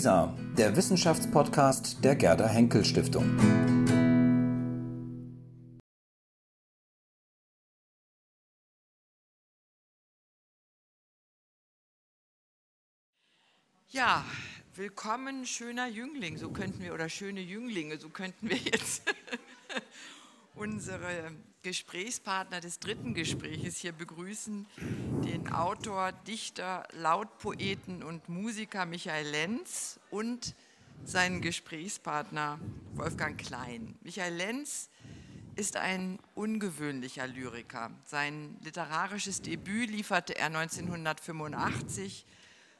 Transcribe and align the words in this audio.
WISA, 0.00 0.34
der 0.56 0.74
Wissenschaftspodcast 0.76 2.02
der 2.02 2.16
Gerda 2.16 2.48
Henkel 2.48 2.86
Stiftung. 2.86 3.36
Ja, 13.90 14.24
willkommen, 14.74 15.44
schöner 15.44 15.88
Jüngling, 15.88 16.38
so 16.38 16.48
könnten 16.48 16.82
wir, 16.82 16.94
oder 16.94 17.10
schöne 17.10 17.42
Jünglinge, 17.42 17.98
so 17.98 18.08
könnten 18.08 18.48
wir 18.48 18.56
jetzt 18.56 19.02
unsere 20.60 21.32
Gesprächspartner 21.62 22.60
des 22.60 22.80
dritten 22.80 23.14
Gespräches 23.14 23.78
hier 23.78 23.92
begrüßen, 23.92 24.66
den 25.24 25.50
Autor, 25.50 26.12
Dichter, 26.12 26.86
Lautpoeten 26.92 28.02
und 28.02 28.28
Musiker 28.28 28.84
Michael 28.84 29.26
Lenz 29.26 29.98
und 30.10 30.54
seinen 31.02 31.40
Gesprächspartner 31.40 32.60
Wolfgang 32.92 33.40
Klein. 33.40 33.98
Michael 34.02 34.34
Lenz 34.34 34.90
ist 35.56 35.78
ein 35.78 36.18
ungewöhnlicher 36.34 37.26
Lyriker. 37.26 37.90
Sein 38.04 38.58
literarisches 38.62 39.40
Debüt 39.40 39.88
lieferte 39.88 40.36
er 40.36 40.46
1985 40.46 42.26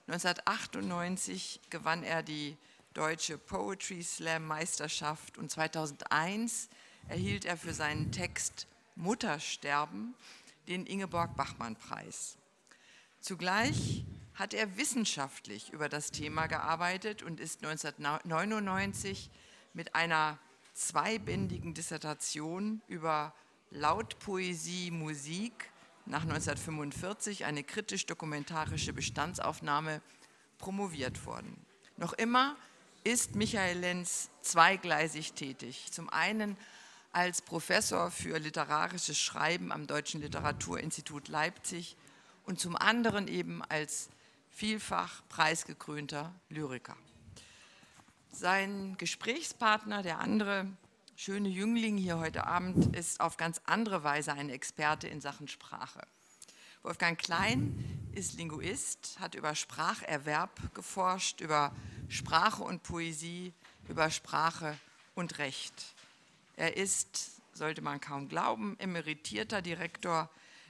1998 0.06 1.60
gewann 1.70 2.02
er 2.02 2.22
die 2.22 2.58
Deutsche 2.92 3.38
Poetry 3.38 4.02
Slam 4.02 4.44
Meisterschaft 4.46 5.38
und 5.38 5.50
2001 5.50 6.68
erhielt 7.08 7.44
er 7.44 7.56
für 7.56 7.74
seinen 7.74 8.12
Text 8.12 8.66
Muttersterben 8.96 10.14
den 10.68 10.86
Ingeborg 10.86 11.36
Bachmann 11.36 11.76
Preis. 11.76 12.36
Zugleich 13.20 14.04
hat 14.34 14.54
er 14.54 14.76
wissenschaftlich 14.76 15.72
über 15.72 15.88
das 15.88 16.10
Thema 16.10 16.46
gearbeitet 16.46 17.22
und 17.22 17.40
ist 17.40 17.64
1999 17.64 19.30
mit 19.74 19.94
einer 19.94 20.38
zweibändigen 20.74 21.74
Dissertation 21.74 22.80
über 22.88 23.34
Lautpoesie, 23.70 24.90
Musik 24.90 25.70
nach 26.06 26.22
1945 26.22 27.44
eine 27.44 27.62
kritisch-dokumentarische 27.62 28.92
Bestandsaufnahme 28.92 30.00
promoviert 30.58 31.24
worden. 31.26 31.64
Noch 31.96 32.12
immer 32.14 32.56
ist 33.04 33.34
Michael 33.34 33.78
Lenz 33.78 34.30
zweigleisig 34.40 35.34
tätig. 35.34 35.92
Zum 35.92 36.08
einen 36.10 36.56
als 37.12 37.42
Professor 37.42 38.10
für 38.10 38.38
literarisches 38.38 39.18
Schreiben 39.18 39.72
am 39.72 39.86
Deutschen 39.86 40.20
Literaturinstitut 40.20 41.28
Leipzig 41.28 41.96
und 42.44 42.60
zum 42.60 42.76
anderen 42.76 43.26
eben 43.26 43.62
als 43.64 44.08
vielfach 44.50 45.22
preisgekrönter 45.28 46.32
Lyriker. 46.48 46.96
Sein 48.30 48.96
Gesprächspartner, 48.96 50.02
der 50.02 50.20
andere 50.20 50.66
schöne 51.16 51.48
Jüngling 51.48 51.96
hier 51.96 52.18
heute 52.18 52.46
Abend 52.46 52.94
ist 52.96 53.20
auf 53.20 53.36
ganz 53.36 53.60
andere 53.64 54.04
Weise 54.04 54.32
ein 54.32 54.48
Experte 54.48 55.08
in 55.08 55.20
Sachen 55.20 55.48
Sprache. 55.48 56.00
Wolfgang 56.82 57.18
Klein 57.18 58.08
ist 58.12 58.38
Linguist, 58.38 59.16
hat 59.18 59.34
über 59.34 59.54
Spracherwerb 59.54 60.74
geforscht, 60.74 61.40
über 61.40 61.74
Sprache 62.08 62.62
und 62.62 62.82
Poesie, 62.82 63.52
über 63.88 64.10
Sprache 64.10 64.78
und 65.14 65.38
Recht. 65.38 65.94
Er 66.60 66.76
ist, 66.76 67.40
sollte 67.54 67.80
man 67.80 68.02
kaum 68.02 68.28
glauben, 68.28 68.78
emeritierter 68.80 69.62
Direktor 69.62 70.28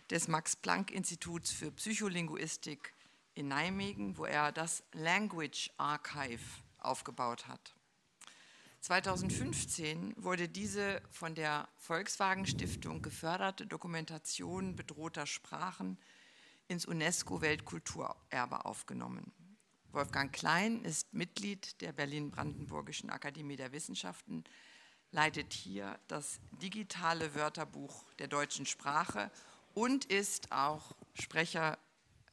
des 0.09 0.29
Max-Planck-Instituts 0.29 1.51
für 1.51 1.73
Psycholinguistik 1.73 2.95
in 3.35 3.49
Nijmegen, 3.49 4.17
wo 4.17 4.25
er 4.25 4.53
das 4.53 4.85
Language 4.93 5.69
Archive 5.79 6.45
aufgebaut 6.79 7.49
hat. 7.49 7.75
2015 8.83 10.15
wurde 10.17 10.49
diese 10.49 11.03
von 11.11 11.35
der 11.35 11.69
Volkswagen 11.75 12.47
Stiftung 12.47 13.03
geförderte 13.03 13.67
Dokumentation 13.67 14.77
bedrohter 14.77 15.27
Sprachen 15.27 15.99
ins 16.69 16.87
UNESCO-Weltkulturerbe 16.87 18.65
aufgenommen. 18.65 19.33
Wolfgang 19.91 20.33
Klein 20.33 20.85
ist 20.85 21.13
Mitglied 21.13 21.81
der 21.81 21.91
Berlin-Brandenburgischen 21.91 23.11
Akademie 23.11 23.57
der 23.57 23.73
Wissenschaften, 23.73 24.45
leitet 25.13 25.53
hier 25.53 25.99
das 26.09 26.41
digitale 26.63 27.35
Wörterbuch 27.35 28.05
der 28.19 28.29
deutschen 28.29 28.67
Sprache 28.67 29.31
und 29.75 30.05
ist 30.07 30.53
auch 30.53 30.95
Sprecher 31.15 31.79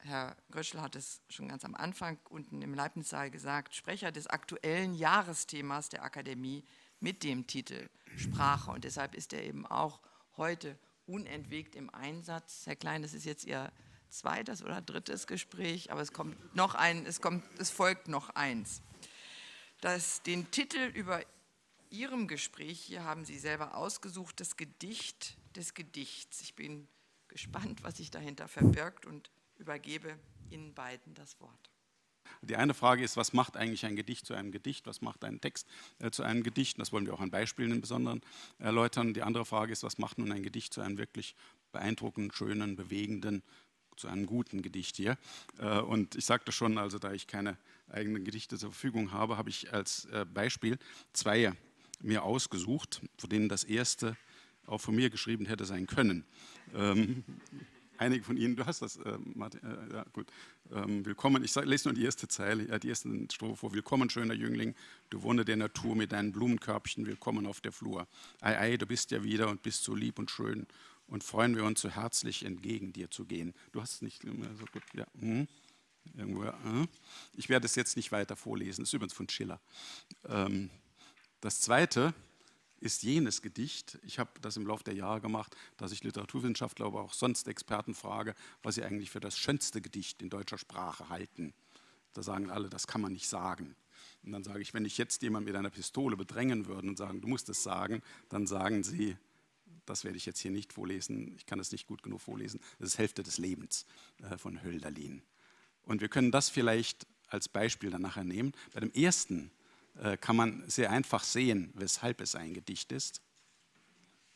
Herr 0.00 0.36
Gröschel 0.50 0.80
hat 0.80 0.94
es 0.96 1.20
schon 1.28 1.48
ganz 1.48 1.64
am 1.64 1.74
Anfang 1.74 2.18
unten 2.30 2.62
im 2.62 2.72
Leibnizsaal 2.72 3.30
gesagt, 3.30 3.74
Sprecher 3.74 4.12
des 4.12 4.26
aktuellen 4.26 4.94
Jahresthemas 4.94 5.88
der 5.88 6.04
Akademie 6.04 6.64
mit 7.00 7.24
dem 7.24 7.46
Titel 7.46 7.88
Sprache. 8.16 8.70
Und 8.70 8.84
deshalb 8.84 9.14
ist 9.14 9.32
er 9.32 9.44
eben 9.44 9.66
auch 9.66 10.00
heute 10.36 10.78
unentwegt 11.06 11.74
im 11.74 11.92
Einsatz. 11.92 12.62
Herr 12.66 12.76
Klein, 12.76 13.02
das 13.02 13.12
ist 13.12 13.24
jetzt 13.24 13.44
Ihr 13.44 13.72
zweites 14.08 14.62
oder 14.62 14.80
drittes 14.80 15.26
Gespräch, 15.26 15.90
aber 15.90 16.00
es 16.00 16.12
kommt 16.12 16.54
noch 16.54 16.74
ein, 16.74 17.04
es, 17.04 17.20
kommt, 17.20 17.44
es 17.58 17.70
folgt 17.70 18.08
noch 18.08 18.30
eins. 18.30 18.82
Das, 19.80 20.22
den 20.22 20.50
Titel 20.50 20.90
über 20.94 21.22
Ihrem 21.90 22.28
Gespräch 22.28 22.80
hier 22.80 23.04
haben 23.04 23.24
Sie 23.24 23.38
selber 23.38 23.74
ausgesucht, 23.74 24.40
das 24.40 24.56
Gedicht 24.56 25.36
des 25.56 25.74
Gedichts. 25.74 26.40
Ich 26.40 26.54
bin 26.54 26.88
gespannt, 27.28 27.82
was 27.82 27.96
sich 27.96 28.10
dahinter 28.10 28.48
verbirgt 28.48 29.06
und 29.06 29.30
übergebe 29.58 30.18
Ihnen 30.50 30.74
beiden 30.74 31.14
das 31.14 31.40
Wort. 31.40 31.70
Die 32.42 32.56
eine 32.56 32.74
Frage 32.74 33.02
ist, 33.02 33.16
was 33.16 33.32
macht 33.32 33.56
eigentlich 33.56 33.86
ein 33.86 33.96
Gedicht 33.96 34.26
zu 34.26 34.34
einem 34.34 34.52
Gedicht? 34.52 34.86
Was 34.86 35.00
macht 35.00 35.24
ein 35.24 35.40
Text 35.40 35.66
äh, 35.98 36.10
zu 36.10 36.22
einem 36.22 36.42
Gedicht? 36.42 36.78
Das 36.78 36.92
wollen 36.92 37.06
wir 37.06 37.14
auch 37.14 37.20
an 37.20 37.30
Beispielen 37.30 37.72
im 37.72 37.80
Besonderen 37.80 38.20
erläutern. 38.58 39.14
Die 39.14 39.22
andere 39.22 39.44
Frage 39.44 39.72
ist, 39.72 39.82
was 39.82 39.98
macht 39.98 40.18
nun 40.18 40.30
ein 40.32 40.42
Gedicht 40.42 40.72
zu 40.72 40.80
einem 40.80 40.98
wirklich 40.98 41.34
beeindruckenden, 41.72 42.32
schönen, 42.32 42.76
bewegenden, 42.76 43.42
zu 43.96 44.08
einem 44.08 44.26
guten 44.26 44.62
Gedicht 44.62 44.96
hier? 44.96 45.18
Äh, 45.58 45.80
und 45.80 46.14
ich 46.14 46.26
sagte 46.26 46.52
schon, 46.52 46.78
also 46.78 46.98
da 46.98 47.12
ich 47.12 47.26
keine 47.26 47.56
eigenen 47.88 48.24
Gedichte 48.24 48.58
zur 48.58 48.70
Verfügung 48.70 49.12
habe, 49.12 49.36
habe 49.36 49.50
ich 49.50 49.72
als 49.72 50.04
äh, 50.06 50.24
Beispiel 50.24 50.78
zwei 51.12 51.52
mir 52.00 52.22
ausgesucht, 52.22 53.02
von 53.16 53.30
denen 53.30 53.48
das 53.48 53.64
erste 53.64 54.16
auch 54.66 54.80
von 54.80 54.94
mir 54.94 55.10
geschrieben 55.10 55.46
hätte 55.46 55.64
sein 55.64 55.86
können. 55.86 56.24
Ähm, 56.74 57.24
einige 57.98 58.24
von 58.24 58.36
Ihnen, 58.36 58.56
du 58.56 58.66
hast 58.66 58.82
das, 58.82 58.96
äh, 58.96 59.18
Martin, 59.34 59.60
äh, 59.62 59.94
ja, 59.94 60.04
gut. 60.12 60.30
Ähm, 60.70 61.04
willkommen, 61.04 61.42
ich 61.42 61.52
sag, 61.52 61.64
lese 61.64 61.88
nur 61.88 61.94
die 61.94 62.04
erste 62.04 62.28
Zeile, 62.28 62.68
ja, 62.68 62.78
die 62.78 62.88
erste 62.88 63.10
Strophe 63.32 63.56
vor. 63.56 63.72
Willkommen, 63.72 64.10
schöner 64.10 64.34
Jüngling, 64.34 64.74
du 65.10 65.22
Wunde 65.22 65.44
der 65.44 65.56
Natur 65.56 65.96
mit 65.96 66.12
deinen 66.12 66.32
Blumenkörbchen, 66.32 67.06
willkommen 67.06 67.46
auf 67.46 67.60
der 67.60 67.72
Flur. 67.72 68.06
Ei, 68.40 68.58
ei, 68.58 68.76
du 68.76 68.86
bist 68.86 69.10
ja 69.10 69.24
wieder 69.24 69.48
und 69.48 69.62
bist 69.62 69.84
so 69.84 69.94
lieb 69.94 70.18
und 70.18 70.30
schön 70.30 70.66
und 71.06 71.24
freuen 71.24 71.56
wir 71.56 71.64
uns 71.64 71.80
so 71.80 71.88
herzlich 71.88 72.44
entgegen 72.44 72.92
dir 72.92 73.10
zu 73.10 73.24
gehen. 73.24 73.54
Du 73.72 73.80
hast 73.80 73.94
es 73.94 74.02
nicht 74.02 74.24
mehr 74.24 74.54
so 74.54 74.66
gut, 74.66 74.82
ja. 74.94 75.06
Hm. 75.18 75.48
Irgendwo, 76.16 76.44
ja. 76.44 76.58
Hm. 76.62 76.88
Ich 77.34 77.48
werde 77.48 77.66
es 77.66 77.74
jetzt 77.74 77.96
nicht 77.96 78.12
weiter 78.12 78.36
vorlesen, 78.36 78.82
das 78.82 78.90
ist 78.90 78.94
übrigens 78.94 79.14
von 79.14 79.28
Schiller. 79.28 79.60
Ähm, 80.26 80.70
das 81.40 81.60
zweite, 81.60 82.14
ist 82.80 83.02
jenes 83.02 83.42
Gedicht, 83.42 83.98
ich 84.02 84.18
habe 84.18 84.30
das 84.40 84.56
im 84.56 84.66
Laufe 84.66 84.84
der 84.84 84.94
Jahre 84.94 85.20
gemacht, 85.20 85.56
dass 85.76 85.92
ich 85.92 86.04
Literaturwissenschaftler, 86.04 86.86
aber 86.86 87.02
auch 87.02 87.12
sonst 87.12 87.48
Experten 87.48 87.94
frage, 87.94 88.34
was 88.62 88.76
sie 88.76 88.84
eigentlich 88.84 89.10
für 89.10 89.20
das 89.20 89.36
schönste 89.36 89.80
Gedicht 89.80 90.22
in 90.22 90.30
deutscher 90.30 90.58
Sprache 90.58 91.08
halten. 91.08 91.54
Da 92.12 92.22
sagen 92.22 92.50
alle, 92.50 92.68
das 92.68 92.86
kann 92.86 93.00
man 93.00 93.12
nicht 93.12 93.28
sagen. 93.28 93.74
Und 94.22 94.32
dann 94.32 94.44
sage 94.44 94.60
ich, 94.60 94.74
wenn 94.74 94.84
ich 94.84 94.98
jetzt 94.98 95.22
jemand 95.22 95.46
mit 95.46 95.56
einer 95.56 95.70
Pistole 95.70 96.16
bedrängen 96.16 96.66
würde 96.66 96.88
und 96.88 96.96
sagen, 96.96 97.20
du 97.20 97.28
musst 97.28 97.48
es 97.48 97.62
sagen, 97.62 98.02
dann 98.28 98.46
sagen 98.46 98.84
sie, 98.84 99.16
das 99.86 100.04
werde 100.04 100.16
ich 100.16 100.26
jetzt 100.26 100.40
hier 100.40 100.50
nicht 100.50 100.72
vorlesen, 100.72 101.34
ich 101.36 101.46
kann 101.46 101.58
es 101.60 101.72
nicht 101.72 101.86
gut 101.86 102.02
genug 102.02 102.20
vorlesen, 102.20 102.60
das 102.78 102.90
ist 102.90 102.98
Hälfte 102.98 103.22
des 103.22 103.38
Lebens 103.38 103.86
äh, 104.22 104.36
von 104.36 104.62
Hölderlin. 104.62 105.22
Und 105.82 106.00
wir 106.00 106.08
können 106.08 106.30
das 106.30 106.50
vielleicht 106.50 107.06
als 107.28 107.48
Beispiel 107.48 107.90
dann 107.90 108.02
nachher 108.02 108.24
nehmen. 108.24 108.52
Bei 108.72 108.80
dem 108.80 108.92
ersten 108.92 109.50
kann 110.20 110.36
man 110.36 110.64
sehr 110.68 110.90
einfach 110.90 111.24
sehen, 111.24 111.72
weshalb 111.74 112.20
es 112.20 112.34
ein 112.34 112.54
Gedicht 112.54 112.92
ist. 112.92 113.20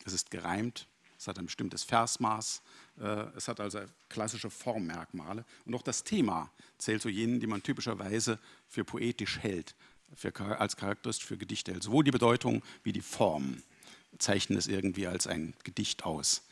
Es 0.05 0.13
ist 0.13 0.31
gereimt, 0.31 0.89
es 1.23 1.29
hat 1.29 1.39
ein 1.39 1.47
bestimmtes 1.47 1.85
Versmaß, 1.85 2.63
äh, 3.01 3.05
es 3.37 3.47
hat 3.47 3.61
also 3.61 3.81
klassische 4.09 4.51
Formmerkmale. 4.51 5.45
Und 5.65 5.75
auch 5.75 5.83
das 5.83 6.03
Thema 6.03 6.51
zählt 6.79 7.01
zu 7.01 7.09
jenen, 7.09 7.39
die 7.39 7.47
man 7.47 7.63
typischerweise 7.63 8.41
für 8.69 8.85
poetisch 8.85 9.39
hält, 9.39 9.77
für, 10.17 10.35
als 10.59 10.77
charakteristisch 10.77 11.27
für 11.27 11.37
Gedichte 11.37 11.71
hält. 11.71 11.85
Sowohl 11.85 12.03
die 12.03 12.11
Bedeutung 12.11 12.63
wie 12.83 12.93
die 12.93 13.01
Form 13.01 13.63
zeichnen 14.19 14.59
es 14.59 14.67
irgendwie 14.67 15.07
als 15.07 15.29
ein 15.29 15.55
Gedicht 15.63 16.05
aus. 16.05 16.43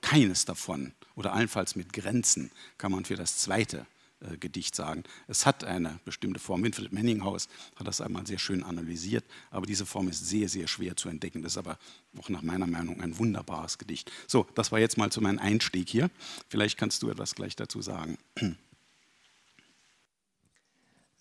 Keines 0.00 0.44
davon 0.44 0.94
oder 1.16 1.32
allenfalls 1.32 1.74
mit 1.74 1.92
Grenzen 1.92 2.52
kann 2.78 2.92
man 2.92 3.04
für 3.04 3.16
das 3.16 3.38
zweite 3.38 3.78
äh, 3.78 3.99
Gedicht 4.38 4.74
sagen. 4.74 5.04
Es 5.28 5.46
hat 5.46 5.64
eine 5.64 5.98
bestimmte 6.04 6.40
Form. 6.40 6.62
Winfried 6.62 6.92
Menninghaus 6.92 7.48
hat 7.76 7.86
das 7.86 8.00
einmal 8.00 8.26
sehr 8.26 8.38
schön 8.38 8.62
analysiert, 8.62 9.24
aber 9.50 9.66
diese 9.66 9.86
Form 9.86 10.08
ist 10.08 10.26
sehr, 10.26 10.48
sehr 10.48 10.68
schwer 10.68 10.96
zu 10.96 11.08
entdecken. 11.08 11.42
Das 11.42 11.52
ist 11.52 11.58
aber 11.58 11.78
auch 12.18 12.28
nach 12.28 12.42
meiner 12.42 12.66
Meinung 12.66 13.00
ein 13.00 13.16
wunderbares 13.18 13.78
Gedicht. 13.78 14.10
So, 14.26 14.46
das 14.54 14.72
war 14.72 14.78
jetzt 14.78 14.98
mal 14.98 15.10
zu 15.10 15.20
meinem 15.20 15.38
Einstieg 15.38 15.88
hier. 15.88 16.10
Vielleicht 16.48 16.78
kannst 16.78 17.02
du 17.02 17.10
etwas 17.10 17.34
gleich 17.34 17.56
dazu 17.56 17.82
sagen. 17.82 18.18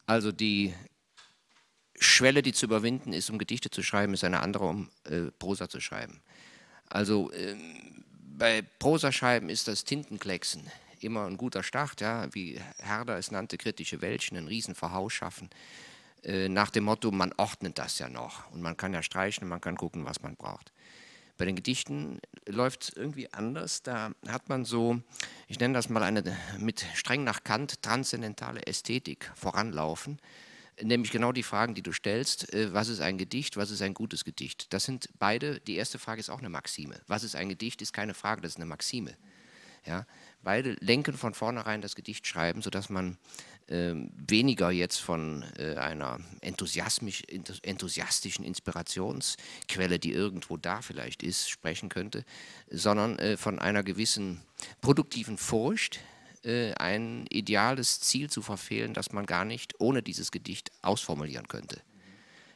Also 0.05 0.31
die 0.31 0.73
Schwelle, 1.99 2.41
die 2.41 2.51
zu 2.51 2.65
überwinden 2.65 3.13
ist, 3.13 3.29
um 3.29 3.37
Gedichte 3.37 3.69
zu 3.69 3.83
schreiben, 3.83 4.15
ist 4.15 4.23
eine 4.23 4.39
andere, 4.39 4.65
um 4.65 4.89
äh, 5.03 5.25
Prosa 5.37 5.69
zu 5.69 5.79
schreiben. 5.79 6.19
Also 6.87 7.31
ähm, 7.31 8.03
bei 8.35 8.63
Prosaschreiben 8.63 9.49
ist 9.49 9.67
das 9.67 9.83
Tintenklecksen 9.83 10.63
immer 11.03 11.25
ein 11.25 11.37
guter 11.37 11.63
Start, 11.63 12.01
ja, 12.01 12.33
wie 12.33 12.59
Herder 12.77 13.17
es 13.17 13.31
nannte, 13.31 13.57
kritische 13.57 14.01
Wäldchen, 14.01 14.37
ein 14.37 14.47
Riesenverhaus 14.47 15.13
schaffen, 15.13 15.49
äh, 16.23 16.49
nach 16.49 16.69
dem 16.69 16.85
Motto, 16.85 17.11
man 17.11 17.33
ordnet 17.37 17.77
das 17.77 17.99
ja 17.99 18.09
noch 18.09 18.51
und 18.51 18.61
man 18.61 18.77
kann 18.77 18.93
ja 18.93 19.03
streichen 19.03 19.47
man 19.47 19.61
kann 19.61 19.77
gucken, 19.77 20.05
was 20.05 20.21
man 20.21 20.35
braucht. 20.35 20.71
Bei 21.39 21.45
den 21.45 21.55
Gedichten 21.55 22.19
läuft 22.47 22.83
es 22.83 22.89
irgendwie 22.89 23.31
anders. 23.31 23.81
Da 23.81 24.11
hat 24.27 24.49
man 24.49 24.65
so, 24.65 24.99
ich 25.47 25.57
nenne 25.57 25.73
das 25.73 25.87
mal 25.87 26.03
eine 26.03 26.37
mit 26.57 26.85
streng 26.95 27.23
nach 27.23 27.45
Kant 27.45 27.81
transzendentale 27.81 28.67
Ästhetik 28.67 29.31
voranlaufen. 29.35 30.19
Nämlich 30.81 31.11
genau 31.11 31.31
die 31.31 31.43
Fragen, 31.43 31.75
die 31.75 31.81
du 31.81 31.93
stellst. 31.93 32.53
Äh, 32.53 32.73
was 32.73 32.89
ist 32.89 32.99
ein 32.99 33.17
Gedicht? 33.17 33.55
Was 33.55 33.71
ist 33.71 33.81
ein 33.81 33.93
gutes 33.93 34.25
Gedicht? 34.25 34.73
Das 34.73 34.83
sind 34.83 35.09
beide, 35.17 35.61
die 35.61 35.75
erste 35.75 35.97
Frage 35.97 36.19
ist 36.19 36.29
auch 36.29 36.39
eine 36.39 36.49
Maxime. 36.49 36.99
Was 37.07 37.23
ist 37.23 37.37
ein 37.37 37.47
Gedicht? 37.47 37.81
Ist 37.81 37.93
keine 37.93 38.13
Frage, 38.13 38.41
das 38.41 38.51
ist 38.51 38.57
eine 38.57 38.65
Maxime. 38.65 39.15
Ja? 39.85 40.05
Beide 40.41 40.77
lenken 40.79 41.17
von 41.17 41.33
vornherein 41.33 41.81
das 41.81 41.95
Gedicht 41.95 42.25
schreiben, 42.25 42.61
sodass 42.61 42.89
man 42.89 43.17
äh, 43.67 43.93
weniger 44.27 44.71
jetzt 44.71 44.99
von 44.99 45.43
äh, 45.57 45.75
einer 45.75 46.19
enthusiastischen 46.41 48.45
Inspirationsquelle, 48.45 49.99
die 49.99 50.11
irgendwo 50.11 50.57
da 50.57 50.81
vielleicht 50.81 51.23
ist, 51.23 51.49
sprechen 51.49 51.89
könnte, 51.89 52.23
sondern 52.69 53.19
äh, 53.19 53.37
von 53.37 53.59
einer 53.59 53.83
gewissen 53.83 54.41
produktiven 54.81 55.37
Furcht, 55.37 55.99
äh, 56.43 56.73
ein 56.75 57.25
ideales 57.29 57.99
Ziel 57.99 58.29
zu 58.29 58.41
verfehlen, 58.41 58.93
das 58.93 59.11
man 59.11 59.25
gar 59.25 59.43
nicht 59.43 59.75
ohne 59.79 60.01
dieses 60.01 60.31
Gedicht 60.31 60.71
ausformulieren 60.81 61.49
könnte. 61.49 61.81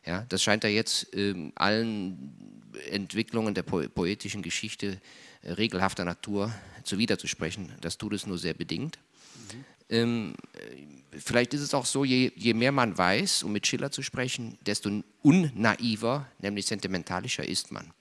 Ja, 0.06 0.26
das 0.30 0.44
scheint 0.44 0.64
ja 0.64 0.70
jetzt 0.70 1.16
ähm, 1.16 1.52
allen 1.56 2.72
Entwicklungen 2.90 3.54
der 3.54 3.64
po 3.64 3.88
poetischen 3.88 4.42
Geschichte 4.42 4.88
äh, 4.88 4.98
regelhafter 5.44 6.06
Natur 6.06 6.54
zuwiderzusprechen. 6.84 7.72
Das 7.82 7.98
tut 7.98 8.14
es 8.14 8.26
nur 8.26 8.38
sehr 8.38 8.54
bedingt. 8.54 9.00
Mhm. 9.52 9.66
Ähm, 9.90 10.34
vielleicht 11.12 11.54
ist 11.54 11.62
es 11.62 11.74
auch 11.74 11.86
so, 11.86 12.04
je, 12.04 12.32
je, 12.36 12.54
mehr 12.54 12.72
man 12.72 12.98
weiß, 12.98 13.44
um 13.44 13.52
mit 13.52 13.68
Schiller 13.68 13.92
zu 13.92 14.02
sprechen, 14.02 14.58
desto 14.66 15.04
unnaiver, 15.22 16.28
nämlich 16.40 16.66
sentimentalischer 16.66 17.48
ist 17.48 17.72
man. 17.72 17.86
Mhm. 17.86 17.92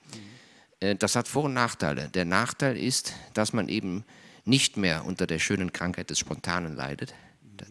Äh, 0.81 0.97
das 0.97 1.17
hat 1.17 1.29
Vor- 1.29 1.45
und 1.45 1.55
Nachteile. 1.55 2.09
Der 2.09 2.25
Nachteil 2.25 2.77
ist, 2.77 3.15
dass 3.35 3.53
man 3.53 3.69
eben 3.69 4.05
nicht 4.45 4.77
mehr 4.77 5.05
unter 5.05 5.27
der 5.27 5.39
schönen 5.39 5.73
Krankheit 5.73 6.11
des 6.11 6.19
Spontanen 6.19 6.75
leidet. 6.75 7.15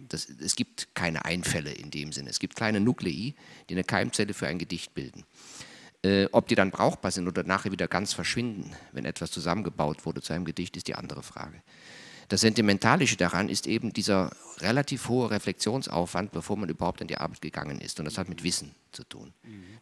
Das, 0.08 0.30
es 0.30 0.56
gibt 0.56 0.90
keine 0.94 1.26
Einfälle 1.26 1.72
in 1.72 1.92
dem 1.92 2.14
Sinne. 2.14 2.30
Es 2.30 2.40
gibt 2.40 2.56
kleine 2.56 2.80
Nuklei, 2.80 3.34
die 3.70 3.74
eine 3.74 3.84
Keimzelle 3.84 4.34
für 4.34 4.48
ein 4.48 4.58
Gedicht 4.58 4.94
bilden. 4.94 5.26
Äh, 6.04 6.28
ob 6.32 6.48
die 6.48 6.56
dann 6.56 6.72
brauchbar 6.72 7.12
sind 7.12 7.28
oder 7.28 7.44
nachher 7.44 7.72
wieder 7.72 7.88
ganz 7.88 8.14
verschwinden, 8.14 8.76
wenn 8.92 9.06
etwas 9.06 9.30
zusammengebaut 9.30 10.06
wurde 10.06 10.22
zu 10.22 10.34
einem 10.34 10.46
Gedicht, 10.46 10.76
ist 10.76 10.88
die 10.88 10.96
andere 10.96 11.22
Frage. 11.22 11.62
Das 12.32 12.42
Sentimentalische 12.42 13.18
daran 13.18 13.50
ist 13.50 13.68
eben 13.68 13.92
dieser 13.92 14.32
relativ 14.62 15.10
hohe 15.10 15.30
Reflexionsaufwand, 15.30 16.32
bevor 16.32 16.56
man 16.56 16.70
überhaupt 16.70 17.02
an 17.02 17.10
die 17.10 17.18
Arbeit 17.18 17.42
gegangen 17.42 17.82
ist. 17.82 18.00
Und 18.00 18.06
das 18.06 18.18
hat 18.18 18.30
mit 18.30 18.42
Wissen 18.44 18.74
zu 18.94 19.04
tun. 19.04 19.34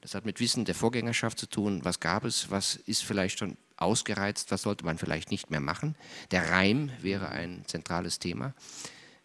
Das 0.01 0.15
hat 0.15 0.25
mit 0.25 0.39
Wissen 0.39 0.65
der 0.65 0.73
Vorgängerschaft 0.73 1.37
zu 1.37 1.45
tun. 1.45 1.81
Was 1.83 1.99
gab 1.99 2.25
es? 2.25 2.49
Was 2.49 2.75
ist 2.75 3.03
vielleicht 3.03 3.37
schon 3.37 3.55
ausgereizt? 3.77 4.49
Was 4.49 4.63
sollte 4.63 4.83
man 4.83 4.97
vielleicht 4.97 5.29
nicht 5.29 5.51
mehr 5.51 5.59
machen? 5.59 5.95
Der 6.31 6.49
Reim 6.49 6.89
wäre 7.01 7.29
ein 7.29 7.65
zentrales 7.67 8.17
Thema. 8.17 8.55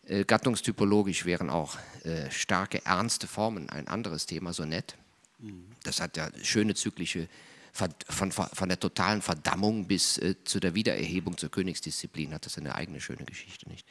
Äh, 0.06 0.24
gattungstypologisch 0.24 1.24
wären 1.24 1.48
auch 1.48 1.78
äh, 2.02 2.30
starke, 2.30 2.84
ernste 2.84 3.26
Formen 3.26 3.70
ein 3.70 3.88
anderes 3.88 4.26
Thema, 4.26 4.52
so 4.52 4.66
nett. 4.66 4.96
Das 5.82 6.00
hat 6.00 6.16
ja 6.16 6.30
schöne 6.42 6.74
zyklische 6.74 7.28
von, 7.74 8.30
von, 8.30 8.68
der 8.68 8.78
totalen 8.78 9.20
Verdammung 9.20 9.86
bis 9.86 10.18
äh, 10.18 10.36
zu 10.44 10.60
der 10.60 10.76
Wiedererhebung 10.76 11.36
zur 11.36 11.50
Königsdisziplin 11.50 12.32
hat 12.32 12.46
das 12.46 12.56
eine 12.56 12.76
eigene 12.76 13.00
schöne 13.00 13.24
Geschichte, 13.24 13.68
nicht? 13.68 13.84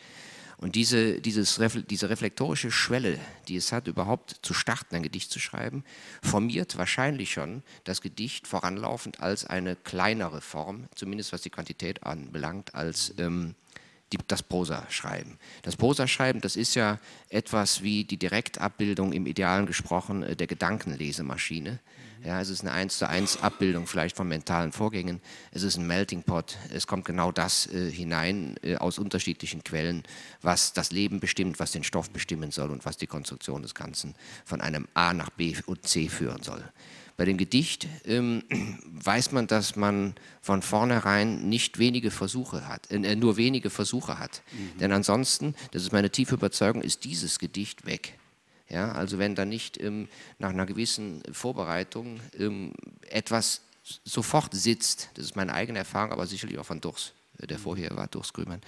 Und 0.57 0.75
diese, 0.75 1.19
dieses, 1.19 1.59
diese 1.89 2.09
reflektorische 2.09 2.71
Schwelle, 2.71 3.19
die 3.49 3.57
es 3.57 3.73
hat, 3.73 3.89
überhaupt 3.89 4.37
zu 4.43 4.53
starten, 4.53 4.95
ein 4.95 5.03
Gedicht 5.03 5.29
zu 5.29 5.39
schreiben, 5.39 5.83
formiert 6.21 6.77
wahrscheinlich 6.77 7.33
schon 7.33 7.63
das 7.83 7.99
Gedicht 7.99 8.47
voranlaufend 8.47 9.19
als 9.19 9.45
eine 9.45 9.75
kleinere 9.75 10.39
Form, 10.39 10.87
zumindest 10.95 11.33
was 11.33 11.41
die 11.41 11.49
Quantität 11.49 12.03
anbelangt, 12.03 12.75
als 12.75 13.13
ähm, 13.17 13.55
die, 14.13 14.19
das 14.27 14.43
Prosa-Schreiben. 14.43 15.37
Das 15.63 15.75
Prosa-Schreiben, 15.75 16.41
das 16.41 16.55
ist 16.55 16.75
ja 16.75 16.99
etwas 17.29 17.83
wie 17.83 18.03
die 18.03 18.17
Direktabbildung 18.17 19.11
im 19.11 19.25
Idealen 19.25 19.65
gesprochen 19.65 20.23
äh, 20.23 20.35
der 20.35 20.47
Gedankenlesemaschine. 20.47 21.79
Ja, 22.23 22.39
es 22.39 22.47
ist 22.47 22.61
eine 22.61 22.71
1 22.71 22.99
zu 22.99 23.09
1 23.09 23.41
Abbildung 23.41 23.85
vielleicht 23.85 24.15
von 24.15 24.29
mentalen 24.29 24.71
Vorgängen. 24.71 25.19
Es 25.51 25.61
ist 25.63 25.75
ein 25.75 25.85
Melting 25.85 26.23
Pot. 26.23 26.57
Es 26.73 26.87
kommt 26.87 27.03
genau 27.03 27.33
das 27.33 27.67
äh, 27.67 27.91
hinein 27.91 28.55
äh, 28.63 28.77
aus 28.77 28.97
unterschiedlichen 28.97 29.63
Quellen, 29.65 30.03
was 30.41 30.71
das 30.71 30.91
Leben 30.91 31.19
bestimmt, 31.19 31.59
was 31.59 31.71
den 31.71 31.83
Stoff 31.83 32.11
bestimmen 32.11 32.51
soll 32.51 32.71
und 32.71 32.85
was 32.85 32.95
die 32.95 33.07
Konstruktion 33.07 33.61
des 33.61 33.75
Ganzen 33.75 34.15
von 34.45 34.61
einem 34.61 34.87
A 34.93 35.13
nach 35.13 35.31
B 35.31 35.53
und 35.65 35.85
C 35.85 36.07
führen 36.07 36.43
soll. 36.43 36.63
Bei 37.15 37.25
dem 37.25 37.37
Gedicht 37.37 37.87
ähm, 38.05 38.43
weiß 38.91 39.31
man, 39.31 39.47
dass 39.47 39.75
man 39.75 40.15
von 40.41 40.61
vornherein 40.61 41.47
nicht 41.47 41.79
wenige 41.79 42.11
Versuche 42.11 42.67
hat, 42.67 42.89
äh, 42.91 43.15
nur 43.15 43.37
wenige 43.37 43.69
Versuche 43.69 44.19
hat. 44.19 44.41
Mhm. 44.51 44.79
Denn 44.79 44.91
ansonsten, 44.91 45.55
das 45.71 45.83
ist 45.83 45.91
meine 45.91 46.09
tiefe 46.09 46.35
Überzeugung, 46.35 46.81
ist 46.81 47.03
dieses 47.03 47.39
Gedicht 47.39 47.85
weg. 47.85 48.17
Ja, 48.69 48.91
also 48.93 49.19
wenn 49.19 49.35
da 49.35 49.45
nicht 49.45 49.79
ähm, 49.79 50.07
nach 50.39 50.49
einer 50.49 50.65
gewissen 50.65 51.21
Vorbereitung 51.31 52.19
ähm, 52.39 52.73
etwas 53.07 53.61
sofort 54.03 54.53
sitzt, 54.53 55.09
das 55.13 55.25
ist 55.25 55.35
meine 55.35 55.53
eigene 55.53 55.79
Erfahrung, 55.79 56.11
aber 56.11 56.25
sicherlich 56.25 56.57
auch 56.57 56.65
von 56.65 56.81
Durst, 56.81 57.13
äh, 57.39 57.45
der 57.45 57.59
vorher 57.59 57.95
war, 57.95 58.07
Durst 58.07 58.33
Grümann, 58.33 58.61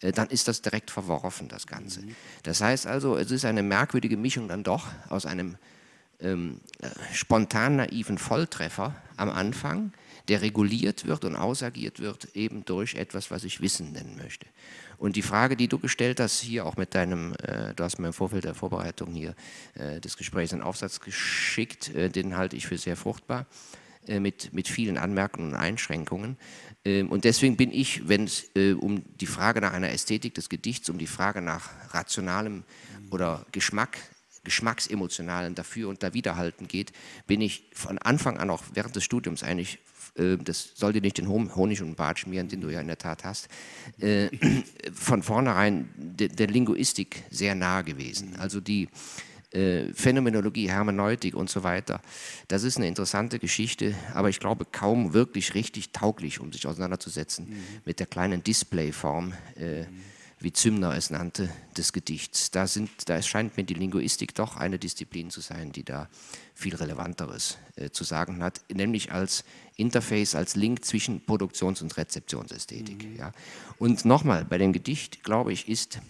äh, 0.00 0.12
dann 0.12 0.28
ist 0.28 0.48
das 0.48 0.62
direkt 0.62 0.90
verworfen, 0.90 1.48
das 1.48 1.66
Ganze. 1.66 2.00
Mhm. 2.00 2.16
Das 2.44 2.60
heißt 2.60 2.86
also, 2.86 3.16
es 3.16 3.30
ist 3.30 3.44
eine 3.44 3.62
merkwürdige 3.62 4.16
Mischung 4.16 4.48
dann 4.48 4.64
doch 4.64 4.88
aus 5.10 5.26
einem 5.26 5.56
ähm, 6.22 6.60
äh, 6.80 6.88
spontan 7.12 7.76
naiven 7.76 8.18
Volltreffer 8.18 8.94
am 9.16 9.30
Anfang, 9.30 9.92
der 10.28 10.42
reguliert 10.42 11.06
wird 11.06 11.24
und 11.24 11.36
ausagiert 11.36 12.00
wird 12.00 12.28
eben 12.34 12.64
durch 12.64 12.94
etwas, 12.94 13.30
was 13.30 13.44
ich 13.44 13.60
Wissen 13.60 13.92
nennen 13.92 14.16
möchte. 14.16 14.46
Und 14.98 15.16
die 15.16 15.22
Frage, 15.22 15.56
die 15.56 15.66
du 15.66 15.78
gestellt 15.78 16.20
hast, 16.20 16.40
hier 16.40 16.64
auch 16.64 16.76
mit 16.76 16.94
deinem, 16.94 17.34
äh, 17.42 17.74
du 17.74 17.82
hast 17.82 17.98
mir 17.98 18.06
im 18.06 18.12
Vorfeld 18.12 18.44
der 18.44 18.54
Vorbereitung 18.54 19.12
hier 19.12 19.34
äh, 19.74 20.00
des 20.00 20.16
Gesprächs 20.16 20.52
einen 20.52 20.62
Aufsatz 20.62 21.00
geschickt, 21.00 21.92
äh, 21.94 22.08
den 22.08 22.36
halte 22.36 22.56
ich 22.56 22.66
für 22.66 22.78
sehr 22.78 22.96
fruchtbar, 22.96 23.46
äh, 24.06 24.20
mit, 24.20 24.52
mit 24.52 24.68
vielen 24.68 24.98
Anmerkungen 24.98 25.50
und 25.52 25.56
Einschränkungen. 25.56 26.36
Ähm, 26.84 27.10
und 27.10 27.24
deswegen 27.24 27.56
bin 27.56 27.72
ich, 27.72 28.08
wenn 28.08 28.24
es 28.24 28.44
äh, 28.54 28.74
um 28.74 29.02
die 29.20 29.26
Frage 29.26 29.60
nach 29.60 29.72
einer 29.72 29.90
Ästhetik 29.90 30.34
des 30.34 30.48
Gedichts, 30.48 30.88
um 30.88 30.98
die 30.98 31.08
Frage 31.08 31.42
nach 31.42 31.70
rationalem 31.90 32.62
oder 33.10 33.44
Geschmack 33.50 33.98
geschmacksemotionalen 34.44 35.54
Dafür- 35.54 35.88
und 35.88 36.02
Dawiderhalten 36.02 36.68
geht, 36.68 36.92
bin 37.26 37.40
ich 37.40 37.64
von 37.72 37.98
Anfang 37.98 38.38
an 38.38 38.50
auch 38.50 38.62
während 38.74 38.96
des 38.96 39.04
Studiums 39.04 39.42
eigentlich 39.42 39.78
äh, 40.16 40.36
das 40.36 40.72
soll 40.74 40.92
dir 40.92 41.00
nicht 41.00 41.18
den 41.18 41.28
Honig 41.28 41.82
und 41.82 41.96
Bart 41.96 42.18
schmieren, 42.18 42.48
den 42.48 42.60
du 42.60 42.68
ja 42.68 42.80
in 42.80 42.86
der 42.86 42.98
Tat 42.98 43.24
hast, 43.24 43.48
äh, 44.00 44.28
von 44.92 45.22
vornherein 45.22 45.88
der, 45.96 46.28
der 46.28 46.46
Linguistik 46.48 47.24
sehr 47.30 47.54
nahe 47.54 47.84
gewesen. 47.84 48.36
Also 48.38 48.60
die 48.60 48.88
äh, 49.52 49.92
Phänomenologie, 49.92 50.70
Hermeneutik 50.70 51.34
und 51.34 51.50
so 51.50 51.62
weiter. 51.62 52.00
Das 52.48 52.62
ist 52.62 52.76
eine 52.76 52.88
interessante 52.88 53.38
Geschichte, 53.38 53.94
aber 54.14 54.28
ich 54.28 54.40
glaube 54.40 54.64
kaum 54.64 55.12
wirklich 55.12 55.54
richtig 55.54 55.92
tauglich, 55.92 56.40
um 56.40 56.52
sich 56.52 56.66
auseinanderzusetzen 56.66 57.50
mhm. 57.50 57.62
mit 57.84 58.00
der 58.00 58.06
kleinen 58.06 58.42
Displayform. 58.42 59.34
Äh, 59.56 59.82
mhm 59.82 60.11
wie 60.42 60.52
Zümner 60.52 60.94
es 60.96 61.10
nannte, 61.10 61.48
des 61.76 61.92
Gedichts. 61.92 62.50
Da, 62.50 62.66
sind, 62.66 62.90
da 63.06 63.20
scheint 63.22 63.56
mir 63.56 63.64
die 63.64 63.74
Linguistik 63.74 64.34
doch 64.34 64.56
eine 64.56 64.78
Disziplin 64.78 65.30
zu 65.30 65.40
sein, 65.40 65.72
die 65.72 65.84
da 65.84 66.08
viel 66.54 66.74
Relevanteres 66.74 67.58
äh, 67.76 67.90
zu 67.90 68.04
sagen 68.04 68.42
hat, 68.42 68.60
nämlich 68.72 69.12
als 69.12 69.44
Interface, 69.76 70.34
als 70.34 70.56
Link 70.56 70.84
zwischen 70.84 71.24
Produktions- 71.24 71.82
und 71.82 71.96
Rezeptionsästhetik. 71.96 73.04
Mhm. 73.04 73.16
Ja. 73.16 73.32
Und 73.78 74.04
nochmal, 74.04 74.44
bei 74.44 74.58
dem 74.58 74.72
Gedicht, 74.72 75.22
glaube 75.24 75.52
ich, 75.52 75.68
ist 75.68 76.00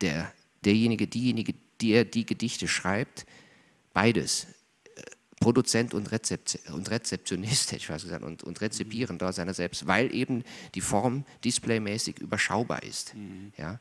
der, 0.00 0.32
derjenige, 0.64 1.06
diejenige, 1.06 1.54
der 1.80 2.04
die 2.04 2.26
Gedichte 2.26 2.68
schreibt, 2.68 3.26
beides 3.92 4.46
Produzent 5.42 5.92
und, 5.92 6.12
Rezeption, 6.12 6.74
und 6.74 6.90
Rezeptionist, 6.90 7.72
hätte 7.72 7.78
ich 7.78 7.86
fast 7.86 8.04
gesagt, 8.04 8.24
und, 8.24 8.42
und 8.42 8.60
Rezipierender 8.60 9.32
seiner 9.32 9.54
selbst, 9.54 9.86
weil 9.86 10.14
eben 10.14 10.44
die 10.74 10.80
Form 10.80 11.24
displaymäßig 11.44 12.20
überschaubar 12.20 12.82
ist. 12.82 13.14
Mhm. 13.14 13.52
Ja? 13.56 13.80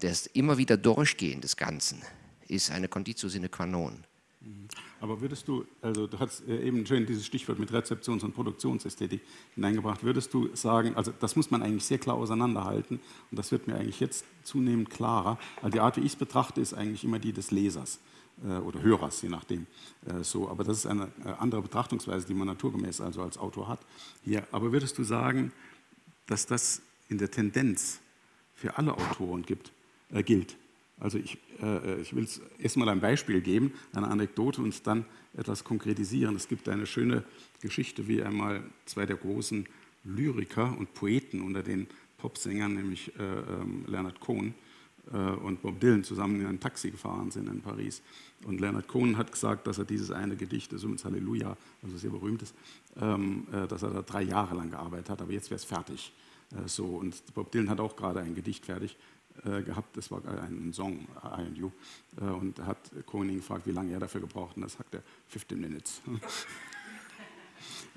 Das 0.00 0.26
immer 0.26 0.56
wieder 0.58 0.76
Durchgehen 0.76 1.40
des 1.40 1.56
Ganzen 1.56 2.02
ist 2.48 2.70
eine 2.70 2.88
Conditio 2.88 3.28
sine 3.28 3.48
qua 3.48 3.66
non. 3.66 4.04
Mhm. 4.40 4.68
Aber 5.00 5.20
würdest 5.20 5.46
du, 5.46 5.66
also 5.82 6.06
du 6.06 6.18
hast 6.18 6.46
äh, 6.48 6.66
eben 6.66 6.86
schön 6.86 7.04
dieses 7.04 7.26
Stichwort 7.26 7.58
mit 7.58 7.70
Rezeptions- 7.70 8.24
und 8.24 8.34
Produktionsästhetik 8.34 9.20
hineingebracht, 9.54 10.02
würdest 10.02 10.32
du 10.32 10.54
sagen, 10.56 10.96
also 10.96 11.12
das 11.20 11.36
muss 11.36 11.50
man 11.50 11.62
eigentlich 11.62 11.84
sehr 11.84 11.98
klar 11.98 12.16
auseinanderhalten 12.16 13.00
und 13.30 13.38
das 13.38 13.52
wird 13.52 13.66
mir 13.66 13.74
eigentlich 13.74 14.00
jetzt 14.00 14.24
zunehmend 14.42 14.88
klarer, 14.88 15.38
weil 15.60 15.70
die 15.70 15.80
Art, 15.80 15.98
wie 15.98 16.00
ich 16.00 16.12
es 16.12 16.16
betrachte, 16.16 16.62
ist 16.62 16.72
eigentlich 16.72 17.04
immer 17.04 17.18
die 17.18 17.32
des 17.32 17.50
Lesers 17.50 18.00
oder 18.42 18.82
Hörers, 18.82 19.22
je 19.22 19.28
nachdem. 19.28 19.66
Äh, 20.06 20.22
so, 20.22 20.48
aber 20.48 20.64
das 20.64 20.78
ist 20.78 20.86
eine 20.86 21.10
andere 21.38 21.62
Betrachtungsweise, 21.62 22.26
die 22.26 22.34
man 22.34 22.46
naturgemäß 22.46 23.00
also 23.00 23.22
als 23.22 23.38
Autor 23.38 23.68
hat. 23.68 23.80
Hier, 24.24 24.46
aber 24.52 24.72
würdest 24.72 24.98
du 24.98 25.04
sagen, 25.04 25.52
dass 26.26 26.46
das 26.46 26.82
in 27.08 27.18
der 27.18 27.30
Tendenz 27.30 28.00
für 28.54 28.76
alle 28.76 28.92
Autoren 28.94 29.42
gibt, 29.42 29.72
äh, 30.10 30.22
gilt? 30.22 30.56
Also 30.98 31.18
ich, 31.18 31.38
äh, 31.60 32.00
ich 32.00 32.14
will 32.14 32.24
es 32.24 32.40
erstmal 32.58 32.88
ein 32.88 33.00
Beispiel 33.00 33.40
geben, 33.40 33.72
eine 33.92 34.08
Anekdote 34.08 34.62
und 34.62 34.86
dann 34.86 35.04
etwas 35.36 35.64
konkretisieren. 35.64 36.36
Es 36.36 36.48
gibt 36.48 36.68
eine 36.68 36.86
schöne 36.86 37.24
Geschichte, 37.60 38.08
wie 38.08 38.22
einmal 38.22 38.62
zwei 38.86 39.06
der 39.06 39.16
großen 39.16 39.66
Lyriker 40.04 40.76
und 40.78 40.94
Poeten 40.94 41.40
unter 41.40 41.62
den 41.62 41.88
Popsängern, 42.18 42.74
nämlich 42.74 43.12
äh, 43.18 43.22
ähm, 43.22 43.84
Leonard 43.86 44.20
Cohen 44.20 44.50
äh, 44.50 44.63
und 45.10 45.60
Bob 45.60 45.80
Dylan, 45.80 46.02
zusammen 46.02 46.40
in 46.40 46.46
ein 46.46 46.60
Taxi 46.60 46.90
gefahren 46.90 47.30
sind 47.30 47.48
in 47.48 47.60
Paris. 47.60 48.02
Und 48.44 48.60
Leonard 48.60 48.88
Cohen 48.88 49.16
hat 49.16 49.32
gesagt, 49.32 49.66
dass 49.66 49.78
er 49.78 49.84
dieses 49.84 50.10
eine 50.10 50.36
Gedicht, 50.36 50.72
das 50.72 50.82
übrigens 50.82 51.04
Halleluja, 51.04 51.56
also 51.82 51.96
sehr 51.96 52.10
berühmt 52.10 52.42
ist, 52.42 52.54
ähm, 53.00 53.46
äh, 53.52 53.66
dass 53.66 53.82
er 53.82 53.90
da 53.90 54.02
drei 54.02 54.22
Jahre 54.22 54.54
lang 54.54 54.70
gearbeitet 54.70 55.10
hat, 55.10 55.22
aber 55.22 55.32
jetzt 55.32 55.50
wäre 55.50 55.56
es 55.56 55.64
fertig. 55.64 56.12
Äh, 56.52 56.68
so, 56.68 56.84
und 56.84 57.34
Bob 57.34 57.50
Dylan 57.52 57.70
hat 57.70 57.80
auch 57.80 57.96
gerade 57.96 58.20
ein 58.20 58.34
Gedicht 58.34 58.64
fertig 58.66 58.96
äh, 59.44 59.62
gehabt, 59.62 59.96
das 59.96 60.10
war 60.10 60.22
ein 60.26 60.72
Song, 60.72 61.06
I 61.22 61.42
and 61.42 61.56
You, 61.56 61.70
äh, 62.20 62.24
und 62.24 62.58
hat 62.60 62.78
Koenig 63.06 63.36
gefragt, 63.36 63.66
wie 63.66 63.72
lange 63.72 63.92
er 63.92 64.00
dafür 64.00 64.20
gebraucht 64.20 64.56
und 64.56 64.62
das 64.62 64.74
sagt 64.74 64.94
er 64.94 65.02
15 65.28 65.60
Minutes. 65.60 66.00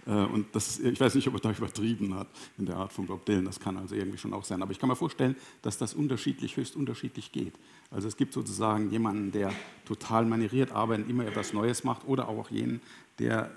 Äh, 0.08 0.12
und 0.12 0.48
das, 0.56 0.80
ich 0.80 1.00
weiß 1.00 1.16
nicht, 1.16 1.28
ob 1.28 1.36
er 1.36 1.40
da 1.40 1.52
übertrieben 1.58 2.16
hat 2.16 2.28
in 2.58 2.66
der 2.66 2.78
Art 2.78 2.94
von 2.94 3.06
Bob 3.06 3.26
Dylan, 3.26 3.46
das 3.46 3.60
kann 3.60 3.78
also 3.78 3.96
irgendwie 3.96 4.18
schon 4.18 4.34
auch 4.34 4.44
sein. 4.44 4.62
Aber 4.62 4.72
ich 4.72 4.80
kann 4.80 4.90
mir 4.90 4.96
vorstellen, 4.96 5.36
dass 5.62 5.78
das 5.78 5.94
unterschiedlich, 5.94 6.58
höchst 6.58 6.76
unterschiedlich 6.76 7.32
geht. 7.32 7.54
Also 7.92 8.08
es 8.08 8.18
gibt 8.18 8.34
sozusagen 8.34 8.90
jemanden, 8.90 9.32
der 9.32 9.54
total 9.86 10.26
manieriert 10.26 10.72
arbeitet, 10.72 11.10
immer 11.10 11.26
etwas 11.26 11.54
Neues 11.54 11.84
macht, 11.84 12.08
oder 12.08 12.28
auch 12.28 12.50
jenen, 12.50 12.82
der, 13.20 13.50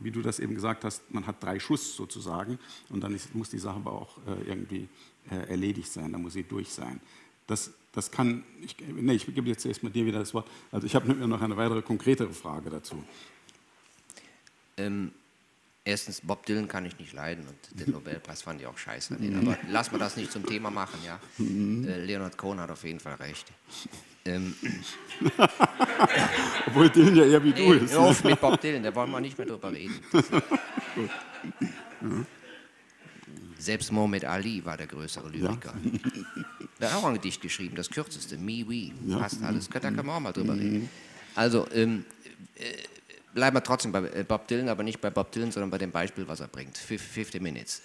wie 0.00 0.12
du 0.12 0.22
das 0.22 0.38
eben 0.38 0.54
gesagt 0.54 0.84
hast, 0.84 1.12
man 1.12 1.26
hat 1.26 1.42
drei 1.42 1.58
Schuss 1.58 1.96
sozusagen 1.96 2.60
und 2.90 3.00
dann 3.02 3.12
ist, 3.12 3.34
muss 3.34 3.50
die 3.50 3.58
Sache 3.58 3.76
aber 3.76 3.92
auch 3.92 4.18
irgendwie 4.46 4.88
erledigt 5.28 5.90
sein, 5.90 6.12
da 6.12 6.18
muss 6.18 6.34
sie 6.34 6.44
durch 6.44 6.68
sein. 6.68 7.00
Das, 7.48 7.72
das 7.92 8.12
kann, 8.12 8.44
ich, 8.62 8.76
nee, 8.78 9.14
ich 9.14 9.26
gebe 9.26 9.48
jetzt 9.48 9.66
erst 9.66 9.82
mit 9.82 9.96
dir 9.96 10.06
wieder 10.06 10.20
das 10.20 10.32
Wort. 10.32 10.46
Also 10.70 10.86
ich 10.86 10.94
habe 10.94 11.12
noch 11.12 11.40
eine 11.40 11.56
weitere 11.56 11.82
konkretere 11.82 12.32
Frage 12.32 12.70
dazu. 12.70 13.02
Ähm, 14.76 15.10
erstens, 15.90 16.20
Bob 16.22 16.46
Dylan 16.46 16.68
kann 16.68 16.86
ich 16.86 16.98
nicht 16.98 17.12
leiden 17.12 17.44
und 17.46 17.80
den 17.80 17.90
Nobelpreis 17.92 18.42
fand 18.42 18.60
ich 18.60 18.66
auch 18.66 18.78
scheiße. 18.78 19.16
aber 19.36 19.58
lass 19.68 19.92
mal 19.92 19.98
das 19.98 20.16
nicht 20.16 20.32
zum 20.32 20.46
Thema 20.46 20.70
machen, 20.70 20.98
ja. 21.04 21.18
Mhm. 21.38 21.86
Äh, 21.86 22.04
Leonard 22.04 22.38
Cohen 22.38 22.60
hat 22.60 22.70
auf 22.70 22.84
jeden 22.84 23.00
Fall 23.00 23.14
recht. 23.14 23.46
Ähm, 24.24 24.54
Obwohl 26.66 26.90
Dylan 26.90 27.16
ja 27.16 27.24
eher 27.24 27.42
wie 27.42 27.52
du 27.52 27.72
ist. 27.72 27.94
Auf 27.94 28.22
mit 28.24 28.40
Bob 28.40 28.60
Dylan, 28.60 28.82
da 28.82 28.94
wollen 28.94 29.10
wir 29.10 29.20
nicht 29.20 29.36
mehr 29.36 29.46
drüber 29.46 29.72
reden. 29.72 29.98
Selbst 33.58 33.92
Mohammed 33.92 34.24
Ali 34.24 34.64
war 34.64 34.76
der 34.76 34.86
größere 34.86 35.28
Lyriker. 35.28 35.74
Ja. 35.74 35.90
Der 36.80 36.90
hat 36.90 36.98
auch 36.98 37.04
ein 37.04 37.14
Gedicht 37.14 37.42
geschrieben, 37.42 37.76
das 37.76 37.90
kürzeste, 37.90 38.38
Me, 38.38 38.64
We, 38.66 38.92
ja. 39.06 39.18
passt 39.18 39.42
alles. 39.42 39.68
Da 39.68 39.80
können 39.80 40.04
wir 40.04 40.14
auch 40.14 40.20
mal 40.20 40.32
drüber 40.32 40.54
reden. 40.54 40.88
Also, 41.34 41.66
ähm, 41.72 42.04
äh, 42.56 42.64
bleiben 43.34 43.56
wir 43.56 43.62
trotzdem 43.62 43.92
bei 43.92 44.00
äh, 44.00 44.24
Bob 44.26 44.48
Dylan, 44.48 44.68
aber 44.68 44.82
nicht 44.82 45.00
bei 45.00 45.10
Bob 45.10 45.32
Dylan, 45.32 45.52
sondern 45.52 45.70
bei 45.70 45.78
dem 45.78 45.90
Beispiel, 45.90 46.26
was 46.28 46.40
er 46.40 46.48
bringt. 46.48 46.76
50 46.76 47.40
Minutes 47.40 47.82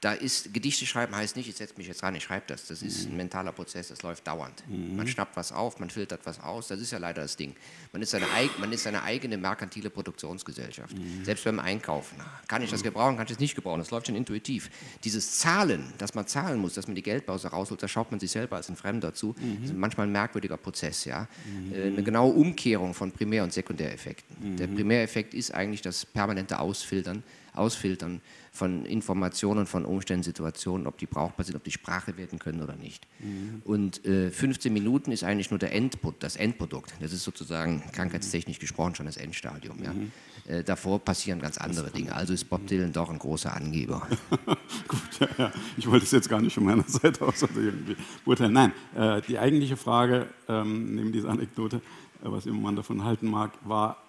da 0.00 0.12
ist, 0.12 0.54
Gedichte 0.54 0.86
schreiben 0.86 1.14
heißt 1.16 1.34
nicht, 1.34 1.48
ich 1.48 1.56
setze 1.56 1.74
mich 1.76 1.88
jetzt 1.88 2.04
ran, 2.04 2.14
ich 2.14 2.22
schreibe 2.22 2.44
das. 2.46 2.66
Das 2.68 2.82
ist 2.82 3.06
ein 3.06 3.16
mentaler 3.16 3.50
Prozess, 3.50 3.88
das 3.88 4.02
läuft 4.02 4.24
dauernd. 4.28 4.62
Mhm. 4.68 4.94
Man 4.94 5.08
schnappt 5.08 5.36
was 5.36 5.50
auf, 5.50 5.80
man 5.80 5.90
filtert 5.90 6.20
was 6.24 6.38
aus, 6.40 6.68
das 6.68 6.80
ist 6.80 6.92
ja 6.92 6.98
leider 6.98 7.22
das 7.22 7.36
Ding. 7.36 7.56
Man 7.92 8.02
ist 8.02 8.10
seine, 8.10 8.26
man 8.60 8.72
ist 8.72 8.84
seine 8.84 9.02
eigene 9.02 9.36
merkantile 9.36 9.90
Produktionsgesellschaft. 9.90 10.96
Mhm. 10.96 11.24
Selbst 11.24 11.42
beim 11.44 11.58
Einkaufen. 11.58 12.16
Kann 12.46 12.62
ich 12.62 12.70
das 12.70 12.84
gebrauchen, 12.84 13.16
kann 13.16 13.26
ich 13.26 13.32
das 13.32 13.40
nicht 13.40 13.56
gebrauchen, 13.56 13.80
das 13.80 13.90
läuft 13.90 14.06
schon 14.06 14.14
intuitiv. 14.14 14.70
Dieses 15.02 15.38
Zahlen, 15.38 15.92
dass 15.98 16.14
man 16.14 16.28
zahlen 16.28 16.60
muss, 16.60 16.74
dass 16.74 16.86
man 16.86 16.94
die 16.94 17.02
Geldbörse 17.02 17.48
rausholt, 17.48 17.82
da 17.82 17.88
schaut 17.88 18.12
man 18.12 18.20
sich 18.20 18.30
selber 18.30 18.54
als 18.54 18.68
ein 18.68 18.76
Fremder 18.76 19.14
zu. 19.14 19.34
Mhm. 19.40 19.62
Das 19.62 19.70
ist 19.70 19.76
manchmal 19.76 20.06
ein 20.06 20.12
merkwürdiger 20.12 20.58
Prozess. 20.58 21.06
Ja? 21.06 21.26
Mhm. 21.44 21.74
Äh, 21.74 21.86
eine 21.88 22.04
genaue 22.04 22.34
Umkehrung 22.34 22.94
von 22.94 23.10
Primär- 23.10 23.42
und 23.42 23.52
Sekundäreffekten. 23.52 24.56
Der 24.58 24.68
mhm. 24.68 24.76
Primäreffekt 24.76 25.34
ist 25.34 25.52
eigentlich 25.52 25.82
das 25.82 26.06
permanente 26.06 26.60
Ausfiltern, 26.60 27.24
Ausfiltern 27.52 28.20
von 28.58 28.84
Informationen, 28.84 29.66
von 29.66 29.84
Umständen, 29.84 30.24
Situationen, 30.24 30.86
ob 30.86 30.98
die 30.98 31.06
brauchbar 31.06 31.46
sind, 31.46 31.54
ob 31.54 31.64
die 31.64 31.70
Sprache 31.70 32.16
werden 32.16 32.38
können 32.38 32.60
oder 32.60 32.76
nicht. 32.76 33.06
Mhm. 33.20 33.62
Und 33.64 34.04
äh, 34.04 34.30
15 34.30 34.72
Minuten 34.72 35.12
ist 35.12 35.24
eigentlich 35.24 35.50
nur 35.50 35.58
der 35.58 35.72
Endput, 35.72 36.22
das 36.22 36.36
Endprodukt. 36.36 36.92
Das 37.00 37.12
ist 37.12 37.22
sozusagen 37.22 37.82
krankheitstechnisch 37.92 38.58
gesprochen 38.58 38.96
schon 38.96 39.06
das 39.06 39.16
Endstadium. 39.16 39.82
Ja. 39.82 39.92
Mhm. 39.92 40.12
Äh, 40.48 40.64
davor 40.64 40.98
passieren 40.98 41.40
ganz 41.40 41.56
andere 41.56 41.90
Dinge. 41.90 42.14
Also 42.14 42.32
ist 42.32 42.44
Bob 42.50 42.66
Dylan 42.66 42.92
doch 42.92 43.10
ein 43.10 43.18
großer 43.18 43.54
Angeber. 43.54 44.08
Gut, 44.88 45.00
ja, 45.20 45.28
ja. 45.38 45.52
Ich 45.76 45.88
wollte 45.88 46.04
es 46.04 46.10
jetzt 46.10 46.28
gar 46.28 46.40
nicht 46.40 46.54
von 46.54 46.64
meiner 46.64 46.88
Seite 46.88 47.24
aus 47.24 47.42
also 47.42 47.60
irgendwie 47.60 47.96
beurteilen. 48.24 48.52
Nein, 48.52 48.72
äh, 48.96 49.22
die 49.22 49.38
eigentliche 49.38 49.76
Frage 49.76 50.26
ähm, 50.48 50.96
neben 50.96 51.12
dieser 51.12 51.28
Anekdote, 51.28 51.76
äh, 51.76 51.80
was 52.22 52.46
immer 52.46 52.60
man 52.60 52.76
davon 52.76 53.04
halten 53.04 53.30
mag, 53.30 53.52
war, 53.62 54.02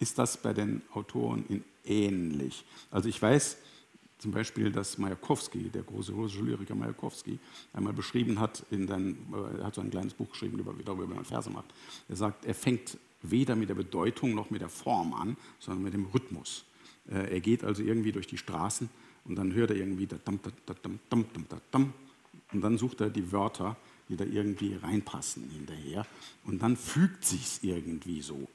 ist 0.00 0.18
das 0.18 0.36
bei 0.36 0.52
den 0.52 0.82
Autoren 0.92 1.44
ähnlich? 1.84 2.64
Also 2.90 3.08
ich 3.08 3.22
weiß, 3.22 3.56
zum 4.22 4.30
Beispiel, 4.30 4.70
dass 4.70 4.98
Majakowski, 4.98 5.68
der 5.68 5.82
große 5.82 6.12
russische 6.12 6.44
Lyriker 6.44 6.76
Majakowski, 6.76 7.40
einmal 7.72 7.92
beschrieben 7.92 8.38
hat, 8.38 8.64
in 8.70 8.86
seinem, 8.86 9.16
äh, 9.32 9.58
er 9.58 9.64
hat 9.64 9.74
so 9.74 9.80
ein 9.80 9.90
kleines 9.90 10.14
Buch 10.14 10.30
geschrieben 10.30 10.56
darüber, 10.84 11.10
wie 11.10 11.14
man 11.14 11.24
Verse 11.24 11.50
macht. 11.50 11.74
Er 12.08 12.14
sagt, 12.14 12.44
er 12.44 12.54
fängt 12.54 12.96
weder 13.22 13.56
mit 13.56 13.68
der 13.68 13.74
Bedeutung 13.74 14.36
noch 14.36 14.48
mit 14.50 14.60
der 14.60 14.68
Form 14.68 15.12
an, 15.12 15.36
sondern 15.58 15.82
mit 15.82 15.94
dem 15.94 16.06
Rhythmus. 16.06 16.64
Äh, 17.10 17.34
er 17.34 17.40
geht 17.40 17.64
also 17.64 17.82
irgendwie 17.82 18.12
durch 18.12 18.28
die 18.28 18.38
Straßen 18.38 18.88
und 19.24 19.34
dann 19.34 19.52
hört 19.54 19.70
er 19.70 19.76
irgendwie 19.76 20.06
da 20.06 20.16
dam, 20.24 20.38
da, 20.40 20.50
da, 20.66 20.74
dam, 20.80 21.00
dam, 21.10 21.24
dam, 21.32 21.46
da, 21.48 21.60
dam, 21.72 21.92
und 22.52 22.60
dann 22.60 22.78
sucht 22.78 23.00
er 23.00 23.10
die 23.10 23.32
Wörter, 23.32 23.76
die 24.08 24.16
da 24.16 24.24
irgendwie 24.24 24.76
reinpassen 24.76 25.50
hinterher 25.50 26.06
und 26.44 26.62
dann 26.62 26.76
fügt 26.76 27.24
sich's 27.24 27.58
irgendwie 27.62 28.22
so. 28.22 28.48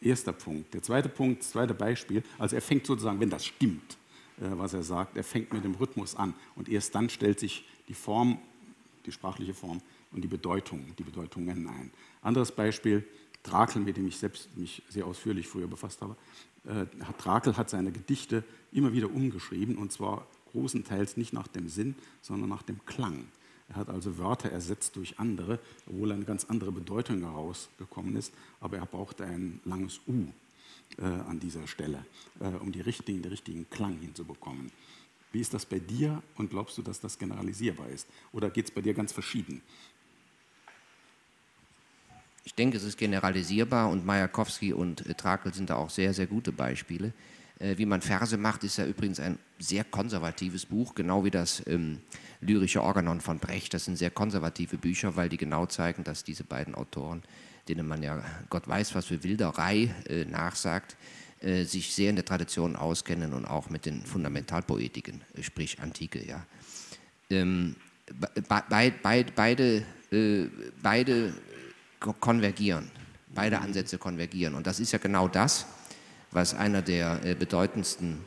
Erster 0.00 0.32
Punkt. 0.32 0.74
Der 0.74 0.82
zweite 0.82 1.08
Punkt, 1.08 1.42
das 1.42 1.50
zweite 1.50 1.72
Beispiel, 1.72 2.24
also 2.36 2.56
er 2.56 2.62
fängt 2.62 2.84
sozusagen, 2.84 3.20
wenn 3.20 3.30
das 3.30 3.46
stimmt, 3.46 3.96
was 4.38 4.74
er 4.74 4.82
sagt. 4.82 5.16
Er 5.16 5.24
fängt 5.24 5.52
mit 5.52 5.64
dem 5.64 5.74
Rhythmus 5.74 6.14
an 6.14 6.34
und 6.56 6.68
erst 6.68 6.94
dann 6.94 7.08
stellt 7.08 7.40
sich 7.40 7.64
die 7.88 7.94
Form, 7.94 8.38
die 9.06 9.12
sprachliche 9.12 9.54
Form 9.54 9.80
und 10.12 10.22
die 10.22 10.28
Bedeutung, 10.28 10.94
die 10.98 11.02
Bedeutungen 11.02 11.68
ein. 11.68 11.90
Anderes 12.22 12.52
Beispiel, 12.52 13.04
Drakel, 13.42 13.82
mit 13.82 13.96
dem 13.96 14.06
ich 14.06 14.16
selbst 14.16 14.56
mich 14.56 14.82
sehr 14.88 15.06
ausführlich 15.06 15.46
früher 15.46 15.66
befasst 15.66 16.00
habe. 16.00 16.16
Äh, 16.66 16.86
Drakel 17.18 17.56
hat 17.56 17.68
seine 17.68 17.92
Gedichte 17.92 18.42
immer 18.72 18.92
wieder 18.92 19.10
umgeschrieben 19.10 19.76
und 19.76 19.92
zwar 19.92 20.26
großenteils 20.52 21.16
nicht 21.16 21.32
nach 21.32 21.48
dem 21.48 21.68
Sinn, 21.68 21.94
sondern 22.22 22.48
nach 22.48 22.62
dem 22.62 22.84
Klang. 22.86 23.26
Er 23.68 23.76
hat 23.76 23.88
also 23.88 24.18
Wörter 24.18 24.50
ersetzt 24.50 24.96
durch 24.96 25.18
andere, 25.18 25.58
obwohl 25.86 26.12
eine 26.12 26.24
ganz 26.24 26.44
andere 26.46 26.72
Bedeutung 26.72 27.20
herausgekommen 27.20 28.16
ist, 28.16 28.32
aber 28.60 28.78
er 28.78 28.86
brauchte 28.86 29.24
ein 29.24 29.60
langes 29.64 30.00
U 30.06 30.26
äh, 30.98 31.04
an 31.04 31.40
dieser 31.40 31.66
Stelle, 31.66 32.04
äh, 32.40 32.46
um 32.46 32.72
die 32.72 32.80
richtigen, 32.80 33.22
den 33.22 33.30
richtigen 33.30 33.68
Klang 33.70 33.98
hinzubekommen. 34.00 34.70
Wie 35.32 35.40
ist 35.40 35.52
das 35.52 35.66
bei 35.66 35.80
dir 35.80 36.22
und 36.36 36.50
glaubst 36.50 36.78
du, 36.78 36.82
dass 36.82 37.00
das 37.00 37.18
generalisierbar 37.18 37.88
ist? 37.88 38.06
Oder 38.32 38.50
geht 38.50 38.66
es 38.66 38.70
bei 38.70 38.80
dir 38.80 38.94
ganz 38.94 39.12
verschieden? 39.12 39.62
Ich 42.44 42.54
denke, 42.54 42.76
es 42.76 42.84
ist 42.84 42.98
generalisierbar 42.98 43.88
und 43.90 44.04
Majakowski 44.04 44.72
und 44.72 45.06
äh, 45.06 45.14
Trakel 45.14 45.52
sind 45.52 45.70
da 45.70 45.76
auch 45.76 45.90
sehr, 45.90 46.14
sehr 46.14 46.26
gute 46.26 46.52
Beispiele. 46.52 47.12
Äh, 47.58 47.78
wie 47.78 47.86
man 47.86 48.02
Verse 48.02 48.36
macht, 48.36 48.64
ist 48.64 48.76
ja 48.76 48.86
übrigens 48.86 49.18
ein 49.18 49.38
sehr 49.58 49.84
konservatives 49.84 50.66
Buch, 50.66 50.94
genau 50.94 51.24
wie 51.24 51.30
das 51.30 51.62
ähm, 51.66 52.00
lyrische 52.40 52.82
Organon 52.82 53.20
von 53.20 53.38
Brecht. 53.38 53.74
Das 53.74 53.86
sind 53.86 53.96
sehr 53.96 54.10
konservative 54.10 54.76
Bücher, 54.76 55.16
weil 55.16 55.28
die 55.28 55.36
genau 55.36 55.66
zeigen, 55.66 56.04
dass 56.04 56.24
diese 56.24 56.44
beiden 56.44 56.74
Autoren 56.74 57.22
denen 57.68 57.86
man 57.86 58.02
ja 58.02 58.22
Gott 58.50 58.68
weiß, 58.68 58.94
was 58.94 59.06
für 59.06 59.22
Wilderei 59.22 59.94
äh, 60.08 60.24
nachsagt, 60.24 60.96
äh, 61.40 61.64
sich 61.64 61.94
sehr 61.94 62.10
in 62.10 62.16
der 62.16 62.24
Tradition 62.24 62.76
auskennen 62.76 63.32
und 63.32 63.44
auch 63.44 63.68
mit 63.68 63.86
den 63.86 64.02
Fundamentalpoetiken, 64.02 65.20
äh, 65.34 65.42
sprich 65.42 65.80
Antike. 65.80 66.26
Ja. 66.26 66.44
Ähm, 67.30 67.76
be 68.06 68.30
be 68.34 68.92
beide, 69.34 69.84
äh, 70.10 70.46
beide 70.82 71.34
konvergieren, 72.20 72.90
beide 73.34 73.60
Ansätze 73.60 73.98
konvergieren. 73.98 74.54
Und 74.54 74.66
das 74.66 74.80
ist 74.80 74.92
ja 74.92 74.98
genau 74.98 75.28
das, 75.28 75.66
was 76.30 76.54
einer 76.54 76.82
der 76.82 77.24
äh, 77.24 77.34
bedeutendsten 77.34 78.18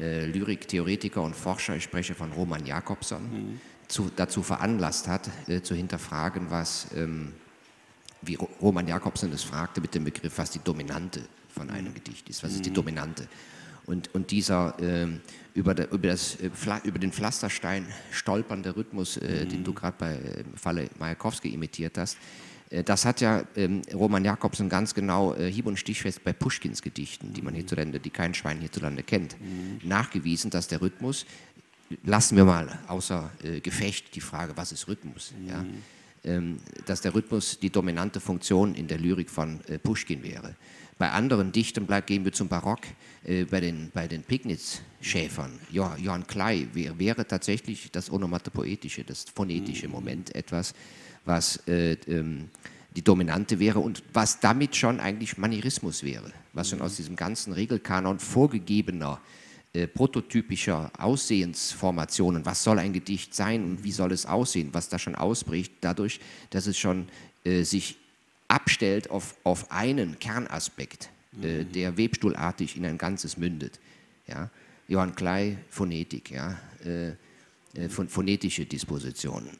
äh, 0.00 0.26
Lyriktheoretiker 0.26 1.22
und 1.22 1.34
Forscher, 1.34 1.76
ich 1.76 1.84
spreche 1.84 2.14
von 2.14 2.32
Roman 2.32 2.66
Jakobson, 2.66 3.22
mhm. 3.22 3.60
zu, 3.88 4.10
dazu 4.14 4.42
veranlasst 4.42 5.08
hat, 5.08 5.30
zu 5.62 5.74
hinterfragen, 5.74 6.50
was 6.50 6.88
ähm, 6.96 7.32
wie 8.26 8.36
Roman 8.60 8.86
Jakobsen 8.86 9.32
es 9.32 9.42
fragte 9.42 9.80
mit 9.80 9.94
dem 9.94 10.04
Begriff, 10.04 10.38
was 10.38 10.50
die 10.50 10.60
Dominante 10.60 11.20
von 11.48 11.70
einem 11.70 11.88
mhm. 11.88 11.94
Gedicht 11.94 12.28
ist. 12.28 12.42
Was 12.42 12.52
ist 12.52 12.64
die 12.64 12.70
mhm. 12.70 12.74
Dominante? 12.74 13.28
Und, 13.86 14.14
und 14.14 14.30
dieser 14.30 14.78
äh, 14.80 15.08
über, 15.54 15.74
der, 15.74 15.90
über, 15.92 16.08
das, 16.08 16.36
äh, 16.36 16.50
über 16.84 16.98
den 16.98 17.12
Pflasterstein 17.12 17.86
stolpernde 18.10 18.76
Rhythmus, 18.76 19.16
äh, 19.16 19.44
mhm. 19.44 19.48
den 19.48 19.64
du 19.64 19.72
gerade 19.72 19.96
bei 19.98 20.14
äh, 20.14 20.44
Falle 20.56 20.88
Majakowski 20.98 21.52
imitiert 21.52 21.98
hast, 21.98 22.16
äh, 22.70 22.82
das 22.82 23.04
hat 23.04 23.20
ja 23.20 23.44
ähm, 23.56 23.82
Roman 23.92 24.24
Jakobsen 24.24 24.68
ganz 24.68 24.94
genau 24.94 25.34
äh, 25.34 25.50
hieb- 25.50 25.66
und 25.66 25.78
stichfest 25.78 26.24
bei 26.24 26.32
Puschkins 26.32 26.82
Gedichten, 26.82 27.32
die 27.32 27.42
man 27.42 27.54
hierzulande, 27.54 28.00
die 28.00 28.10
kein 28.10 28.34
Schwein 28.34 28.58
hierzulande 28.58 29.02
kennt, 29.02 29.36
mhm. 29.40 29.86
nachgewiesen, 29.86 30.50
dass 30.50 30.66
der 30.66 30.80
Rhythmus, 30.80 31.26
lassen 32.04 32.36
wir 32.36 32.44
mal 32.44 32.78
außer 32.88 33.30
Gefecht 33.62 34.14
die 34.14 34.22
Frage, 34.22 34.56
was 34.56 34.72
ist 34.72 34.88
Rhythmus? 34.88 35.34
Mhm. 35.38 35.48
Ja? 35.48 35.64
Ähm, 36.24 36.58
dass 36.86 37.02
der 37.02 37.14
Rhythmus 37.14 37.58
die 37.58 37.68
dominante 37.68 38.18
Funktion 38.18 38.74
in 38.74 38.86
der 38.86 38.98
Lyrik 38.98 39.28
von 39.28 39.60
äh, 39.66 39.78
Puschkin 39.78 40.22
wäre. 40.22 40.54
Bei 40.96 41.10
anderen 41.10 41.52
Dichtern 41.52 41.86
gehen 42.06 42.24
wir 42.24 42.32
zum 42.32 42.48
Barock, 42.48 42.80
äh, 43.24 43.44
bei 43.44 43.60
den, 43.60 43.90
bei 43.92 44.08
den 44.08 44.22
Pignitz-Schäfern, 44.22 45.58
Johann 45.70 46.26
Klei, 46.26 46.66
wäre 46.72 47.26
tatsächlich 47.26 47.90
das 47.90 48.10
onomatopoetische, 48.10 49.04
das 49.04 49.26
phonetische 49.34 49.88
Moment 49.88 50.34
etwas, 50.34 50.72
was 51.26 51.58
äh, 51.68 51.98
ähm, 52.06 52.48
die 52.96 53.02
Dominante 53.02 53.58
wäre 53.58 53.80
und 53.80 54.02
was 54.14 54.40
damit 54.40 54.76
schon 54.76 55.00
eigentlich 55.00 55.36
Manierismus 55.36 56.04
wäre, 56.04 56.32
was 56.54 56.70
schon 56.70 56.80
aus 56.80 56.96
diesem 56.96 57.16
ganzen 57.16 57.52
Regelkanon 57.52 58.18
vorgegebener 58.18 59.20
äh, 59.20 59.43
prototypischer 59.92 60.92
Aussehensformationen, 60.98 62.46
was 62.46 62.62
soll 62.62 62.78
ein 62.78 62.92
Gedicht 62.92 63.34
sein 63.34 63.64
und 63.64 63.84
wie 63.84 63.92
soll 63.92 64.12
es 64.12 64.24
aussehen, 64.24 64.70
was 64.72 64.88
da 64.88 64.98
schon 64.98 65.16
ausbricht, 65.16 65.72
dadurch, 65.80 66.20
dass 66.50 66.66
es 66.66 66.78
schon 66.78 67.08
äh, 67.44 67.64
sich 67.64 67.96
abstellt 68.48 69.10
auf, 69.10 69.34
auf 69.42 69.70
einen 69.72 70.18
Kernaspekt, 70.18 71.10
äh, 71.42 71.64
mhm. 71.64 71.72
der 71.72 71.96
webstuhlartig 71.96 72.76
in 72.76 72.86
ein 72.86 72.98
Ganzes 72.98 73.36
mündet. 73.36 73.80
Ja? 74.28 74.50
Johann 74.86 75.14
Klei, 75.14 75.58
Phonetik, 75.70 76.30
ja? 76.30 76.56
Äh, 76.84 77.14
äh, 77.74 77.88
phonetische 77.88 78.66
Dispositionen. 78.66 79.50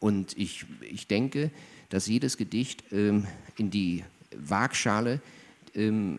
Und 0.00 0.36
ich, 0.36 0.66
ich 0.80 1.06
denke, 1.06 1.50
dass 1.88 2.06
jedes 2.06 2.36
Gedicht 2.36 2.82
ähm, 2.90 3.26
in 3.56 3.70
die 3.70 4.02
Waagschale 4.36 5.20
ähm, 5.76 6.18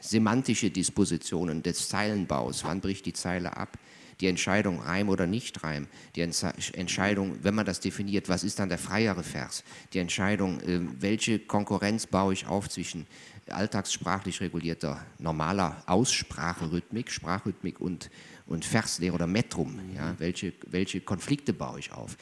semantische 0.00 0.70
Dispositionen 0.70 1.62
des 1.62 1.88
Zeilenbaus, 1.88 2.64
wann 2.64 2.80
bricht 2.80 3.06
die 3.06 3.12
Zeile 3.12 3.56
ab, 3.56 3.78
die 4.20 4.28
Entscheidung 4.28 4.80
Reim 4.80 5.08
oder 5.08 5.26
nicht 5.26 5.64
Reim, 5.64 5.88
die 6.14 6.20
Entscheidung, 6.20 7.38
wenn 7.42 7.54
man 7.54 7.66
das 7.66 7.80
definiert, 7.80 8.28
was 8.28 8.44
ist 8.44 8.58
dann 8.58 8.68
der 8.68 8.78
freiere 8.78 9.24
Vers, 9.24 9.64
die 9.92 9.98
Entscheidung, 9.98 10.60
äh, 10.60 10.80
welche 11.00 11.38
Konkurrenz 11.40 12.06
baue 12.06 12.32
ich 12.32 12.46
auf 12.46 12.68
zwischen 12.68 13.06
alltagssprachlich 13.48 14.40
regulierter 14.40 15.04
normaler 15.18 15.82
Ausspracherhythmik, 15.86 17.10
Sprachrhythmik 17.10 17.80
und, 17.80 18.10
und 18.46 18.64
Verslehre 18.64 19.14
oder 19.14 19.26
Metrum, 19.26 19.78
ja, 19.96 20.14
welche, 20.18 20.52
welche 20.66 21.00
Konflikte 21.00 21.52
baue 21.52 21.80
ich 21.80 21.92
auf, 21.92 22.16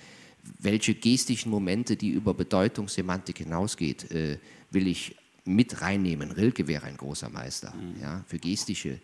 welche 0.59 0.95
gestischen 0.95 1.51
Momente, 1.51 1.97
die 1.97 2.11
über 2.11 2.33
Bedeutungssemantik 2.33 3.39
hinausgeht, 3.39 4.11
äh, 4.11 4.39
will 4.71 4.87
ich 4.87 5.17
mit 5.55 5.83
reinnehmen. 5.83 6.31
Rilke 6.31 6.67
wäre 6.67 6.87
ein 6.87 6.97
großer 6.97 7.29
Meister 7.29 7.75
mhm. 7.75 8.01
ja, 8.01 8.25
für 8.27 8.39
gestische 8.39 9.01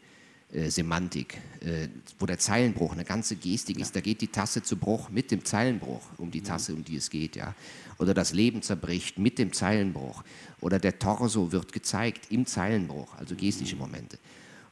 äh, 0.53 0.71
Semantik, 0.71 1.39
äh, 1.61 1.89
wo 2.19 2.27
der 2.27 2.39
Zeilenbruch 2.39 2.93
eine 2.93 3.05
ganze 3.05 3.37
Gestik 3.37 3.79
ja. 3.79 3.83
ist. 3.83 3.97
Da 3.97 4.01
geht 4.01 4.21
die 4.21 4.29
Tasse 4.29 4.63
zu 4.63 4.77
Bruch 4.77 5.09
mit 5.11 5.31
dem 5.31 5.45
Zeilenbruch, 5.45 6.03
um 6.19 6.31
die 6.31 6.41
mhm. 6.41 6.45
Tasse, 6.45 6.73
um 6.73 6.85
die 6.85 6.97
es 6.97 7.11
geht. 7.11 7.35
Ja. 7.35 7.55
Oder 7.99 8.15
das 8.15 8.33
Leben 8.33 8.63
zerbricht 8.63 9.19
mit 9.19 9.39
dem 9.39 9.53
Zeilenbruch. 9.53 10.23
Oder 10.61 10.79
der 10.79 10.99
Torso 10.99 11.51
wird 11.51 11.73
gezeigt 11.73 12.31
im 12.31 12.47
Zeilenbruch, 12.47 13.17
also 13.17 13.35
gestische 13.35 13.75
mhm. 13.75 13.83
Momente. 13.83 14.19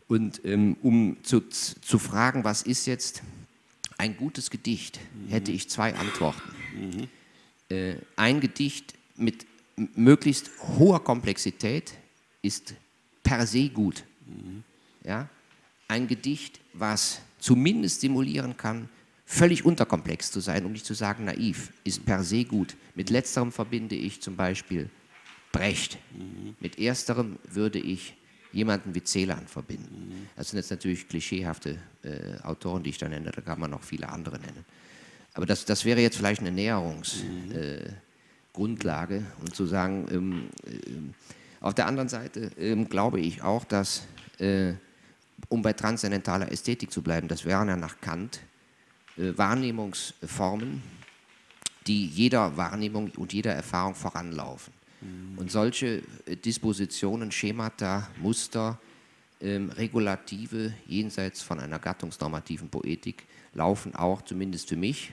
Und 0.06 0.40
ähm, 0.44 0.76
um 0.82 1.16
zu, 1.22 1.40
zu 1.40 1.98
fragen, 1.98 2.44
was 2.44 2.62
ist 2.62 2.86
jetzt 2.86 3.22
ein 3.98 4.16
gutes 4.16 4.50
Gedicht, 4.50 5.00
mhm. 5.14 5.30
hätte 5.30 5.50
ich 5.50 5.68
zwei 5.70 5.94
Antworten. 5.94 6.42
Mhm. 6.74 7.08
Äh, 7.68 7.96
ein 8.14 8.40
Gedicht 8.40 8.94
mit 9.16 9.46
möglichst 9.76 10.50
hoher 10.78 11.02
Komplexität 11.02 11.94
ist 12.42 12.74
per 13.22 13.46
se 13.46 13.68
gut. 13.68 14.04
Mhm. 14.26 14.62
Ja? 15.04 15.28
Ein 15.88 16.06
Gedicht, 16.06 16.60
was 16.72 17.20
zumindest 17.38 18.00
simulieren 18.00 18.56
kann, 18.56 18.88
völlig 19.26 19.64
unterkomplex 19.64 20.30
zu 20.30 20.40
sein, 20.40 20.64
um 20.64 20.72
nicht 20.72 20.86
zu 20.86 20.94
sagen 20.94 21.24
naiv, 21.24 21.72
ist 21.84 22.04
per 22.04 22.22
se 22.22 22.44
gut. 22.44 22.76
Mit 22.94 23.10
letzterem 23.10 23.52
verbinde 23.52 23.94
ich 23.96 24.20
zum 24.20 24.36
Beispiel 24.36 24.90
Brecht. 25.52 25.98
Mhm. 26.12 26.56
Mit 26.60 26.78
ersterem 26.78 27.38
würde 27.44 27.78
ich 27.78 28.14
jemanden 28.52 28.94
wie 28.94 29.02
Celan 29.02 29.46
verbinden. 29.46 30.08
Mhm. 30.08 30.28
Das 30.36 30.50
sind 30.50 30.58
jetzt 30.58 30.70
natürlich 30.70 31.08
klischeehafte 31.08 31.78
äh, 32.02 32.40
Autoren, 32.42 32.82
die 32.82 32.90
ich 32.90 32.98
da 32.98 33.08
nenne, 33.08 33.30
da 33.30 33.40
kann 33.40 33.58
man 33.58 33.70
noch 33.70 33.82
viele 33.82 34.08
andere 34.08 34.38
nennen. 34.38 34.64
Aber 35.32 35.46
das, 35.46 35.64
das 35.64 35.84
wäre 35.84 36.00
jetzt 36.00 36.16
vielleicht 36.16 36.40
eine 36.40 36.52
Näherungs... 36.52 37.24
Mhm. 37.24 37.52
Äh, 37.52 38.03
Grundlage 38.54 39.26
und 39.40 39.54
zu 39.54 39.66
sagen, 39.66 40.06
ähm, 40.10 40.48
äh, 40.66 40.80
auf 41.60 41.74
der 41.74 41.86
anderen 41.86 42.08
Seite 42.08 42.50
ähm, 42.58 42.88
glaube 42.88 43.20
ich 43.20 43.42
auch, 43.42 43.64
dass, 43.64 44.06
äh, 44.38 44.72
um 45.48 45.60
bei 45.60 45.74
transzendentaler 45.74 46.50
Ästhetik 46.50 46.90
zu 46.90 47.02
bleiben, 47.02 47.28
das 47.28 47.44
wären 47.44 47.68
ja 47.68 47.76
nach 47.76 48.00
Kant 48.00 48.40
äh, 49.18 49.36
Wahrnehmungsformen, 49.36 50.82
die 51.86 52.06
jeder 52.06 52.56
Wahrnehmung 52.56 53.10
und 53.16 53.32
jeder 53.32 53.52
Erfahrung 53.52 53.94
voranlaufen. 53.94 54.72
Mhm. 55.00 55.38
Und 55.38 55.50
solche 55.50 56.02
äh, 56.26 56.36
Dispositionen, 56.36 57.30
Schemata, 57.32 58.08
Muster, 58.20 58.78
ähm, 59.40 59.70
Regulative 59.70 60.72
jenseits 60.86 61.42
von 61.42 61.60
einer 61.60 61.78
gattungsnormativen 61.78 62.68
Poetik 62.68 63.24
laufen 63.52 63.94
auch, 63.94 64.22
zumindest 64.22 64.68
für 64.68 64.76
mich, 64.76 65.12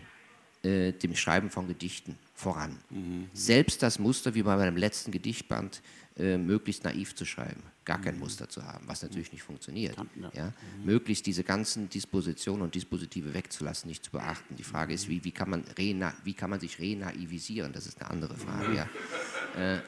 äh, 0.64 0.92
dem 0.92 1.16
Schreiben 1.16 1.50
von 1.50 1.68
Gedichten 1.68 2.18
voran. 2.34 2.78
Mhm. 2.90 3.30
Selbst 3.34 3.82
das 3.82 4.00
Muster, 4.00 4.36
wie 4.36 4.44
bei 4.44 4.56
meinem 4.56 4.78
letzten 4.78 5.12
Gedichtband, 5.12 5.82
äh, 6.18 6.38
möglichst 6.38 6.84
naiv 6.84 7.16
zu 7.16 7.26
schreiben, 7.26 7.64
gar 7.86 8.00
kein 8.00 8.16
mhm. 8.16 8.22
Muster 8.22 8.48
zu 8.50 8.64
haben, 8.64 8.88
was 8.88 9.02
natürlich 9.02 9.32
nicht 9.32 9.44
funktioniert. 9.44 9.96
Ja. 10.20 10.32
ja? 10.34 10.46
Mhm. 10.46 10.86
Möglichst 10.86 11.26
diese 11.26 11.44
ganzen 11.44 11.90
Dispositionen 11.90 12.62
und 12.64 12.76
Dispositive 12.76 13.34
wegzulassen, 13.34 13.90
nicht 13.90 14.06
zu 14.06 14.12
beachten. 14.12 14.56
Die 14.56 14.64
Frage 14.64 14.94
ist, 14.94 15.08
wie, 15.10 15.24
wie, 15.24 15.32
kann, 15.32 15.50
man 15.50 15.64
wie 15.76 16.34
kann 16.34 16.50
man 16.50 16.60
sich 16.60 16.80
renaivisieren? 16.80 17.74
Das 17.74 17.88
ist 17.88 18.02
eine 18.02 18.12
andere 18.12 18.36
Frage. 18.36 18.76
Ja, 18.76 18.90
äh, 19.58 19.76
ja. 19.76 19.82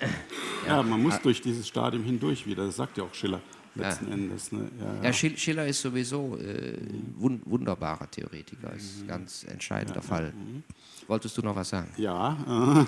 ja 0.68 0.84
man 0.84 1.02
muss 1.02 1.16
ah. 1.16 1.20
durch 1.22 1.42
dieses 1.42 1.68
Stadium 1.68 2.04
hindurch 2.04 2.46
wieder, 2.48 2.66
das 2.66 2.78
sagt 2.78 2.98
ja 2.98 3.04
auch 3.04 3.14
Schiller 3.14 3.42
letzten 3.76 4.08
ja. 4.08 4.14
Endes. 4.14 4.52
Ne? 4.52 4.70
Ja, 4.80 5.10
ja. 5.10 5.14
Schiller 5.14 5.68
ist 5.68 5.82
sowieso 5.82 6.38
äh, 6.38 6.78
wund 7.18 7.46
wunderbarer 7.46 8.10
Theoretiker, 8.10 8.74
ist 8.74 9.00
ein 9.00 9.04
mhm. 9.04 9.08
ganz 9.08 9.44
entscheidender 9.44 10.02
Fall. 10.02 10.32
Mhm. 10.32 10.64
Wolltest 11.08 11.38
du 11.38 11.42
noch 11.42 11.56
was 11.56 11.70
sagen? 11.70 11.90
Ja, 11.98 12.38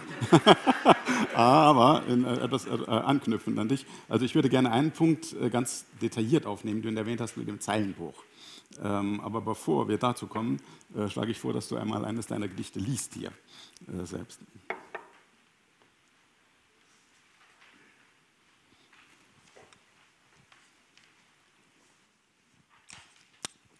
aber 1.33 2.03
äh, 2.07 2.43
etwas 2.43 2.65
äh, 2.65 2.85
anknüpfend 2.87 3.59
an 3.59 3.67
dich. 3.67 3.85
Also 4.07 4.25
ich 4.25 4.35
würde 4.35 4.49
gerne 4.49 4.71
einen 4.71 4.91
Punkt 4.91 5.33
äh, 5.33 5.49
ganz 5.49 5.85
detailliert 6.01 6.45
aufnehmen, 6.45 6.81
den 6.81 6.95
du 6.95 7.01
erwähnt 7.01 7.21
hast 7.21 7.37
mit 7.37 7.47
dem 7.47 7.59
Zeilenbruch. 7.59 8.23
Ähm, 8.83 9.21
aber 9.21 9.41
bevor 9.41 9.87
wir 9.87 9.97
dazu 9.97 10.27
kommen, 10.27 10.59
äh, 10.95 11.09
schlage 11.09 11.31
ich 11.31 11.39
vor, 11.39 11.53
dass 11.53 11.67
du 11.67 11.77
einmal 11.77 12.05
eines 12.05 12.27
deiner 12.27 12.47
Gedichte 12.47 12.79
liest 12.79 13.13
hier 13.13 13.31
äh, 13.87 14.05
selbst. 14.05 14.39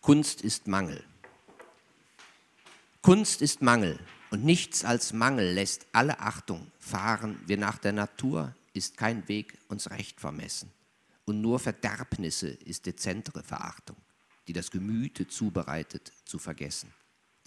Kunst 0.06 0.42
ist 0.44 0.68
Mangel. 0.68 1.04
Kunst 3.02 3.42
ist 3.42 3.64
Mangel 3.64 3.98
und 4.30 4.46
nichts 4.46 4.86
als 4.86 5.14
Mangel 5.14 5.52
lässt 5.52 5.88
alle 5.94 6.20
Achtung 6.20 6.72
fahren 6.78 7.40
wir 7.48 7.58
nach 7.58 7.80
der 7.80 7.92
Natur, 7.92 8.54
ist 8.74 8.98
kein 8.98 9.28
Weg 9.28 9.58
uns 9.68 9.90
recht 9.90 10.20
vermessen. 10.20 10.72
Und 11.26 11.42
nur 11.42 11.58
Verderbnisse 11.58 12.50
ist 12.50 12.86
dezentere 12.86 13.42
Verachtung, 13.42 13.96
die 14.48 14.54
das 14.54 14.70
Gemüte 14.70 15.28
zubereitet, 15.28 16.12
zu 16.24 16.38
vergessen, 16.38 16.94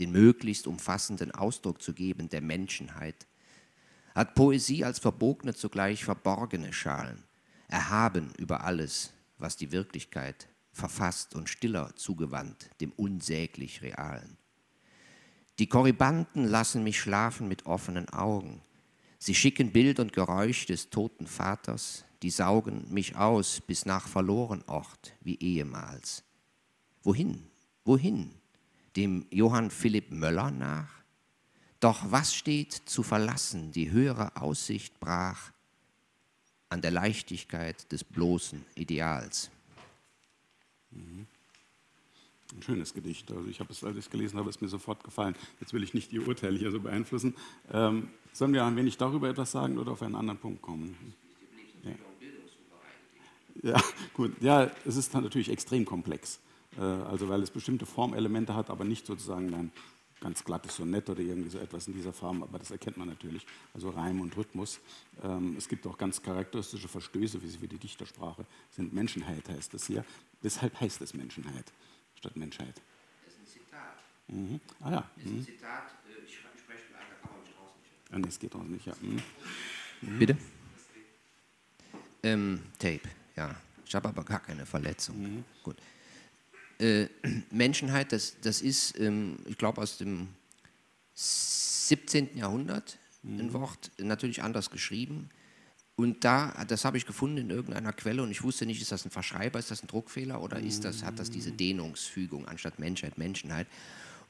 den 0.00 0.10
möglichst 0.10 0.66
umfassenden 0.66 1.30
Ausdruck 1.30 1.80
zu 1.80 1.94
geben 1.94 2.28
der 2.28 2.40
Menschenheit. 2.40 3.28
Hat 4.16 4.34
Poesie 4.34 4.82
als 4.82 4.98
verbogene 4.98 5.54
zugleich 5.54 6.04
verborgene 6.04 6.72
Schalen, 6.72 7.22
erhaben 7.68 8.32
über 8.36 8.64
alles, 8.64 9.12
was 9.38 9.56
die 9.56 9.70
Wirklichkeit 9.70 10.48
verfasst 10.72 11.34
und 11.34 11.48
stiller 11.48 11.94
zugewandt 11.96 12.70
dem 12.80 12.92
unsäglich 12.92 13.82
Realen. 13.82 14.36
Die 15.58 15.68
Korribanten 15.68 16.44
lassen 16.44 16.84
mich 16.84 17.00
schlafen 17.00 17.48
mit 17.48 17.66
offenen 17.66 18.08
Augen. 18.10 18.62
Sie 19.18 19.34
schicken 19.34 19.72
Bild 19.72 19.98
und 19.98 20.12
Geräusch 20.12 20.66
des 20.66 20.90
toten 20.90 21.26
Vaters, 21.26 22.04
die 22.22 22.30
saugen 22.30 22.86
mich 22.92 23.16
aus 23.16 23.60
bis 23.60 23.84
nach 23.84 24.06
verloren 24.06 24.62
Ort 24.66 25.14
wie 25.20 25.36
ehemals. 25.38 26.22
Wohin? 27.02 27.46
Wohin? 27.84 28.30
Dem 28.94 29.26
Johann 29.30 29.70
Philipp 29.70 30.12
Möller 30.12 30.50
nach? 30.50 30.90
Doch 31.80 32.10
was 32.10 32.34
steht 32.34 32.72
zu 32.72 33.02
verlassen, 33.02 33.72
die 33.72 33.90
höhere 33.90 34.36
Aussicht 34.36 34.98
brach 35.00 35.52
an 36.68 36.82
der 36.82 36.90
Leichtigkeit 36.90 37.90
des 37.92 38.04
bloßen 38.04 38.64
Ideals? 38.74 39.50
Ein 40.92 42.62
schönes 42.62 42.94
Gedicht. 42.94 43.30
Also 43.30 43.48
ich 43.48 43.60
habe 43.60 43.72
es, 43.72 43.84
als 43.84 43.96
ich 43.96 44.06
es 44.06 44.10
gelesen 44.10 44.38
habe, 44.38 44.48
ist 44.48 44.62
mir 44.62 44.68
sofort 44.68 45.04
gefallen. 45.04 45.34
Jetzt 45.60 45.72
will 45.72 45.82
ich 45.82 45.92
nicht 45.92 46.12
Ihr 46.12 46.26
Urteil 46.26 46.56
hier 46.56 46.70
so 46.70 46.80
beeinflussen. 46.80 47.34
Ähm, 47.70 48.08
sollen 48.32 48.52
wir 48.52 48.64
ein 48.64 48.76
wenig 48.76 48.96
darüber 48.96 49.28
etwas 49.28 49.52
sagen 49.52 49.78
oder 49.78 49.92
auf 49.92 50.02
einen 50.02 50.14
anderen 50.14 50.38
Punkt 50.38 50.62
kommen? 50.62 50.96
Ja, 53.62 53.70
ja 53.72 53.82
gut. 54.14 54.40
Ja, 54.40 54.70
es 54.86 54.96
ist 54.96 55.14
dann 55.14 55.24
natürlich 55.24 55.50
extrem 55.50 55.84
komplex. 55.84 56.40
Äh, 56.78 56.80
also 56.80 57.28
weil 57.28 57.42
es 57.42 57.50
bestimmte 57.50 57.84
Formelemente 57.84 58.54
hat, 58.54 58.70
aber 58.70 58.84
nicht 58.84 59.06
sozusagen 59.06 59.52
ein 59.52 59.72
ganz 60.20 60.44
glattes 60.44 60.76
Sonett 60.76 61.08
oder 61.10 61.20
irgendwie 61.20 61.50
so 61.50 61.58
etwas 61.58 61.86
in 61.86 61.94
dieser 61.94 62.12
Form, 62.12 62.42
aber 62.42 62.58
das 62.58 62.70
erkennt 62.70 62.96
man 62.96 63.08
natürlich, 63.08 63.46
also 63.72 63.90
Reim 63.90 64.20
und 64.20 64.36
Rhythmus. 64.36 64.80
Ähm, 65.22 65.54
es 65.56 65.68
gibt 65.68 65.86
auch 65.86 65.96
ganz 65.96 66.22
charakteristische 66.22 66.88
Verstöße, 66.88 67.42
wie 67.42 67.48
sie 67.48 67.58
für 67.58 67.68
die 67.68 67.78
Dichtersprache 67.78 68.44
sind. 68.70 68.92
Menschenheit 68.92 69.48
heißt 69.48 69.74
das 69.74 69.86
hier. 69.86 70.04
Weshalb 70.40 70.80
heißt 70.80 71.00
es 71.00 71.14
Menschenheit 71.14 71.72
statt 72.14 72.36
Menschheit? 72.36 72.80
Das 73.24 73.34
ist 73.34 73.40
ein 73.40 73.46
Zitat. 73.46 73.96
Mhm. 74.28 74.60
Ah 74.80 74.90
ja. 74.90 75.10
Das 75.16 75.24
ist 75.24 75.30
ein 75.30 75.44
Zitat, 75.44 75.90
äh, 76.08 76.24
ich 76.24 76.36
spreche 76.36 76.58
gleich, 76.64 77.02
da 77.08 77.28
kann 77.28 77.30
man 77.36 77.40
raus 77.58 77.72
nicht. 77.82 78.12
Ah, 78.12 78.18
nee, 78.18 78.28
es 78.28 78.38
geht 78.38 78.54
auch 78.54 78.62
nicht, 78.62 78.86
ja. 78.86 78.94
Mhm. 79.00 80.18
Bitte? 80.18 80.36
Ähm, 82.22 82.62
Tape, 82.78 83.08
ja. 83.36 83.54
Ich 83.84 83.94
habe 83.94 84.08
aber 84.08 84.22
gar 84.22 84.40
keine 84.40 84.66
Verletzung. 84.66 85.44
Gut. 85.62 85.76
Äh, 86.78 87.08
Menschenheit, 87.50 88.12
das, 88.12 88.36
das 88.40 88.60
ist, 88.60 88.98
ähm, 88.98 89.38
ich 89.46 89.56
glaube, 89.56 89.80
aus 89.80 89.98
dem 89.98 90.28
17. 91.14 92.36
Jahrhundert 92.36 92.98
ein 93.24 93.52
Wort, 93.52 93.90
natürlich 93.98 94.42
anders 94.42 94.70
geschrieben. 94.70 95.30
Und 95.98 96.22
da, 96.24 96.52
das 96.68 96.84
habe 96.84 96.96
ich 96.96 97.06
gefunden 97.06 97.38
in 97.38 97.50
irgendeiner 97.50 97.92
Quelle 97.92 98.22
und 98.22 98.30
ich 98.30 98.44
wusste 98.44 98.64
nicht, 98.66 98.80
ist 98.80 98.92
das 98.92 99.04
ein 99.04 99.10
Verschreiber, 99.10 99.58
ist 99.58 99.72
das 99.72 99.82
ein 99.82 99.88
Druckfehler 99.88 100.40
oder 100.40 100.60
ist 100.60 100.84
das, 100.84 101.02
hat 101.02 101.18
das 101.18 101.28
diese 101.28 101.50
Dehnungsfügung 101.50 102.46
anstatt 102.46 102.78
Menschheit, 102.78 103.18
Menschenheit. 103.18 103.66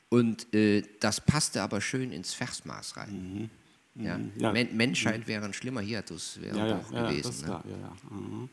Und 0.08 0.52
äh, 0.54 0.82
das 1.00 1.20
passte 1.20 1.60
aber 1.60 1.82
schön 1.82 2.10
ins 2.10 2.32
Versmaß 2.32 2.96
rein. 2.96 3.50
Ja? 3.96 4.18
Ja. 4.38 4.52
Men 4.52 4.74
Menschheit 4.78 5.26
wäre 5.28 5.44
ein 5.44 5.52
schlimmer 5.52 5.82
Hiatus, 5.82 6.40
wäre 6.40 6.56
Ja, 6.56 6.78
auch 6.78 6.88
gewesen. 6.90 7.46
ne? 7.46 7.62
Mhm. 8.10 8.48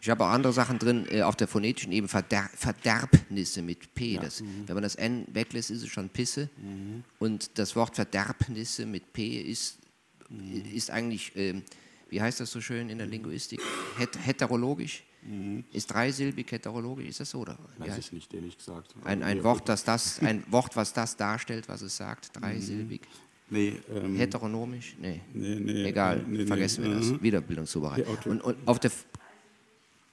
Ich 0.00 0.08
habe 0.08 0.24
auch 0.24 0.30
andere 0.30 0.52
Sachen 0.52 0.78
drin, 0.78 1.06
äh, 1.10 1.22
auf 1.22 1.34
der 1.34 1.48
phonetischen 1.48 1.90
Ebene, 1.90 2.08
Verder 2.08 2.48
Verderbnisse 2.54 3.60
mit 3.60 3.92
P. 3.94 4.18
Das, 4.18 4.40
Wenn 4.66 4.74
man 4.74 4.84
das 4.84 4.94
N 4.94 5.26
weglässt, 5.32 5.72
ist 5.72 5.82
es 5.82 5.88
schon 5.88 6.08
Pisse. 6.08 6.48
Und 7.18 7.58
das 7.58 7.74
Wort 7.74 7.96
Verderbnisse 7.96 8.86
mit 8.86 9.12
P 9.12 9.40
ist, 9.42 9.78
ist 10.72 10.90
eigentlich, 10.92 11.32
ähm, 11.34 11.64
wie 12.10 12.20
heißt 12.20 12.40
das 12.40 12.50
so 12.50 12.60
schön 12.60 12.90
in 12.90 12.98
der 12.98 13.06
Linguistik, 13.06 13.60
Het 13.96 14.18
heterologisch. 14.24 15.04
Ist 15.72 15.92
dreisilbig 15.92 16.50
heterologisch, 16.50 17.06
ist 17.08 17.20
das 17.20 17.30
so? 17.30 17.40
Oder? 17.40 17.58
Weiß 17.78 17.98
ich 17.98 18.10
nicht, 18.12 18.32
ehrlich 18.32 18.56
gesagt. 18.56 18.94
ein, 19.04 19.22
ein, 19.22 19.44
Wort, 19.44 19.68
das 19.68 19.84
das, 19.84 20.18
ein 20.20 20.42
Wort, 20.50 20.74
was 20.76 20.92
das 20.94 21.14
darstellt, 21.16 21.68
was 21.68 21.82
es 21.82 21.96
sagt, 21.96 22.30
dreisilbig. 22.40 23.02
Nee, 23.50 23.74
ähm, 23.94 24.16
Heteronomisch? 24.16 24.94
Nee. 24.98 25.20
nee, 25.34 25.56
nee, 25.56 25.84
Egal, 25.84 26.24
nee, 26.26 26.46
vergessen 26.46 26.84
wir 26.84 26.94
das. 26.94 27.06
mhm. 27.06 27.22
Wiederbildungszubereitung. 27.22 28.16
Ja. 28.24 28.30
Und, 28.30 28.40
und 28.42 28.56
auf 28.66 28.78
der. 28.78 28.90
F- 28.92 29.06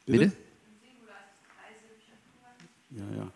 Bitte? 0.06 0.26
Bitte? 0.26 0.38
Ja, 2.92 3.04
ja. 3.18 3.32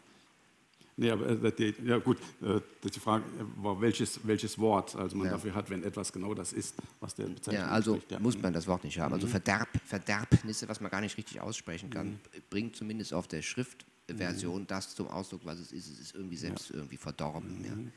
Nee, 1.02 1.10
aber 1.10 1.28
äh, 1.30 1.52
die, 1.52 1.74
ja 1.84 1.98
gut, 1.98 2.18
äh, 2.44 2.60
die 2.88 3.00
Frage 3.00 3.24
war, 3.58 3.82
welches, 3.82 4.20
welches 4.24 4.60
Wort 4.60 4.96
also 4.96 5.18
man 5.18 5.26
Ja. 5.28 5.34
dafür 5.34 5.56
hat, 5.56 5.70
wenn 5.72 5.84
etwas 5.84 6.14
genau 6.14 6.34
das 6.36 6.54
ist, 6.54 6.76
was 7.00 7.16
der 7.16 7.26
Bezeichnung 7.26 7.64
Ja, 7.66 7.70
also 7.70 7.94
entspricht. 7.96 8.12
Ja. 8.12 8.20
muss 8.20 8.40
man 8.40 8.54
das 8.54 8.68
Wort 8.68 8.84
nicht 8.84 9.00
haben. 9.00 9.10
Mhm. 9.10 9.14
Also 9.16 9.28
Verderb, 9.28 9.68
Verderbnisse, 9.86 10.70
was 10.70 10.80
man 10.80 10.92
gar 10.92 11.02
nicht 11.02 11.18
richtig 11.18 11.42
aussprechen 11.42 11.90
kann, 11.90 12.20
bringt 12.52 12.76
zumindest 12.76 13.14
auf 13.16 13.28
der 13.28 13.40
Mhm. 13.40 13.44
Schriftversion 13.44 14.68
das 14.68 14.94
zum 14.94 15.08
Ausdruck, 15.08 15.42
was 15.44 15.60
es 15.60 15.72
ist. 15.72 15.90
Es 15.92 16.00
ist 16.00 16.16
irgendwie 16.16 16.38
selbst 16.38 16.70
irgendwie 16.72 16.98
verdorben. 16.98 17.66
Ja. 17.66 17.74
Mhm. 17.76 17.92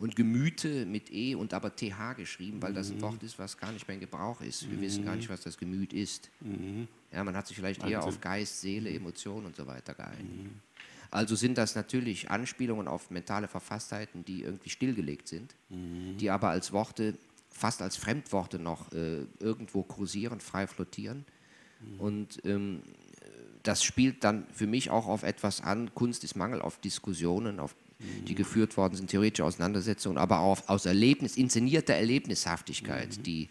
Und 0.00 0.14
Gemüte 0.14 0.86
mit 0.86 1.12
E 1.12 1.34
und 1.34 1.52
aber 1.54 1.74
TH 1.74 2.14
geschrieben, 2.16 2.62
weil 2.62 2.70
Mhm. 2.70 2.74
das 2.76 2.90
ein 2.90 3.00
Wort 3.02 3.20
ist, 3.22 3.38
was 3.38 3.56
gar 3.56 3.72
nicht 3.72 3.86
mehr 3.88 3.94
in 3.96 4.00
Gebrauch 4.00 4.40
ist. 4.40 4.68
Wir 4.70 4.80
wissen 4.80 5.04
gar 5.04 5.16
nicht, 5.16 5.28
was 5.28 5.40
das 5.42 5.56
Gemüt 5.58 5.92
ist. 5.92 6.30
Ja, 7.12 7.24
man 7.24 7.36
hat 7.36 7.46
sich 7.48 7.56
vielleicht 7.56 7.80
eher 7.84 7.98
Wahnsinn. 7.98 8.08
auf 8.14 8.20
Geist, 8.20 8.60
Seele, 8.60 8.90
Emotion 8.90 9.44
und 9.44 9.56
so 9.56 9.66
weiter 9.66 9.94
geeinigt. 9.94 10.50
Also 11.10 11.36
sind 11.36 11.56
das 11.56 11.74
natürlich 11.74 12.30
Anspielungen 12.30 12.88
auf 12.88 13.10
mentale 13.10 13.48
Verfasstheiten, 13.48 14.24
die 14.24 14.42
irgendwie 14.42 14.70
stillgelegt 14.70 15.28
sind, 15.28 15.54
die 15.70 16.30
aber 16.30 16.50
als 16.50 16.72
Worte, 16.72 17.14
fast 17.50 17.80
als 17.82 17.96
Fremdworte 17.96 18.58
noch 18.58 18.92
äh, 18.92 19.24
irgendwo 19.40 19.82
kursieren, 19.82 20.40
frei 20.40 20.66
flottieren. 20.66 21.24
Und 21.98 22.44
ähm, 22.44 22.82
das 23.62 23.84
spielt 23.84 24.24
dann 24.24 24.46
für 24.52 24.66
mich 24.66 24.90
auch 24.90 25.06
auf 25.06 25.22
etwas 25.22 25.60
an. 25.60 25.94
Kunst 25.94 26.24
ist 26.24 26.36
Mangel 26.36 26.62
auf 26.62 26.78
Diskussionen, 26.78 27.60
auf, 27.60 27.74
die 28.26 28.34
geführt 28.34 28.76
worden 28.76 28.96
sind, 28.96 29.10
theoretische 29.10 29.44
Auseinandersetzungen, 29.44 30.18
aber 30.18 30.40
auch 30.40 30.52
auf, 30.52 30.68
aus 30.68 30.86
Erlebnis, 30.86 31.36
inszenierter 31.36 31.94
Erlebnishaftigkeit, 31.94 33.26
die 33.26 33.48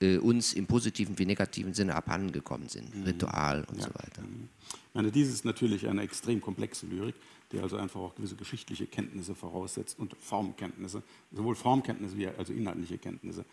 äh, 0.00 0.18
uns 0.18 0.52
im 0.54 0.66
positiven 0.66 1.18
wie 1.18 1.26
negativen 1.26 1.74
Sinne 1.74 1.94
abhandengekommen 1.94 2.68
sind. 2.68 2.88
Ritual 3.06 3.64
und 3.70 3.82
so 3.82 3.88
weiter. 3.88 4.22
Ich 4.70 4.94
meine, 4.94 5.10
dies 5.10 5.28
ist 5.28 5.44
natürlich 5.44 5.88
eine 5.88 6.02
extrem 6.02 6.40
komplexe 6.40 6.86
Lyrik, 6.86 7.14
die 7.52 7.60
also 7.60 7.76
einfach 7.76 8.00
auch 8.00 8.14
gewisse 8.14 8.36
geschichtliche 8.36 8.86
Kenntnisse 8.86 9.34
voraussetzt 9.34 9.98
und 9.98 10.16
Formkenntnisse, 10.20 11.02
sowohl 11.32 11.54
Formkenntnisse 11.54 12.16
wie 12.16 12.28
also 12.28 12.52
inhaltliche 12.52 12.98
Kenntnisse. 12.98 13.44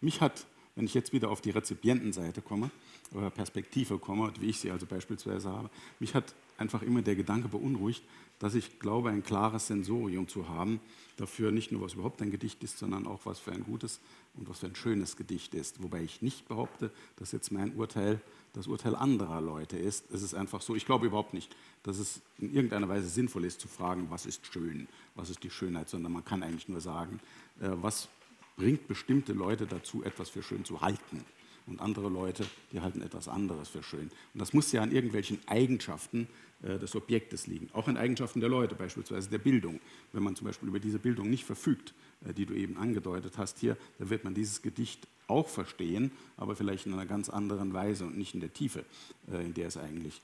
Mich 0.00 0.20
hat, 0.20 0.46
wenn 0.74 0.86
ich 0.86 0.94
jetzt 0.94 1.12
wieder 1.12 1.30
auf 1.30 1.40
die 1.40 1.50
Rezipientenseite 1.50 2.42
komme, 2.42 2.70
oder 3.12 3.30
Perspektive 3.30 3.98
komme, 3.98 4.32
wie 4.40 4.50
ich 4.50 4.58
sie 4.58 4.70
also 4.70 4.86
beispielsweise 4.86 5.50
habe, 5.50 5.70
mich 6.00 6.14
hat 6.14 6.34
einfach 6.56 6.82
immer 6.82 7.02
der 7.02 7.16
Gedanke 7.16 7.48
beunruhigt, 7.48 8.02
dass 8.38 8.54
ich 8.54 8.78
glaube, 8.78 9.10
ein 9.10 9.22
klares 9.22 9.68
Sensorium 9.68 10.28
zu 10.28 10.48
haben, 10.48 10.80
dafür 11.16 11.50
nicht 11.50 11.72
nur, 11.72 11.82
was 11.82 11.94
überhaupt 11.94 12.20
ein 12.20 12.30
Gedicht 12.30 12.62
ist, 12.64 12.78
sondern 12.78 13.06
auch, 13.06 13.20
was 13.24 13.38
für 13.38 13.52
ein 13.52 13.64
gutes 13.64 14.00
und 14.34 14.48
was 14.48 14.60
für 14.60 14.66
ein 14.66 14.74
schönes 14.74 15.16
Gedicht 15.16 15.54
ist. 15.54 15.82
Wobei 15.82 16.02
ich 16.02 16.22
nicht 16.22 16.48
behaupte, 16.48 16.90
dass 17.16 17.32
jetzt 17.32 17.52
mein 17.52 17.74
Urteil 17.74 18.20
das 18.54 18.68
Urteil 18.68 18.94
anderer 18.94 19.40
Leute 19.40 19.76
ist. 19.76 20.10
Es 20.12 20.22
ist 20.22 20.34
einfach 20.34 20.62
so, 20.62 20.76
ich 20.76 20.86
glaube 20.86 21.06
überhaupt 21.06 21.34
nicht, 21.34 21.54
dass 21.82 21.98
es 21.98 22.20
in 22.38 22.54
irgendeiner 22.54 22.88
Weise 22.88 23.08
sinnvoll 23.08 23.44
ist 23.44 23.60
zu 23.60 23.68
fragen, 23.68 24.06
was 24.10 24.26
ist 24.26 24.46
schön, 24.46 24.88
was 25.16 25.28
ist 25.28 25.42
die 25.42 25.50
Schönheit, 25.50 25.88
sondern 25.88 26.12
man 26.12 26.24
kann 26.24 26.42
eigentlich 26.42 26.68
nur 26.68 26.80
sagen, 26.80 27.20
äh, 27.60 27.68
was 27.70 28.08
bringt 28.56 28.86
bestimmte 28.86 29.32
Leute 29.32 29.66
dazu, 29.66 30.04
etwas 30.04 30.30
für 30.30 30.42
schön 30.42 30.64
zu 30.64 30.80
halten. 30.80 31.24
Und 31.66 31.80
andere 31.80 32.08
Leute, 32.08 32.44
die 32.72 32.80
halten 32.80 33.00
etwas 33.00 33.26
anderes 33.28 33.68
für 33.68 33.82
schön. 33.82 34.10
Und 34.34 34.40
das 34.40 34.52
muss 34.52 34.70
ja 34.72 34.82
an 34.82 34.92
irgendwelchen 34.92 35.38
Eigenschaften 35.46 36.28
äh, 36.62 36.78
des 36.78 36.94
Objektes 36.94 37.46
liegen. 37.46 37.70
Auch 37.72 37.88
an 37.88 37.96
Eigenschaften 37.96 38.40
der 38.40 38.50
Leute, 38.50 38.74
beispielsweise 38.74 39.30
der 39.30 39.38
Bildung. 39.38 39.80
Wenn 40.12 40.22
man 40.22 40.36
zum 40.36 40.46
Beispiel 40.46 40.68
über 40.68 40.80
diese 40.80 40.98
Bildung 40.98 41.30
nicht 41.30 41.44
verfügt, 41.44 41.94
äh, 42.26 42.34
die 42.34 42.46
du 42.46 42.54
eben 42.54 42.76
angedeutet 42.76 43.38
hast 43.38 43.58
hier, 43.58 43.76
dann 43.98 44.10
wird 44.10 44.24
man 44.24 44.34
dieses 44.34 44.60
Gedicht 44.60 45.06
auch 45.26 45.48
verstehen, 45.48 46.10
aber 46.36 46.54
vielleicht 46.54 46.84
in 46.84 46.92
einer 46.92 47.06
ganz 47.06 47.30
anderen 47.30 47.72
Weise 47.72 48.04
und 48.04 48.18
nicht 48.18 48.34
in 48.34 48.40
der 48.40 48.52
Tiefe, 48.52 48.84
äh, 49.32 49.42
in 49.42 49.54
der 49.54 49.68
es 49.68 49.78
eigentlich, 49.78 50.20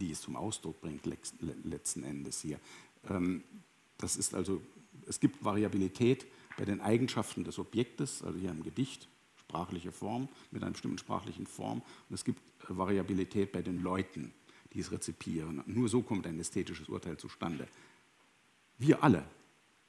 die 0.00 0.10
es 0.10 0.20
zum 0.20 0.34
Ausdruck 0.34 0.80
bringt, 0.80 1.06
letzten 1.64 2.02
Endes 2.02 2.40
hier. 2.40 2.58
Ähm, 3.08 3.42
Das 3.98 4.16
ist 4.16 4.34
also, 4.34 4.62
es 5.06 5.20
gibt 5.20 5.44
Variabilität 5.44 6.24
bei 6.56 6.64
den 6.64 6.80
Eigenschaften 6.80 7.44
des 7.44 7.58
Objektes, 7.58 8.22
also 8.22 8.38
hier 8.38 8.50
im 8.50 8.62
Gedicht, 8.62 9.08
sprachliche 9.50 9.90
Form, 9.90 10.28
mit 10.52 10.62
einer 10.62 10.72
bestimmten 10.72 10.98
sprachlichen 10.98 11.46
Form. 11.46 11.82
Und 12.08 12.14
es 12.14 12.24
gibt 12.24 12.40
äh, 12.40 12.76
Variabilität 12.76 13.50
bei 13.50 13.62
den 13.62 13.82
Leuten, 13.82 14.32
die 14.72 14.80
es 14.80 14.92
rezipieren. 14.92 15.62
Nur 15.66 15.88
so 15.88 16.02
kommt 16.02 16.26
ein 16.26 16.38
ästhetisches 16.38 16.88
Urteil 16.88 17.16
zustande. 17.16 17.66
Wir 18.78 19.02
alle 19.02 19.24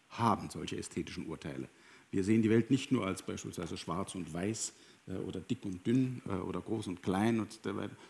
haben 0.09 0.49
solche 0.49 0.77
ästhetischen 0.77 1.27
Urteile. 1.27 1.69
Wir 2.11 2.25
sehen 2.25 2.41
die 2.41 2.49
Welt 2.49 2.69
nicht 2.69 2.91
nur 2.91 3.05
als 3.05 3.23
beispielsweise 3.23 3.77
schwarz 3.77 4.15
und 4.15 4.33
weiß 4.33 4.73
äh, 5.07 5.13
oder 5.13 5.39
dick 5.39 5.65
und 5.65 5.85
dünn 5.87 6.21
äh, 6.27 6.33
oder 6.33 6.59
groß 6.61 6.87
und 6.87 7.01
klein, 7.01 7.47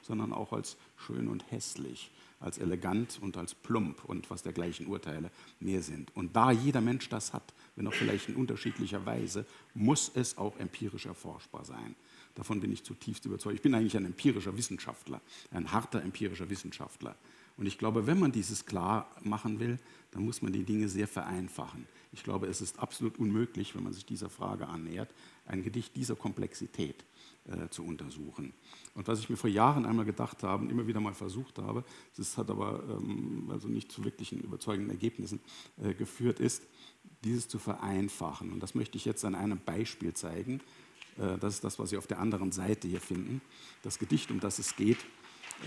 sondern 0.02 0.34
auch 0.34 0.54
als 0.54 0.78
schön 0.98 1.28
und 1.28 1.50
hässlich, 1.52 2.12
als 2.40 2.58
elegant 2.58 3.20
und 3.22 3.38
als 3.38 3.54
plump 3.54 4.04
und 4.06 4.30
was 4.32 4.42
dergleichen 4.42 4.88
Urteile 4.88 5.30
mehr 5.60 5.84
sind. 5.84 6.16
Und 6.16 6.36
da 6.36 6.52
jeder 6.52 6.82
Mensch 6.82 7.10
das 7.10 7.32
hat, 7.32 7.54
wenn 7.76 7.88
auch 7.88 7.94
vielleicht 7.94 8.30
in 8.30 8.36
unterschiedlicher 8.36 9.06
Weise, 9.06 9.46
muss 9.76 10.12
es 10.16 10.38
auch 10.38 10.58
empirisch 10.58 11.06
erforschbar 11.06 11.64
sein. 11.64 11.96
Davon 12.34 12.60
bin 12.60 12.72
ich 12.72 12.84
zutiefst 12.84 13.26
überzeugt. 13.26 13.56
Ich 13.56 13.62
bin 13.62 13.76
eigentlich 13.76 13.98
ein 13.98 14.06
empirischer 14.06 14.58
Wissenschaftler, 14.58 15.22
ein 15.52 15.72
harter 15.72 16.02
empirischer 16.02 16.50
Wissenschaftler. 16.50 17.16
Und 17.58 17.66
ich 17.66 17.78
glaube, 17.78 18.08
wenn 18.08 18.20
man 18.20 18.32
dieses 18.32 18.66
klar 18.66 19.14
machen 19.22 19.60
will, 19.60 19.78
dann 20.12 20.24
muss 20.24 20.42
man 20.42 20.54
die 20.54 20.64
Dinge 20.64 20.90
sehr 20.90 21.08
vereinfachen. 21.08 21.86
Ich 22.14 22.24
glaube, 22.24 22.48
es 22.48 22.60
ist 22.60 22.80
absolut 22.80 23.18
unmöglich, 23.20 23.74
wenn 23.74 23.84
man 23.84 23.94
sich 23.94 24.06
dieser 24.06 24.30
Frage 24.30 24.68
annähert, 24.68 25.14
ein 25.46 25.64
Gedicht 25.64 25.96
dieser 25.96 26.16
Komplexität 26.16 27.06
äh, 27.46 27.70
zu 27.70 27.86
untersuchen. 27.86 28.54
Und 28.96 29.08
was 29.08 29.20
ich 29.20 29.30
mir 29.30 29.38
vor 29.38 29.50
Jahren 29.50 29.86
einmal 29.86 30.06
gedacht 30.06 30.44
habe 30.44 30.64
und 30.64 30.70
immer 30.70 30.88
wieder 30.88 31.00
mal 31.00 31.14
versucht 31.14 31.58
habe, 31.58 31.86
das 32.18 32.38
hat 32.38 32.50
aber 32.50 32.84
ähm, 32.90 33.50
also 33.50 33.70
nicht 33.70 33.92
zu 33.92 34.04
wirklichen 34.04 34.42
überzeugenden 34.42 34.92
Ergebnissen 34.92 35.40
äh, 35.82 35.94
geführt, 35.94 36.42
ist, 36.42 36.64
dieses 37.24 37.48
zu 37.48 37.60
vereinfachen. 37.60 38.52
Und 38.52 38.62
das 38.62 38.76
möchte 38.76 38.98
ich 38.98 39.06
jetzt 39.06 39.24
an 39.24 39.36
einem 39.36 39.60
Beispiel 39.60 40.14
zeigen. 40.14 40.60
Äh, 41.18 41.38
das 41.38 41.56
ist 41.56 41.64
das, 41.64 41.80
was 41.80 41.92
Sie 41.92 41.98
auf 41.98 42.08
der 42.08 42.20
anderen 42.20 42.52
Seite 42.52 42.90
hier 42.90 43.02
finden. 43.02 43.42
Das 43.84 44.00
Gedicht, 44.00 44.32
um 44.32 44.40
das 44.40 44.60
es 44.60 44.76
geht. 44.76 44.98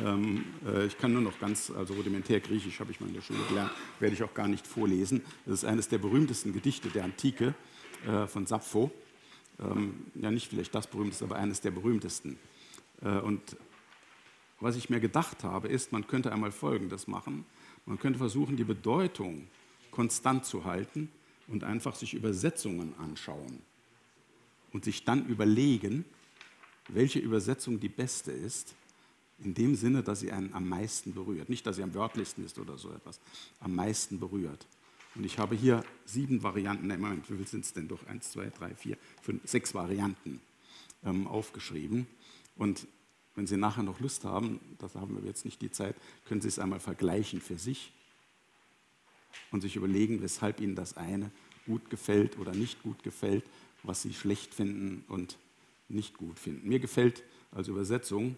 Ähm, 0.03 0.45
äh, 0.67 0.87
ich 0.87 0.99
kann 0.99 1.13
nur 1.13 1.23
noch 1.23 1.39
ganz, 1.39 1.71
also 1.71 1.95
rudimentär 1.95 2.41
Griechisch 2.41 2.81
habe 2.81 2.91
ich 2.91 3.01
mal 3.01 3.07
in 3.07 3.15
der 3.15 3.21
Schule 3.21 3.41
gelernt, 3.49 3.71
werde 4.01 4.15
ich 4.15 4.23
auch 4.23 4.35
gar 4.35 4.49
nicht 4.49 4.67
vorlesen. 4.67 5.23
Das 5.47 5.55
ist 5.61 5.65
eines 5.65 5.89
der 5.89 5.99
berühmtesten 5.99 6.53
Gedichte 6.53 6.89
der 6.89 7.05
Antike 7.05 7.55
äh, 8.07 8.27
von 8.27 8.47
Sappho. 8.47 8.91
Ähm, 9.61 10.07
ja, 10.15 10.31
nicht 10.31 10.49
vielleicht 10.49 10.75
das 10.75 10.87
berühmteste, 10.87 11.25
aber 11.25 11.37
eines 11.37 11.61
der 11.61 11.71
berühmtesten. 11.71 12.39
Äh, 13.03 13.19
und 13.19 13.57
was 14.61 14.77
ich 14.77 14.91
mir 14.91 15.01
gedacht 15.01 15.45
habe, 15.45 15.69
ist, 15.69 15.93
man 15.93 16.07
könnte 16.07 16.33
einmal 16.33 16.51
Folgendes 16.51 17.07
machen. 17.07 17.45
Man 17.87 17.99
könnte 17.99 18.19
versuchen, 18.19 18.57
die 18.57 18.65
Bedeutung 18.65 19.47
konstant 19.91 20.45
zu 20.45 20.65
halten 20.65 21.11
und 21.47 21.65
einfach 21.65 21.95
sich 21.95 22.15
Übersetzungen 22.15 22.95
anschauen 22.99 23.61
und 24.73 24.85
sich 24.85 25.05
dann 25.05 25.27
überlegen, 25.27 26.05
welche 26.89 27.19
Übersetzung 27.19 27.79
die 27.79 27.89
beste 27.89 28.33
ist, 28.33 28.75
in 29.39 29.55
dem 29.55 29.75
Sinne, 29.75 30.03
dass 30.03 30.21
sie 30.21 30.33
einen 30.33 30.53
am 30.55 30.69
meisten 30.69 31.13
berührt. 31.13 31.49
Nicht, 31.49 31.67
dass 31.67 31.77
sie 31.77 31.83
am 31.83 31.95
wörtlichsten 31.95 32.45
ist 32.45 32.59
oder 32.59 32.79
so 32.79 32.91
etwas, 32.93 33.21
am 33.61 33.75
meisten 33.75 34.21
berührt. 34.21 34.67
Und 35.15 35.25
ich 35.25 35.39
habe 35.39 35.55
hier 35.55 35.85
sieben 36.07 36.43
Varianten, 36.43 36.89
nein, 36.89 37.01
Moment, 37.01 37.31
wie 37.31 37.37
viel 37.37 37.47
sind 37.47 37.65
es 37.65 37.73
denn 37.73 37.89
doch? 37.89 38.05
Eins, 38.07 38.33
zwei, 38.33 38.51
drei, 38.51 38.75
vier, 38.75 38.97
fünf, 39.23 39.43
sechs 39.45 39.75
Varianten 39.75 40.41
ähm, 41.05 41.27
aufgeschrieben. 41.27 42.07
Und 42.57 42.87
wenn 43.35 43.47
Sie 43.47 43.57
nachher 43.57 43.83
noch 43.83 44.01
Lust 44.01 44.25
haben, 44.25 44.61
das 44.79 44.95
haben 44.95 45.17
wir 45.17 45.25
jetzt 45.25 45.45
nicht 45.45 45.61
die 45.63 45.71
Zeit, 45.71 45.97
können 46.25 46.41
Sie 46.41 46.49
es 46.49 46.59
einmal 46.59 46.81
vergleichen 46.81 47.41
für 47.41 47.59
sich 47.59 47.93
und 49.51 49.61
sich 49.61 49.77
überlegen, 49.77 50.23
weshalb 50.23 50.61
Ihnen 50.61 50.77
das 50.77 50.97
eine 50.97 51.31
gut 51.67 51.91
gefällt 51.91 52.39
oder 52.39 52.53
nicht 52.53 52.83
gut 52.83 53.03
gefällt, 53.03 53.45
was 53.83 54.03
Sie 54.03 54.15
schlecht 54.15 54.55
finden 54.55 55.05
und 55.09 55.39
nicht 55.89 56.17
gut 56.17 56.39
finden. 56.39 56.69
Mir 56.69 56.79
gefällt 56.79 57.23
als 57.53 57.69
Übersetzung 57.69 58.37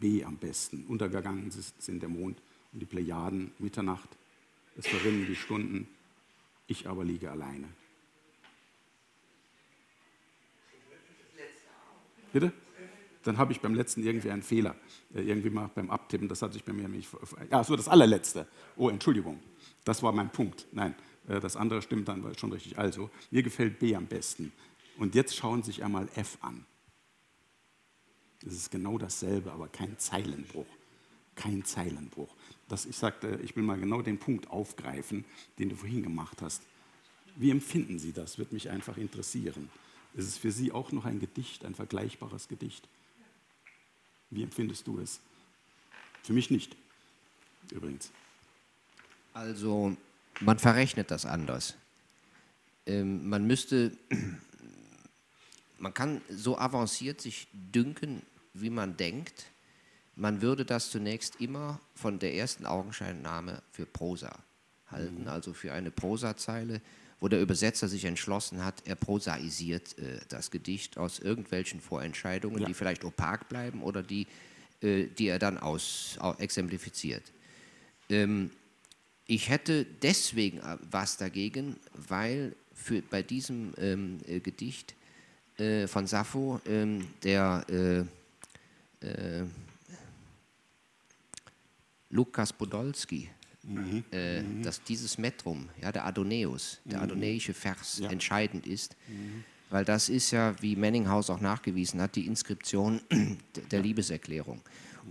B 0.00 0.24
am 0.24 0.36
besten. 0.36 0.84
Untergegangen 0.86 1.50
sind 1.50 2.00
der 2.00 2.08
Mond 2.08 2.40
und 2.72 2.80
die 2.80 2.86
Plejaden, 2.86 3.52
Mitternacht, 3.58 4.08
es 4.76 4.86
verrinnen 4.86 5.26
die 5.26 5.36
Stunden, 5.36 5.88
ich 6.66 6.88
aber 6.88 7.04
liege 7.04 7.30
alleine. 7.30 7.68
Bitte? 12.32 12.52
Dann 13.24 13.38
habe 13.38 13.52
ich 13.52 13.60
beim 13.60 13.74
letzten 13.74 14.02
irgendwie 14.02 14.30
einen 14.30 14.42
Fehler, 14.42 14.74
äh, 15.14 15.22
irgendwie 15.22 15.50
mal 15.50 15.70
beim 15.72 15.90
Abtippen, 15.90 16.28
das 16.28 16.42
hat 16.42 16.52
sich 16.52 16.64
bei 16.64 16.72
mir 16.72 16.88
nicht. 16.88 17.08
Ja, 17.50 17.62
so 17.62 17.76
das 17.76 17.88
allerletzte. 17.88 18.48
Oh, 18.76 18.88
Entschuldigung, 18.88 19.40
das 19.84 20.02
war 20.02 20.12
mein 20.12 20.30
Punkt. 20.30 20.66
Nein, 20.72 20.94
äh, 21.28 21.38
das 21.38 21.56
andere 21.56 21.82
stimmt 21.82 22.08
dann 22.08 22.34
schon 22.36 22.52
richtig. 22.52 22.78
Also, 22.78 23.10
mir 23.30 23.42
gefällt 23.42 23.78
B 23.78 23.94
am 23.94 24.06
besten. 24.06 24.52
Und 24.96 25.14
jetzt 25.14 25.36
schauen 25.36 25.62
Sie 25.62 25.70
sich 25.70 25.84
einmal 25.84 26.08
F 26.16 26.38
an. 26.40 26.66
Das 28.44 28.54
ist 28.54 28.70
genau 28.70 28.98
dasselbe, 28.98 29.52
aber 29.52 29.68
kein 29.68 29.98
Zeilenbruch. 29.98 30.66
Kein 31.34 31.64
Zeilenbruch. 31.64 32.28
Das, 32.68 32.86
ich 32.86 32.96
sagte, 32.96 33.38
ich 33.42 33.56
will 33.56 33.62
mal 33.62 33.78
genau 33.78 34.02
den 34.02 34.18
Punkt 34.18 34.50
aufgreifen, 34.50 35.24
den 35.58 35.68
du 35.70 35.76
vorhin 35.76 36.02
gemacht 36.02 36.42
hast. 36.42 36.62
Wie 37.36 37.50
empfinden 37.50 37.98
Sie 37.98 38.12
das? 38.12 38.38
Wird 38.38 38.52
mich 38.52 38.68
einfach 38.68 38.96
interessieren. 38.96 39.70
Ist 40.14 40.26
es 40.26 40.36
für 40.36 40.52
Sie 40.52 40.72
auch 40.72 40.92
noch 40.92 41.04
ein 41.04 41.20
Gedicht, 41.20 41.64
ein 41.64 41.74
vergleichbares 41.74 42.48
Gedicht? 42.48 42.86
Wie 44.30 44.42
empfindest 44.42 44.86
du 44.86 44.98
es? 44.98 45.20
Für 46.22 46.32
mich 46.32 46.50
nicht, 46.50 46.76
übrigens. 47.70 48.10
Also, 49.32 49.96
man 50.40 50.58
verrechnet 50.58 51.10
das 51.10 51.24
anders. 51.24 51.74
Ähm, 52.86 53.28
man 53.28 53.46
müsste, 53.46 53.96
man 55.78 55.94
kann 55.94 56.20
so 56.28 56.58
avanciert 56.58 57.20
sich 57.20 57.48
dünken, 57.52 58.22
wie 58.54 58.70
man 58.70 58.96
denkt, 58.96 59.46
man 60.14 60.42
würde 60.42 60.64
das 60.64 60.90
zunächst 60.90 61.40
immer 61.40 61.80
von 61.94 62.18
der 62.18 62.34
ersten 62.34 62.66
Augenscheinnahme 62.66 63.62
für 63.70 63.86
Prosa 63.86 64.38
halten, 64.90 65.22
mhm. 65.22 65.28
also 65.28 65.52
für 65.52 65.72
eine 65.72 65.90
Prosazeile, 65.90 66.82
wo 67.18 67.28
der 67.28 67.40
Übersetzer 67.40 67.88
sich 67.88 68.04
entschlossen 68.04 68.64
hat, 68.64 68.82
er 68.84 68.96
prosaisiert 68.96 69.96
äh, 69.98 70.20
das 70.28 70.50
Gedicht 70.50 70.98
aus 70.98 71.18
irgendwelchen 71.18 71.80
Vorentscheidungen, 71.80 72.60
ja. 72.60 72.66
die 72.66 72.74
vielleicht 72.74 73.04
opak 73.04 73.48
bleiben 73.48 73.82
oder 73.82 74.02
die, 74.02 74.26
äh, 74.82 75.06
die 75.06 75.28
er 75.28 75.38
dann 75.38 75.56
aus, 75.58 76.18
exemplifiziert. 76.38 77.22
Ähm, 78.10 78.50
ich 79.26 79.48
hätte 79.48 79.84
deswegen 79.84 80.58
äh, 80.58 80.76
was 80.90 81.16
dagegen, 81.16 81.76
weil 81.94 82.54
für, 82.74 83.02
bei 83.02 83.22
diesem 83.22 83.72
ähm, 83.78 84.18
äh, 84.26 84.40
Gedicht 84.40 84.94
äh, 85.58 85.86
von 85.86 86.06
Sappho 86.06 86.60
ähm, 86.66 87.06
der 87.22 87.64
äh, 89.02 89.44
Lukas 92.10 92.52
Podolski, 92.52 93.28
mhm. 93.62 94.04
äh, 94.12 94.42
mhm. 94.42 94.62
dass 94.62 94.82
dieses 94.82 95.18
Metrum, 95.18 95.68
ja, 95.80 95.90
der 95.90 96.04
Adonäus, 96.04 96.80
der 96.84 96.98
mhm. 96.98 97.04
adonäische 97.04 97.54
Vers, 97.54 97.98
ja. 98.02 98.10
entscheidend 98.10 98.66
ist. 98.66 98.96
Mhm. 99.08 99.44
Weil 99.70 99.86
das 99.86 100.10
ist 100.10 100.30
ja, 100.32 100.54
wie 100.60 100.76
Menninghaus 100.76 101.30
auch 101.30 101.40
nachgewiesen 101.40 102.00
hat, 102.02 102.14
die 102.14 102.26
Inskription 102.26 103.00
der 103.70 103.80
Liebeserklärung. 103.80 104.60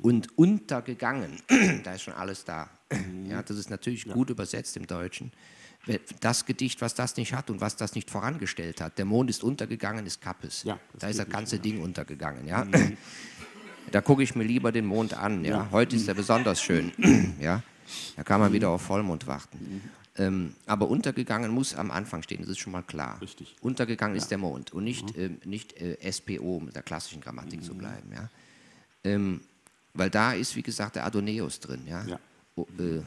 Und 0.04 0.38
untergegangen, 0.38 1.42
da 1.84 1.96
ist 1.96 2.04
schon 2.04 2.14
alles 2.14 2.46
da. 2.46 2.70
Mhm. 2.92 3.26
Ja, 3.26 3.42
das 3.42 3.58
ist 3.58 3.72
natürlich 3.72 4.06
ja. 4.06 4.14
gut 4.14 4.30
übersetzt 4.30 4.78
im 4.78 4.86
Deutschen. 4.86 5.32
Das 6.20 6.46
Gedicht, 6.46 6.80
was 6.82 6.94
das 6.94 7.18
nicht 7.18 7.34
hat 7.34 7.50
und 7.50 7.60
was 7.60 7.76
das 7.76 7.96
nicht 7.96 8.12
vorangestellt 8.12 8.82
hat. 8.82 9.00
Der 9.00 9.06
Mond 9.06 9.32
ist 9.32 9.44
untergegangen, 9.44 10.06
ist 10.06 10.22
Kappes. 10.22 10.62
Ja, 10.62 10.80
da 11.00 11.08
ist 11.08 11.18
das 11.18 11.28
ganze 11.28 11.58
Ding 11.58 11.82
untergegangen. 11.82 12.46
Ja? 12.46 12.68
Mhm. 13.92 13.94
Da 13.94 14.02
gucke 14.02 14.24
ich 14.24 14.36
mir 14.36 14.44
lieber 14.44 14.72
den 14.72 14.86
Mond 14.86 15.14
an. 15.14 15.44
Ja? 15.44 15.68
Heute 15.72 15.96
ist 15.96 16.08
er 16.08 16.14
besonders 16.14 16.62
schön. 16.62 16.92
ja? 17.40 17.62
Da 18.16 18.24
kann 18.24 18.40
man 18.40 18.54
wieder 18.54 18.70
auf 18.70 18.82
Vollmond 18.82 19.28
warten. 19.28 19.82
Ähm, 20.18 20.56
aber 20.66 20.90
untergegangen 20.90 21.52
muss 21.52 21.74
am 21.74 21.90
Anfang 21.90 22.22
stehen, 22.22 22.42
das 22.42 22.50
ist 22.50 22.60
schon 22.60 22.74
mal 22.74 22.82
klar. 22.82 23.22
Richtig. 23.22 23.56
Untergegangen 23.62 24.16
ja. 24.16 24.22
ist 24.22 24.30
der 24.30 24.38
Mond 24.38 24.74
und 24.74 24.84
nicht, 24.84 25.18
mhm. 25.18 25.40
äh, 25.44 25.48
nicht 25.48 25.80
äh, 25.82 26.12
SPO 26.12 26.60
mit 26.60 26.76
der 26.76 26.84
klassischen 26.84 27.22
Grammatik 27.22 27.62
mhm. 27.62 27.64
zu 27.64 27.76
bleiben. 27.76 28.12
Ja? 28.14 28.30
Ähm, 29.04 29.42
weil 29.94 30.10
da 30.10 30.34
ist, 30.34 30.56
wie 30.56 30.62
gesagt, 30.62 30.96
der 30.96 31.06
Adonäus 31.06 31.60
drin. 31.60 31.82
Ja? 31.88 32.04
ja. 32.06 32.20
O, 32.56 32.68
äh, 32.78 33.02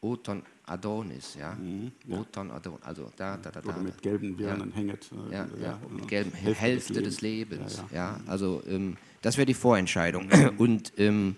Oton 0.00 0.42
Adonis, 0.68 1.36
ja. 1.38 1.54
Mhm, 1.54 1.92
ja. 2.06 2.24
Adonis, 2.36 2.82
also 2.82 3.10
da, 3.16 3.36
da, 3.36 3.50
da. 3.50 3.60
Oder 3.60 3.72
da, 3.72 3.78
mit 3.78 4.02
gelben 4.02 4.36
Birnen 4.36 4.70
ja. 4.70 4.76
hänget. 4.76 5.10
Äh, 5.30 5.34
ja, 5.34 5.48
ja, 5.62 5.78
mit 5.90 6.08
gelben 6.08 6.32
Hälfte, 6.32 6.62
Hälfte 6.62 7.02
des 7.02 7.20
Lebens. 7.20 7.64
Des 7.64 7.76
Lebens 7.76 7.92
ja, 7.92 8.20
also 8.26 8.62
ähm, 8.68 8.96
das 9.22 9.36
wäre 9.36 9.46
die 9.46 9.54
Vorentscheidung. 9.54 10.28
Und 10.58 10.92
ähm, 10.98 11.36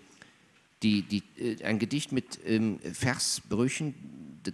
die, 0.82 1.02
die, 1.02 1.22
äh, 1.38 1.64
ein 1.64 1.78
Gedicht 1.78 2.12
mit 2.12 2.38
ähm, 2.44 2.78
Versbrüchen, 2.92 3.94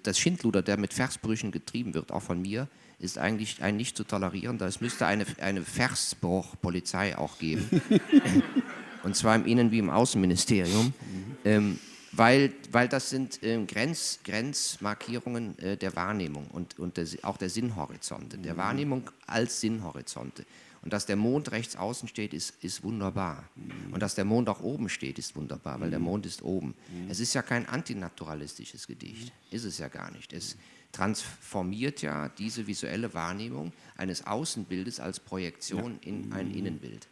das 0.03 0.19
Schindluder, 0.19 0.63
der 0.63 0.77
mit 0.77 0.93
Versbrüchen 0.93 1.53
getrieben 1.53 1.95
wird, 1.95 2.13
auch 2.13 2.23
von 2.23 2.43
mir, 2.43 2.69
ist 2.99 3.19
eigentlich 3.19 3.63
ein 3.63 3.77
nicht 3.77 3.97
zu 3.97 4.05
tolerieren. 4.05 4.59
Es 4.61 4.81
müsste 4.81 5.07
eine, 5.07 5.27
eine 5.41 5.63
Versbruchpolizei 5.63 7.17
auch 7.19 7.39
geben. 7.39 7.83
Und 9.03 9.15
zwar 9.15 9.37
im 9.37 9.47
Innen- 9.47 9.71
wie 9.71 9.79
im 9.79 9.91
Außenministerium. 9.91 10.87
Mhm. 10.87 11.37
Ähm, 11.45 11.79
weil, 12.17 12.53
weil 12.71 12.89
das 12.89 13.11
sind 13.11 13.43
äh, 13.43 13.63
Grenz, 13.65 14.21
Grenzmarkierungen 14.25 15.59
äh, 15.59 15.77
der 15.77 15.95
Wahrnehmung 15.97 16.49
und, 16.49 16.79
und 16.79 16.97
der, 16.97 17.07
auch 17.23 17.37
der 17.37 17.51
Sinnhorizonte, 17.51 18.39
der 18.39 18.55
mhm. 18.55 18.59
Wahrnehmung 18.59 19.11
als 19.27 19.61
Sinnhorizonte. 19.61 20.45
Und 20.83 20.93
dass 20.93 21.05
der 21.05 21.17
Mond 21.17 21.51
rechts 21.51 21.75
außen 21.75 22.09
steht, 22.09 22.33
ist, 22.33 22.63
ist 22.63 22.85
wunderbar. 22.85 23.49
Mhm. 23.57 23.93
Und 23.93 24.01
dass 24.01 24.15
der 24.15 24.25
Mond 24.25 24.49
auch 24.49 24.61
oben 24.61 24.89
steht, 24.89 25.19
ist 25.19 25.35
wunderbar, 25.35 25.81
weil 25.81 25.91
der 25.91 25.99
mhm. 25.99 26.05
Mond 26.05 26.27
ist 26.27 26.43
oben. 26.43 26.75
Mhm. 26.89 27.11
Es 27.11 27.19
ist 27.19 27.35
ja 27.35 27.43
kein 27.43 27.69
antinaturalistisches 27.69 28.87
Gedicht, 28.87 29.33
ist 29.51 29.65
es 29.65 29.79
ja 29.79 29.89
gar 29.89 30.11
nicht. 30.13 30.33
Es 30.33 30.57
transformiert 30.93 32.03
ja 32.03 32.29
diese 32.29 32.67
visuelle 32.67 33.13
Wahrnehmung 33.15 33.73
eines 33.97 34.27
Außenbildes 34.27 35.01
als 35.01 35.21
Projektion 35.21 35.99
ja. 36.03 36.09
in 36.09 36.33
ein 36.33 36.55
Innenbild. 36.55 37.09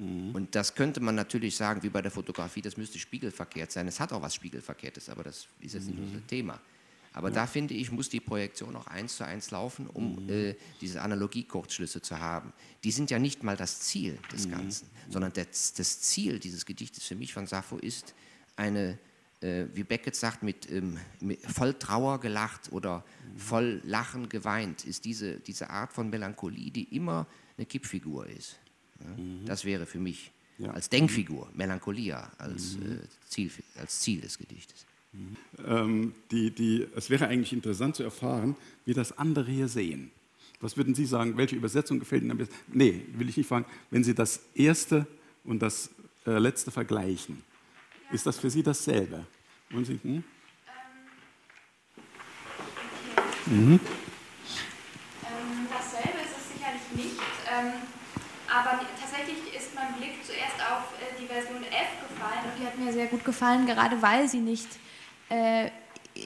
Mhm. 0.00 0.34
Und 0.34 0.54
das 0.54 0.74
könnte 0.74 1.00
man 1.00 1.14
natürlich 1.14 1.54
sagen, 1.56 1.82
wie 1.82 1.90
bei 1.90 2.00
der 2.00 2.10
Fotografie, 2.10 2.62
das 2.62 2.76
müsste 2.76 2.98
spiegelverkehrt 2.98 3.70
sein. 3.70 3.86
Es 3.86 4.00
hat 4.00 4.12
auch 4.12 4.22
was 4.22 4.34
Spiegelverkehrtes, 4.34 5.10
aber 5.10 5.22
das 5.22 5.46
ist 5.60 5.74
jetzt 5.74 5.86
nicht 5.86 5.98
mhm. 5.98 6.06
unser 6.06 6.26
Thema. 6.26 6.58
Aber 7.12 7.28
ja. 7.28 7.34
da 7.34 7.46
finde 7.46 7.74
ich, 7.74 7.90
muss 7.90 8.08
die 8.08 8.20
Projektion 8.20 8.74
auch 8.76 8.86
eins 8.86 9.16
zu 9.16 9.26
eins 9.26 9.50
laufen, 9.50 9.88
um 9.88 10.24
mhm. 10.24 10.30
äh, 10.30 10.54
diese 10.80 11.02
Analogie-Kurzschlüsse 11.02 12.00
zu 12.00 12.18
haben. 12.18 12.52
Die 12.82 12.92
sind 12.92 13.10
ja 13.10 13.18
nicht 13.18 13.42
mal 13.42 13.56
das 13.56 13.80
Ziel 13.80 14.18
des 14.32 14.46
mhm. 14.46 14.52
Ganzen, 14.52 14.88
sondern 15.10 15.32
das, 15.32 15.74
das, 15.74 16.00
Ziel 16.00 16.38
dieses 16.38 16.64
Gedichtes 16.64 17.04
für 17.04 17.16
mich 17.16 17.34
von 17.34 17.46
Sappho 17.46 17.76
ist, 17.76 18.14
eine, 18.56 18.96
äh, 19.40 19.66
wie 19.74 19.82
Beckett 19.82 20.14
sagt, 20.14 20.42
mit, 20.42 20.70
ähm, 20.70 20.98
mit, 21.20 21.42
voll 21.42 21.74
Trauer 21.74 22.20
gelacht 22.20 22.72
oder 22.72 23.04
voll 23.36 23.82
Lachen 23.84 24.28
geweint, 24.28 24.84
ist 24.84 25.04
diese, 25.04 25.40
diese 25.40 25.68
Art 25.68 25.92
von 25.92 26.08
Melancholie, 26.08 26.70
die 26.70 26.84
immer 26.94 27.26
eine 27.56 27.66
Kippfigur 27.66 28.26
ist. 28.28 28.56
Mhm. 29.16 29.44
Das 29.46 29.64
wäre 29.64 29.86
für 29.86 29.98
mich 29.98 30.30
ja. 30.58 30.70
als 30.70 30.88
Denkfigur, 30.88 31.48
Melancholia 31.54 32.30
als, 32.38 32.76
mhm. 32.76 32.92
äh, 32.92 32.98
Ziel, 33.28 33.50
als 33.76 34.00
Ziel 34.00 34.20
des 34.20 34.38
Gedichtes. 34.38 34.86
Mhm. 35.12 35.36
Ähm, 35.66 36.14
die, 36.30 36.50
die, 36.50 36.86
es 36.94 37.10
wäre 37.10 37.26
eigentlich 37.26 37.52
interessant 37.52 37.96
zu 37.96 38.02
erfahren, 38.02 38.56
wie 38.84 38.94
das 38.94 39.16
andere 39.18 39.50
hier 39.50 39.68
sehen. 39.68 40.10
Was 40.60 40.76
würden 40.76 40.94
Sie 40.94 41.06
sagen, 41.06 41.36
welche 41.36 41.56
Übersetzung 41.56 41.98
gefällt 41.98 42.22
Ihnen 42.22 42.32
am 42.32 42.38
besten? 42.38 42.54
Nee, 42.72 43.02
will 43.14 43.28
ich 43.28 43.36
nicht 43.36 43.48
fragen. 43.48 43.64
Wenn 43.90 44.04
Sie 44.04 44.14
das 44.14 44.40
erste 44.54 45.06
und 45.42 45.60
das 45.60 45.90
äh, 46.26 46.38
letzte 46.38 46.70
vergleichen, 46.70 47.42
ja. 48.08 48.14
ist 48.14 48.26
das 48.26 48.38
für 48.38 48.50
Sie 48.50 48.62
dasselbe? 48.62 49.26
Und 49.72 49.86
Sie, 49.86 49.98
hm? 50.02 50.10
ähm, 50.10 50.22
okay. 53.46 53.54
mhm. 53.54 53.72
ähm, 53.72 53.80
dasselbe 55.70 56.18
ist 56.18 56.36
es 56.36 56.52
sicherlich 56.52 56.82
nicht, 56.94 57.20
ähm, 57.50 57.72
aber 58.50 58.80
tatsächlich 59.00 59.54
ist 59.56 59.74
mein 59.74 59.94
Blick 59.98 60.24
zuerst 60.24 60.56
auf 60.60 60.92
äh, 61.00 61.20
die 61.20 61.26
Version 61.26 61.62
F 61.64 62.08
gefallen 62.08 62.44
und 62.44 62.60
die 62.60 62.66
hat 62.66 62.78
mir 62.78 62.92
sehr 62.92 63.06
gut 63.06 63.24
gefallen, 63.24 63.66
gerade 63.66 64.02
weil 64.02 64.28
sie 64.28 64.40
nicht 64.40 64.68
äh, 65.28 65.70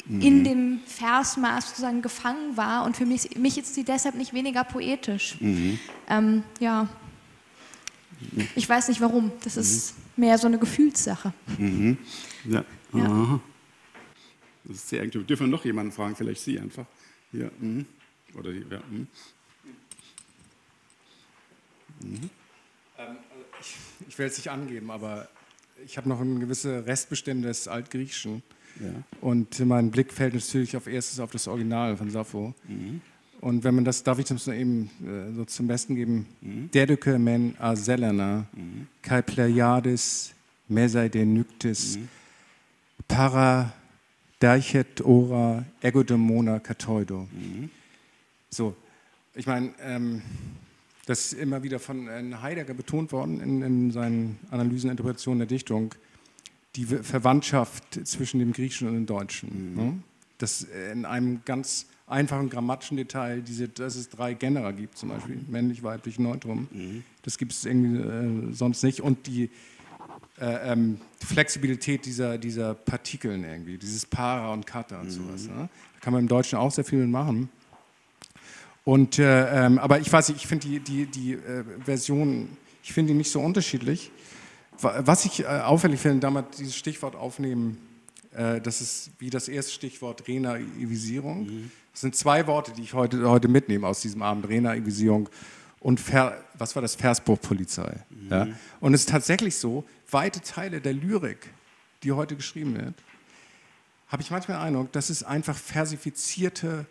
in 0.08 0.38
mhm. 0.38 0.44
dem 0.44 0.80
Versmaß 0.86 1.68
sozusagen 1.68 2.02
gefangen 2.02 2.56
war 2.56 2.84
und 2.84 2.96
für 2.96 3.04
mich, 3.04 3.36
mich 3.36 3.58
ist 3.58 3.74
sie 3.74 3.84
deshalb 3.84 4.14
nicht 4.14 4.32
weniger 4.32 4.64
poetisch. 4.64 5.36
Mhm. 5.40 5.78
Ähm, 6.08 6.42
ja, 6.58 6.88
ich 8.54 8.68
weiß 8.68 8.88
nicht 8.88 9.00
warum. 9.00 9.32
Das 9.42 9.56
ist 9.56 9.94
mehr 10.16 10.38
so 10.38 10.46
eine 10.46 10.58
Gefühlssache. 10.58 11.32
Mhm. 11.58 11.98
Ja. 12.44 12.64
ja. 12.92 13.40
Das 14.64 14.76
ist 14.76 14.88
sehr 14.88 15.02
eng. 15.02 15.12
Wir 15.12 15.22
dürfen 15.22 15.50
noch 15.50 15.64
jemanden 15.64 15.92
fragen, 15.92 16.16
vielleicht 16.16 16.40
Sie 16.40 16.58
einfach. 16.58 16.86
Hier. 17.32 17.50
Mhm. 17.58 17.86
Oder 18.34 18.52
die, 18.52 18.64
ja. 18.70 18.80
Mhm. 22.00 22.10
Mhm. 22.10 22.30
Ähm, 22.98 23.16
ich, 23.60 23.76
ich 24.08 24.18
will 24.18 24.26
es 24.26 24.36
nicht 24.36 24.50
angeben, 24.50 24.90
aber 24.90 25.28
ich 25.84 25.96
habe 25.96 26.08
noch 26.08 26.20
eine 26.20 26.38
gewisse 26.38 26.86
Restbestände 26.86 27.48
des 27.48 27.68
Altgriechischen. 27.68 28.42
Ja. 28.80 28.90
Und 29.20 29.58
mein 29.60 29.90
Blick 29.90 30.12
fällt 30.12 30.34
natürlich 30.34 30.76
auf 30.76 30.86
erstes 30.86 31.20
auf 31.20 31.30
das 31.30 31.46
Original 31.46 31.96
von 31.96 32.10
Sappho. 32.10 32.54
Mhm. 32.66 33.00
Und 33.40 33.62
wenn 33.62 33.74
man 33.74 33.84
das, 33.84 34.02
darf 34.02 34.18
ich 34.18 34.24
das 34.24 34.48
eben 34.48 34.90
äh, 35.04 35.34
so 35.34 35.44
zum 35.44 35.66
Besten 35.66 35.94
geben, 35.94 36.26
mhm. 36.40 36.70
Deduke 36.70 37.18
men 37.18 37.54
a 37.58 37.76
Selena, 37.76 38.46
mhm. 38.52 38.88
kai 39.02 39.22
Pleiades, 39.22 40.34
mesai 40.68 41.08
de 41.08 41.24
nyktis, 41.24 41.98
mhm. 41.98 42.08
para 43.06 43.72
deichet 44.40 45.00
ora 45.04 45.64
egodemona 45.82 46.58
katoido. 46.58 47.28
Mhm. 47.32 47.70
So, 48.50 48.74
ich 49.34 49.46
meine, 49.46 49.74
ähm, 49.80 50.22
das 51.06 51.32
ist 51.32 51.32
immer 51.34 51.62
wieder 51.62 51.78
von 51.78 52.08
äh, 52.08 52.34
Heidegger 52.40 52.74
betont 52.74 53.12
worden 53.12 53.40
in, 53.40 53.62
in 53.62 53.90
seinen 53.90 54.38
Analysen, 54.50 54.90
Interpretationen 54.90 55.40
der 55.40 55.48
Dichtung 55.48 55.94
die 56.76 56.86
Verwandtschaft 56.86 58.00
zwischen 58.04 58.40
dem 58.40 58.52
Griechischen 58.52 58.88
und 58.88 58.94
dem 58.94 59.06
Deutschen. 59.06 59.72
Mhm. 59.72 59.76
Ne? 59.76 60.02
Das 60.38 60.66
in 60.92 61.04
einem 61.04 61.42
ganz 61.44 61.86
einfachen 62.06 62.50
grammatischen 62.50 62.96
Detail, 62.96 63.40
diese, 63.42 63.68
dass 63.68 63.94
es 63.96 64.08
drei 64.08 64.34
Genera 64.34 64.72
gibt, 64.72 64.98
zum 64.98 65.10
Beispiel 65.10 65.40
männlich, 65.48 65.82
weiblich, 65.82 66.18
neutrum. 66.18 66.68
Mhm. 66.70 67.04
Das 67.22 67.38
gibt 67.38 67.52
es 67.52 67.64
irgendwie 67.64 68.00
äh, 68.00 68.52
sonst 68.52 68.82
nicht. 68.82 69.00
Und 69.00 69.26
die 69.26 69.50
äh, 70.40 70.72
ähm, 70.72 70.98
Flexibilität 71.24 72.04
dieser, 72.04 72.38
dieser 72.38 72.74
Partikeln 72.74 73.44
irgendwie, 73.44 73.78
dieses 73.78 74.04
Para 74.04 74.52
und 74.52 74.66
Kata 74.66 75.00
und 75.00 75.06
mhm. 75.06 75.10
sowas. 75.10 75.46
Ne? 75.46 75.68
Da 75.94 76.00
kann 76.00 76.12
man 76.12 76.22
im 76.22 76.28
Deutschen 76.28 76.58
auch 76.58 76.72
sehr 76.72 76.84
viel 76.84 77.06
machen. 77.06 77.48
Und, 78.84 79.18
äh, 79.18 79.66
ähm, 79.66 79.78
aber 79.78 79.98
ich 79.98 80.12
weiß 80.12 80.28
nicht, 80.28 80.42
ich 80.42 80.46
finde 80.46 80.68
die, 80.68 80.80
die, 80.80 81.06
die 81.06 81.32
äh, 81.32 81.64
Version, 81.84 82.56
ich 82.82 82.92
finde 82.92 83.12
die 83.12 83.18
nicht 83.18 83.30
so 83.30 83.40
unterschiedlich. 83.40 84.10
Was 84.78 85.24
ich 85.24 85.40
äh, 85.40 85.46
auffällig 85.46 86.00
finde, 86.00 86.20
damals 86.20 86.56
dieses 86.56 86.76
Stichwort 86.76 87.16
aufnehmen, 87.16 87.78
äh, 88.32 88.60
das 88.60 88.80
ist 88.80 89.10
wie 89.18 89.30
das 89.30 89.48
erste 89.48 89.72
Stichwort 89.72 90.26
Renaivisierung. 90.28 91.46
Mhm. 91.46 91.70
Das 91.92 92.00
sind 92.02 92.16
zwei 92.16 92.46
Worte, 92.46 92.72
die 92.72 92.82
ich 92.82 92.92
heute, 92.92 93.28
heute 93.28 93.48
mitnehme 93.48 93.86
aus 93.86 94.00
diesem 94.00 94.20
Abend, 94.22 94.48
Renaivisierung 94.48 95.28
und 95.78 96.00
Ver, 96.00 96.36
was 96.58 96.74
war 96.74 96.82
das, 96.82 96.96
Versbruchpolizei. 96.96 98.04
Mhm. 98.10 98.30
Ja? 98.30 98.48
Und 98.80 98.94
es 98.94 99.02
ist 99.02 99.10
tatsächlich 99.10 99.56
so, 99.56 99.84
weite 100.10 100.40
Teile 100.40 100.80
der 100.80 100.92
Lyrik, 100.92 101.50
die 102.02 102.12
heute 102.12 102.36
geschrieben 102.36 102.74
wird, 102.74 102.94
habe 104.08 104.22
ich 104.22 104.30
manchmal 104.30 104.58
den 104.58 104.66
Eindruck, 104.66 104.92
das 104.92 105.08
ist 105.08 105.22
einfach 105.22 105.56
versifizierte 105.56 106.86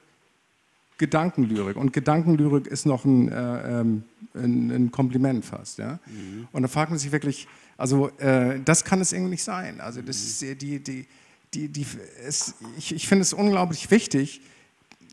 Gedankenlyrik. 0.97 1.75
Und 1.75 1.93
Gedankenlyrik 1.93 2.67
ist 2.67 2.86
noch 2.86 3.06
ein, 3.06 3.29
äh, 3.29 3.79
ähm, 3.82 4.03
ein, 4.36 4.71
ein 4.71 4.91
Kompliment 4.91 5.43
fast. 5.45 5.79
Ja? 5.79 5.99
Mhm. 6.06 6.47
Und 6.51 6.62
da 6.62 6.67
fragt 6.67 6.91
man 6.91 6.99
sich 6.99 7.12
wirklich, 7.12 7.47
also 7.77 8.10
äh, 8.19 8.60
das 8.63 8.84
kann 8.84 9.01
es 9.01 9.12
irgendwie 9.12 9.32
nicht 9.32 9.43
sein. 9.43 9.82
Also 9.82 10.01
das 10.01 10.17
ist 10.17 10.41
die, 10.41 10.79
die, 10.79 11.06
die, 11.53 11.67
die 11.67 11.86
es, 12.25 12.56
ich, 12.77 12.93
ich 12.93 13.08
finde 13.08 13.23
es 13.23 13.34
unglaublich 13.34 13.89
wichtig. 13.91 14.41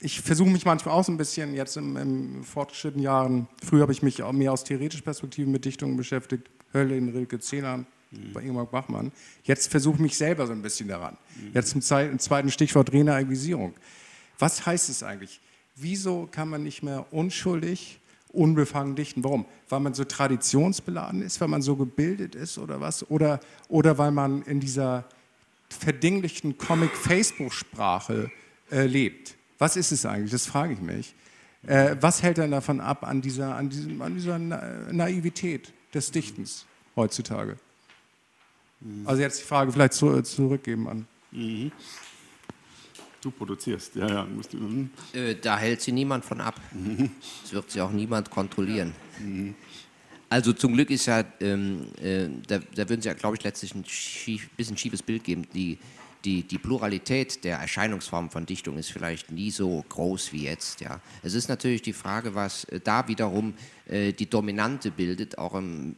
Ich 0.01 0.21
versuche 0.21 0.51
mich 0.51 0.65
manchmal 0.65 0.95
auch 0.95 1.05
so 1.05 1.13
ein 1.13 1.19
bisschen 1.19 1.55
jetzt 1.55 1.77
im, 1.77 1.97
im 1.97 2.45
fortgeschrittenen 2.45 3.05
Jahren. 3.05 3.49
Früher 3.65 3.83
habe 3.83 3.93
ich 3.93 4.03
mich 4.03 4.23
auch 4.23 4.33
mehr 4.33 4.53
aus 4.53 4.65
theoretischen 4.65 5.05
Perspektiven 5.05 5.53
mit 5.53 5.65
Dichtungen 5.65 5.97
beschäftigt. 5.97 6.49
Hölle 6.73 6.97
in 6.97 7.09
Rilke 7.11 7.39
Zehnern 7.41 7.87
mhm. 8.11 8.33
bei 8.33 8.43
Ingmar 8.43 8.67
Bachmann. 8.67 9.13
Jetzt 9.45 9.71
versuche 9.71 9.97
ich 9.97 10.01
mich 10.01 10.17
selber 10.17 10.47
so 10.47 10.53
ein 10.53 10.63
bisschen 10.63 10.89
daran. 10.89 11.17
Mhm. 11.37 11.51
Jetzt 11.55 11.75
im, 11.75 12.11
im 12.13 12.19
zweiten 12.19 12.51
Stichwort 12.51 12.93
Renaivisierung. 12.93 13.75
Was 14.39 14.65
heißt 14.65 14.89
es 14.89 15.03
eigentlich? 15.03 15.41
Wieso 15.77 16.29
kann 16.31 16.49
man 16.49 16.63
nicht 16.63 16.83
mehr 16.83 17.07
unschuldig 17.13 18.01
unbefangen 18.33 18.95
dichten. 18.95 19.25
Warum? 19.25 19.45
Weil 19.69 19.81
man 19.81 19.95
so 19.95 20.05
traditionsbeladen 20.05 21.23
ist, 21.23 21.41
weil 21.41 21.49
man 21.49 21.63
so 21.63 21.77
gebildet 21.77 22.35
ist 22.35 22.59
oder 22.59 22.81
was? 22.81 23.09
Oder, 23.11 23.41
oder 23.69 23.99
weil 23.99 24.13
man 24.13 24.43
in 24.43 24.61
dieser 24.61 25.05
verdinglichten 25.69 26.59
Comic-Facebook-Sprache 26.59 28.31
äh, 28.71 28.87
lebt? 28.87 29.37
Was 29.59 29.77
ist 29.77 29.93
es 29.93 30.07
eigentlich? 30.07 30.33
Das 30.33 30.47
frage 30.47 30.75
ich 30.75 30.81
mich. 30.81 31.15
Äh, 31.67 31.97
was 32.01 32.23
hält 32.23 32.39
dann 32.39 32.51
davon 32.51 32.81
ab 32.81 33.05
an 33.05 33.21
dieser, 33.21 33.55
an 33.55 33.69
diesem, 33.69 34.01
an 34.01 34.15
dieser 34.15 34.39
Na 34.39 34.91
Naivität 34.91 35.73
des 35.93 36.11
Dichtens 36.11 36.65
heutzutage? 36.97 37.57
Mhm. 38.81 39.07
Also 39.07 39.21
jetzt 39.21 39.41
die 39.41 39.45
Frage 39.45 39.71
vielleicht 39.71 39.93
zu, 39.93 40.23
zurückgeben 40.23 40.89
an. 40.89 41.07
Mhm. 41.33 41.71
Du 43.21 43.31
produzierst, 43.31 43.97
ja, 43.97 44.09
ja. 44.09 44.25
Musst 44.25 44.53
du, 44.53 44.57
mhm. 44.57 44.91
äh, 45.13 45.35
da 45.35 45.59
hält 45.59 45.83
sie 45.83 45.93
niemand 45.93 46.25
von 46.25 46.41
ab. 46.41 46.59
Mhm. 46.73 47.11
Das 47.43 47.53
wird 47.53 47.71
sie 47.71 47.81
auch 47.81 47.91
niemand 47.91 48.31
kontrollieren. 48.31 48.95
Mhm. 49.19 49.55
Also 50.31 50.53
zum 50.53 50.75
Glück 50.75 50.91
ist 50.91 51.07
ja, 51.07 51.25
ähm, 51.41 51.89
äh, 52.01 52.29
da, 52.47 52.61
da, 52.75 52.89
würden 52.89 53.03
Sie 53.03 53.09
ja, 53.09 53.15
glaube 53.15 53.37
ich, 53.37 53.43
letztlich 53.43 53.75
ein 53.75 53.85
schief, 53.85 54.49
bisschen 54.51 54.77
schiefes 54.77 55.03
Bild 55.03 55.25
geben. 55.25 55.45
Die, 55.53 55.77
die, 56.25 56.45
die 56.45 56.59
Pluralität 56.59 57.43
der 57.45 57.59
Erscheinungsformen 57.59 58.31
von 58.31 58.47
Dichtung 58.47 58.79
ist 58.79 58.93
vielleicht 58.93 59.33
nie 59.33 59.51
so 59.51 59.85
groß 59.89 60.33
wie 60.33 60.45
jetzt. 60.45 60.81
Ja. 60.81 61.01
Es 61.23 61.35
ist 61.35 61.49
natürlich 61.49 61.83
die 61.83 61.93
Frage, 61.93 62.35
was 62.35 62.65
äh, 62.65 62.81
da 62.81 63.09
wiederum 63.09 63.55
äh, 63.87 64.13
die 64.13 64.31
Dominante 64.31 64.91
bildet, 64.91 65.37
auch 65.37 65.55
im 65.55 65.97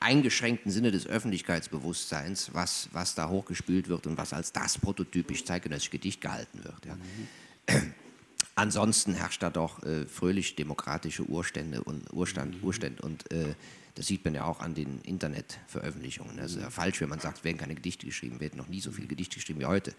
eingeschränkten 0.00 0.70
Sinne 0.70 0.90
des 0.90 1.06
Öffentlichkeitsbewusstseins, 1.06 2.50
was, 2.52 2.88
was 2.92 3.14
da 3.14 3.28
hochgespült 3.28 3.88
wird 3.88 4.06
und 4.06 4.16
was 4.16 4.32
als 4.32 4.52
das 4.52 4.78
prototypisch 4.78 5.44
zeitgenössische 5.44 5.90
Gedicht 5.90 6.20
gehalten 6.20 6.64
wird. 6.64 6.86
Ja. 6.86 6.94
Mhm. 6.94 7.92
Ansonsten 8.54 9.14
herrscht 9.14 9.42
da 9.42 9.50
doch 9.50 9.82
äh, 9.84 10.06
fröhlich 10.06 10.56
demokratische 10.56 11.24
Urstände 11.24 11.82
und 11.82 12.12
Urstand, 12.12 12.56
mhm. 12.56 12.64
Urstände 12.64 13.02
und 13.02 13.30
äh, 13.32 13.54
das 13.94 14.06
sieht 14.06 14.24
man 14.24 14.34
ja 14.34 14.44
auch 14.44 14.60
an 14.60 14.74
den 14.74 15.00
Internetveröffentlichungen. 15.02 16.36
Das 16.36 16.52
ist 16.52 16.60
ja 16.60 16.70
falsch, 16.70 17.00
wenn 17.00 17.08
man 17.08 17.20
sagt, 17.20 17.38
es 17.38 17.44
werden 17.44 17.58
keine 17.58 17.74
Gedichte 17.74 18.06
geschrieben, 18.06 18.36
es 18.36 18.40
werden 18.40 18.56
noch 18.56 18.68
nie 18.68 18.80
so 18.80 18.92
viele 18.92 19.08
Gedichte 19.08 19.36
geschrieben 19.36 19.60
wie 19.60 19.66
heute. 19.66 19.94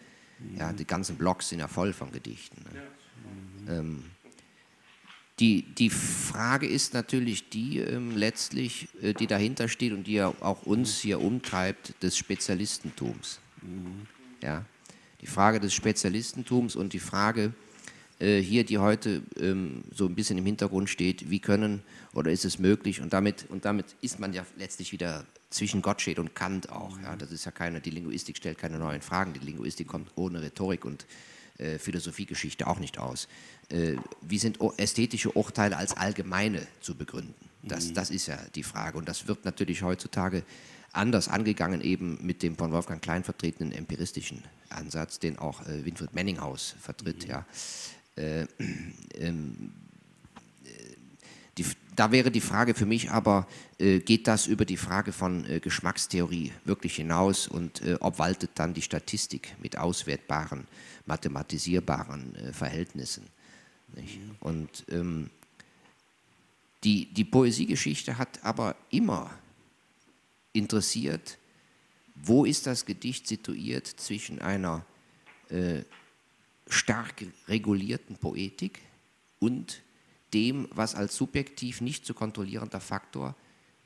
Ja, 0.57 0.73
die 0.73 0.85
ganzen 0.85 1.17
Blogs 1.17 1.49
sind 1.49 1.59
ja 1.59 1.67
voll 1.67 1.93
von 1.93 2.11
Gedichten. 2.11 2.63
Ne? 2.63 3.71
Ähm, 3.71 4.03
die, 5.41 5.63
die 5.63 5.89
Frage 5.89 6.67
ist 6.67 6.93
natürlich 6.93 7.49
die 7.49 7.79
ähm, 7.79 8.15
letztlich, 8.15 8.87
äh, 9.01 9.13
die 9.13 9.25
dahinter 9.25 9.67
steht 9.67 9.91
und 9.91 10.05
die 10.05 10.13
ja 10.13 10.33
auch 10.39 10.63
uns 10.67 10.99
hier 10.99 11.19
umtreibt, 11.19 11.95
des 12.03 12.15
Spezialistentums. 12.15 13.39
Mhm. 13.63 14.07
Ja? 14.43 14.65
Die 15.19 15.25
Frage 15.25 15.59
des 15.59 15.73
Spezialistentums 15.73 16.75
und 16.75 16.93
die 16.93 16.99
Frage 16.99 17.53
äh, 18.19 18.39
hier, 18.39 18.63
die 18.63 18.77
heute 18.77 19.23
ähm, 19.39 19.83
so 19.91 20.05
ein 20.05 20.13
bisschen 20.13 20.37
im 20.37 20.45
Hintergrund 20.45 20.89
steht, 20.91 21.31
wie 21.31 21.39
können 21.39 21.81
oder 22.13 22.31
ist 22.31 22.45
es 22.45 22.59
möglich 22.59 23.01
und 23.01 23.11
damit, 23.11 23.47
und 23.49 23.65
damit 23.65 23.95
ist 24.01 24.19
man 24.19 24.33
ja 24.33 24.45
letztlich 24.57 24.91
wieder 24.91 25.25
zwischen 25.49 25.81
Gottsched 25.81 26.19
und 26.19 26.35
Kant 26.35 26.69
auch. 26.69 26.99
Ja? 27.01 27.15
Das 27.15 27.31
ist 27.31 27.45
ja 27.45 27.51
keine, 27.51 27.81
die 27.81 27.89
Linguistik 27.89 28.37
stellt 28.37 28.59
keine 28.59 28.77
neuen 28.77 29.01
Fragen, 29.01 29.33
die 29.33 29.39
Linguistik 29.39 29.87
kommt 29.87 30.11
ohne 30.15 30.43
Rhetorik 30.43 30.85
und 30.85 31.07
äh, 31.61 31.79
Philosophiegeschichte 31.79 32.67
auch 32.67 32.79
nicht 32.79 32.97
aus. 32.97 33.27
Äh, 33.69 33.95
wie 34.21 34.37
sind 34.37 34.59
ästhetische 34.77 35.31
Urteile 35.31 35.77
als 35.77 35.95
allgemeine 35.95 36.65
zu 36.81 36.95
begründen? 36.95 37.33
Das, 37.63 37.89
mhm. 37.89 37.93
das 37.93 38.09
ist 38.09 38.27
ja 38.27 38.37
die 38.55 38.63
Frage. 38.63 38.97
Und 38.97 39.07
das 39.07 39.27
wird 39.27 39.45
natürlich 39.45 39.83
heutzutage 39.83 40.43
anders 40.91 41.27
angegangen, 41.27 41.81
eben 41.81 42.17
mit 42.21 42.43
dem 42.43 42.57
von 42.57 42.71
Wolfgang 42.71 43.01
Klein 43.01 43.23
vertretenen 43.23 43.71
empiristischen 43.71 44.43
Ansatz, 44.69 45.19
den 45.19 45.37
auch 45.37 45.65
äh, 45.67 45.85
Winfried 45.85 46.13
Menninghaus 46.13 46.75
vertritt. 46.79 47.25
Mhm. 47.25 47.29
Ja. 47.29 47.45
Äh, 48.15 48.47
ähm, 49.15 49.71
die, 51.57 51.65
da 51.95 52.11
wäre 52.11 52.31
die 52.31 52.41
Frage 52.41 52.73
für 52.73 52.85
mich 52.85 53.11
aber, 53.11 53.47
äh, 53.77 53.99
geht 53.99 54.27
das 54.27 54.47
über 54.47 54.65
die 54.65 54.77
Frage 54.77 55.11
von 55.11 55.45
äh, 55.45 55.59
Geschmackstheorie 55.59 56.51
wirklich 56.63 56.95
hinaus 56.95 57.47
und 57.47 57.81
äh, 57.81 57.97
obwaltet 57.99 58.51
dann 58.55 58.73
die 58.73 58.81
Statistik 58.81 59.55
mit 59.61 59.77
auswertbaren, 59.77 60.67
mathematisierbaren 61.05 62.35
äh, 62.35 62.53
Verhältnissen? 62.53 63.25
Nicht? 63.95 64.19
Und 64.39 64.85
ähm, 64.89 65.29
die, 66.83 67.05
die 67.13 67.25
Poesiegeschichte 67.25 68.17
hat 68.17 68.43
aber 68.43 68.75
immer 68.89 69.29
interessiert, 70.53 71.37
wo 72.15 72.45
ist 72.45 72.67
das 72.67 72.85
Gedicht 72.85 73.27
situiert 73.27 73.87
zwischen 73.87 74.41
einer 74.41 74.85
äh, 75.49 75.81
stark 76.67 77.25
regulierten 77.47 78.15
Poetik 78.15 78.79
und 79.39 79.81
dem, 80.33 80.67
was 80.71 80.95
als 80.95 81.15
subjektiv 81.15 81.81
nicht 81.81 82.05
zu 82.05 82.13
kontrollierender 82.13 82.79
Faktor 82.79 83.35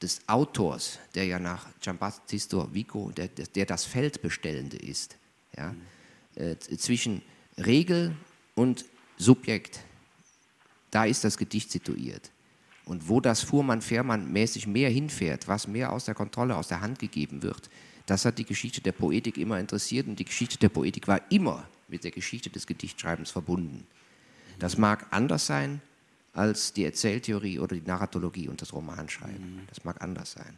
des 0.02 0.22
Autors, 0.28 1.00
der 1.16 1.26
ja 1.26 1.40
nach 1.40 1.68
Giambattista 1.80 2.68
Vico, 2.74 3.12
der, 3.12 3.28
der 3.28 3.66
das 3.66 3.86
Feldbestellende 3.86 4.78
ist, 4.78 5.18
ja, 5.58 5.74
äh, 6.36 6.58
zwischen 6.58 7.22
Regel 7.58 8.16
und 8.56 8.86
Subjekt, 9.18 9.80
da 10.92 11.06
ist 11.06 11.24
das 11.24 11.38
Gedicht 11.38 11.72
situiert. 11.72 12.32
Und 12.86 13.10
wo 13.10 13.20
das 13.20 13.42
Fuhrmann-Fährmann 13.42 14.32
mäßig 14.32 14.68
mehr 14.68 14.90
hinfährt, 14.90 15.48
was 15.48 15.68
mehr 15.68 15.92
aus 15.92 16.06
der 16.06 16.14
Kontrolle, 16.14 16.56
aus 16.56 16.68
der 16.68 16.82
Hand 16.82 17.00
gegeben 17.00 17.42
wird, 17.42 17.70
das 18.06 18.26
hat 18.26 18.38
die 18.38 18.46
Geschichte 18.46 18.82
der 18.82 18.92
Poetik 18.92 19.38
immer 19.38 19.60
interessiert 19.60 20.08
und 20.08 20.20
die 20.20 20.26
Geschichte 20.26 20.60
der 20.60 20.70
Poetik 20.70 21.08
war 21.08 21.22
immer 21.32 21.68
mit 21.88 22.04
der 22.04 22.12
Geschichte 22.12 22.50
des 22.50 22.68
Gedichtschreibens 22.68 23.32
verbunden. 23.32 23.88
Das 24.60 24.78
mag 24.78 25.08
anders 25.10 25.48
sein 25.48 25.82
als 26.36 26.74
die 26.74 26.84
Erzähltheorie 26.84 27.60
oder 27.60 27.76
die 27.76 27.88
Narratologie 27.88 28.50
und 28.50 28.62
das 28.62 28.74
Romanschreiben. 28.74 29.62
Das 29.70 29.84
mag 29.84 30.02
anders 30.02 30.34
sein. 30.34 30.58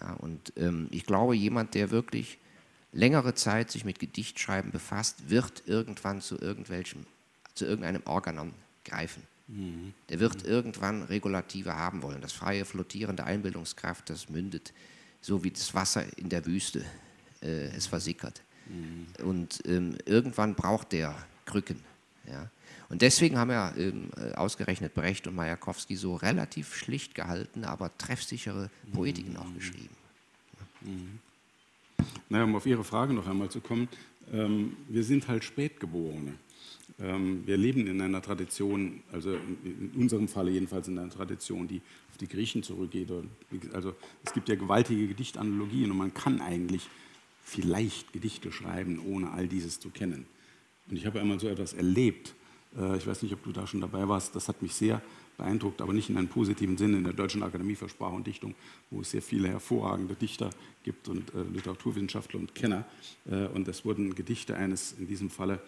Ja, 0.00 0.12
und 0.14 0.52
ähm, 0.56 0.88
ich 0.90 1.06
glaube, 1.06 1.34
jemand, 1.34 1.74
der 1.74 1.90
wirklich 1.90 2.38
längere 2.92 3.34
Zeit 3.34 3.70
sich 3.70 3.84
mit 3.84 3.98
Gedichtschreiben 3.98 4.70
befasst, 4.70 5.30
wird 5.30 5.62
irgendwann 5.66 6.20
zu 6.20 6.38
irgendwelchem, 6.40 7.06
zu 7.54 7.64
irgendeinem 7.64 8.02
Organon 8.06 8.52
greifen. 8.84 9.22
Mhm. 9.46 9.94
Der 10.08 10.20
wird 10.20 10.44
mhm. 10.44 10.50
irgendwann 10.50 11.02
Regulative 11.04 11.74
haben 11.76 12.02
wollen. 12.02 12.20
Das 12.20 12.32
freie, 12.32 12.64
flottierende 12.64 13.24
Einbildungskraft, 13.24 14.10
das 14.10 14.28
mündet 14.28 14.72
so 15.20 15.42
wie 15.44 15.50
das 15.50 15.74
Wasser 15.74 16.04
in 16.18 16.28
der 16.28 16.44
Wüste. 16.46 16.84
Äh, 17.40 17.68
es 17.76 17.86
versickert. 17.86 18.42
Mhm. 18.66 19.06
Und 19.24 19.62
ähm, 19.66 19.96
irgendwann 20.04 20.54
braucht 20.54 20.92
der 20.92 21.14
Krücken. 21.46 21.82
Ja? 22.26 22.50
Und 22.88 23.02
deswegen 23.02 23.36
haben 23.36 23.50
ja 23.50 23.74
ähm, 23.76 24.10
äh, 24.16 24.32
ausgerechnet 24.34 24.94
Brecht 24.94 25.26
und 25.26 25.34
Majakowski 25.34 25.96
so 25.96 26.16
relativ 26.16 26.74
schlicht 26.74 27.14
gehalten, 27.14 27.64
aber 27.64 27.96
treffsichere 27.98 28.70
Poetiken 28.92 29.36
auch 29.36 29.52
geschrieben. 29.54 29.94
Mhm. 30.80 31.18
Naja, 32.28 32.44
um 32.44 32.56
auf 32.56 32.66
Ihre 32.66 32.84
Frage 32.84 33.12
noch 33.12 33.26
einmal 33.26 33.50
zu 33.50 33.60
kommen, 33.60 33.88
ähm, 34.32 34.76
wir 34.88 35.04
sind 35.04 35.28
halt 35.28 35.44
Spätgeborene. 35.44 36.34
Ähm, 37.00 37.46
wir 37.46 37.56
leben 37.56 37.86
in 37.86 38.00
einer 38.00 38.22
Tradition, 38.22 39.02
also 39.12 39.34
in 39.34 39.92
unserem 39.94 40.26
Falle 40.26 40.50
jedenfalls 40.50 40.88
in 40.88 40.98
einer 40.98 41.10
Tradition, 41.10 41.68
die 41.68 41.82
auf 42.10 42.16
die 42.18 42.28
Griechen 42.28 42.62
zurückgeht. 42.62 43.12
Also 43.72 43.94
es 44.24 44.32
gibt 44.32 44.48
ja 44.48 44.54
gewaltige 44.54 45.06
Gedichtanalogien 45.08 45.90
und 45.90 45.98
man 45.98 46.14
kann 46.14 46.40
eigentlich 46.40 46.88
vielleicht 47.44 48.12
Gedichte 48.12 48.50
schreiben, 48.50 49.00
ohne 49.04 49.30
all 49.30 49.46
dieses 49.46 49.78
zu 49.80 49.90
kennen. 49.90 50.26
Und 50.90 50.96
ich 50.96 51.06
habe 51.06 51.20
einmal 51.20 51.38
so 51.38 51.48
etwas 51.48 51.72
erlebt, 51.72 52.34
ich 52.96 53.06
weiß 53.06 53.22
nicht, 53.22 53.32
ob 53.32 53.42
du 53.44 53.50
da 53.50 53.66
schon 53.66 53.80
dabei 53.80 54.06
warst, 54.06 54.36
das 54.36 54.48
hat 54.48 54.60
mich 54.60 54.74
sehr 54.74 55.00
beeindruckt, 55.38 55.80
aber 55.80 55.94
nicht 55.94 56.10
in 56.10 56.18
einem 56.18 56.28
positiven 56.28 56.76
Sinne. 56.76 56.98
In 56.98 57.04
der 57.04 57.14
Deutschen 57.14 57.42
Akademie 57.42 57.76
für 57.76 57.88
Sprache 57.88 58.14
und 58.14 58.26
Dichtung, 58.26 58.54
wo 58.90 59.00
es 59.00 59.12
sehr 59.12 59.22
viele 59.22 59.48
hervorragende 59.48 60.14
Dichter 60.14 60.50
gibt 60.82 61.08
und 61.08 61.32
äh, 61.34 61.42
Literaturwissenschaftler 61.54 62.40
und 62.40 62.54
Kenner. 62.54 62.84
Äh, 63.30 63.46
und 63.46 63.66
es 63.68 63.84
wurden 63.84 64.14
Gedichte 64.14 64.56
eines, 64.56 64.92
in 64.92 65.06
diesem 65.06 65.30
Falle 65.30 65.60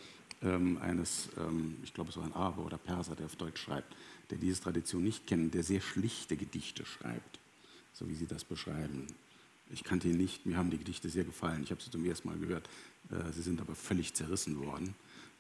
ähm, 0.42 0.78
eines, 0.82 1.30
ähm, 1.38 1.76
ich 1.82 1.94
glaube 1.94 2.10
es 2.10 2.16
war 2.16 2.24
ein 2.24 2.34
Araber 2.34 2.66
oder 2.66 2.78
Perser, 2.78 3.14
der 3.14 3.26
auf 3.26 3.36
Deutsch 3.36 3.62
schreibt, 3.62 3.94
der 4.30 4.38
diese 4.38 4.60
Tradition 4.60 5.04
nicht 5.04 5.26
kennt, 5.26 5.54
der 5.54 5.62
sehr 5.62 5.80
schlichte 5.80 6.36
Gedichte 6.36 6.84
schreibt, 6.84 7.38
so 7.92 8.08
wie 8.08 8.14
Sie 8.14 8.26
das 8.26 8.44
beschreiben. 8.44 9.06
Ich 9.72 9.84
kannte 9.84 10.08
ihn 10.08 10.16
nicht, 10.16 10.46
mir 10.46 10.56
haben 10.56 10.70
die 10.70 10.78
Gedichte 10.78 11.08
sehr 11.08 11.24
gefallen, 11.24 11.62
ich 11.62 11.70
habe 11.70 11.80
sie 11.80 11.90
zum 11.90 12.04
ersten 12.04 12.28
Mal 12.28 12.38
gehört, 12.38 12.68
äh, 13.10 13.32
sie 13.32 13.42
sind 13.42 13.60
aber 13.60 13.76
völlig 13.76 14.14
zerrissen 14.14 14.58
worden 14.58 14.94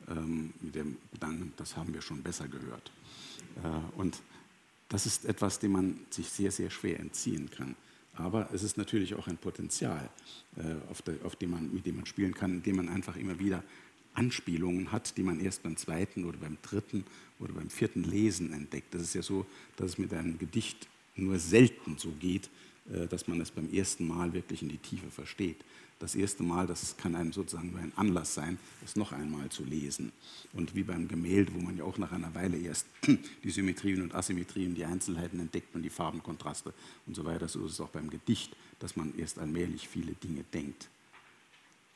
ähm, 0.08 0.52
mit 0.60 0.74
dem 0.74 0.96
Gedanken, 1.12 1.52
das 1.56 1.76
haben 1.76 1.92
wir 1.94 2.02
schon 2.02 2.22
besser 2.22 2.48
gehört. 2.48 2.90
Äh, 3.62 3.98
und 3.98 4.20
das 4.88 5.06
ist 5.06 5.24
etwas, 5.24 5.58
dem 5.58 5.72
man 5.72 6.00
sich 6.10 6.28
sehr, 6.28 6.50
sehr 6.50 6.70
schwer 6.70 6.98
entziehen 7.00 7.50
kann. 7.50 7.76
Aber 8.14 8.48
es 8.52 8.62
ist 8.62 8.76
natürlich 8.76 9.14
auch 9.14 9.28
ein 9.28 9.38
Potenzial, 9.38 10.10
äh, 10.56 10.90
auf, 10.90 11.02
der, 11.02 11.14
auf 11.24 11.36
dem 11.36 11.50
man, 11.50 11.72
mit 11.72 11.86
dem 11.86 11.96
man 11.96 12.06
spielen 12.06 12.34
kann, 12.34 12.52
indem 12.54 12.76
man 12.76 12.88
einfach 12.88 13.16
immer 13.16 13.38
wieder 13.38 13.62
Anspielungen 14.14 14.90
hat, 14.90 15.16
die 15.16 15.22
man 15.22 15.40
erst 15.40 15.62
beim 15.62 15.76
zweiten 15.76 16.24
oder 16.24 16.38
beim 16.38 16.58
dritten 16.62 17.04
oder 17.38 17.52
beim 17.52 17.70
vierten 17.70 18.02
Lesen 18.02 18.52
entdeckt. 18.52 18.92
Das 18.92 19.02
ist 19.02 19.14
ja 19.14 19.22
so, 19.22 19.46
dass 19.76 19.92
es 19.92 19.98
mit 19.98 20.12
einem 20.12 20.38
Gedicht 20.38 20.88
nur 21.14 21.38
selten 21.38 21.96
so 21.96 22.10
geht, 22.18 22.50
äh, 22.92 23.06
dass 23.06 23.28
man 23.28 23.40
es 23.40 23.50
beim 23.50 23.72
ersten 23.72 24.06
Mal 24.08 24.32
wirklich 24.32 24.62
in 24.62 24.68
die 24.68 24.78
Tiefe 24.78 25.10
versteht 25.10 25.64
das 26.00 26.14
erste 26.14 26.42
Mal, 26.42 26.66
das 26.66 26.96
kann 26.96 27.14
einem 27.14 27.32
sozusagen 27.32 27.72
nur 27.72 27.80
ein 27.80 27.92
Anlass 27.94 28.34
sein, 28.34 28.58
es 28.84 28.96
noch 28.96 29.12
einmal 29.12 29.50
zu 29.50 29.64
lesen. 29.64 30.12
Und 30.54 30.74
wie 30.74 30.82
beim 30.82 31.06
Gemälde, 31.06 31.54
wo 31.54 31.60
man 31.60 31.76
ja 31.76 31.84
auch 31.84 31.98
nach 31.98 32.10
einer 32.10 32.34
Weile 32.34 32.56
erst 32.56 32.86
die 33.44 33.50
Symmetrien 33.50 34.00
und 34.02 34.14
Asymmetrien, 34.14 34.74
die 34.74 34.84
Einzelheiten 34.84 35.38
entdeckt 35.38 35.74
und 35.74 35.82
die 35.82 35.90
Farbenkontraste 35.90 36.72
und 37.06 37.14
so 37.14 37.24
weiter, 37.24 37.48
so 37.48 37.64
ist 37.66 37.72
es 37.72 37.80
auch 37.80 37.90
beim 37.90 38.08
Gedicht, 38.08 38.56
dass 38.78 38.96
man 38.96 39.16
erst 39.18 39.38
allmählich 39.38 39.88
viele 39.88 40.12
Dinge 40.12 40.42
denkt. 40.54 40.88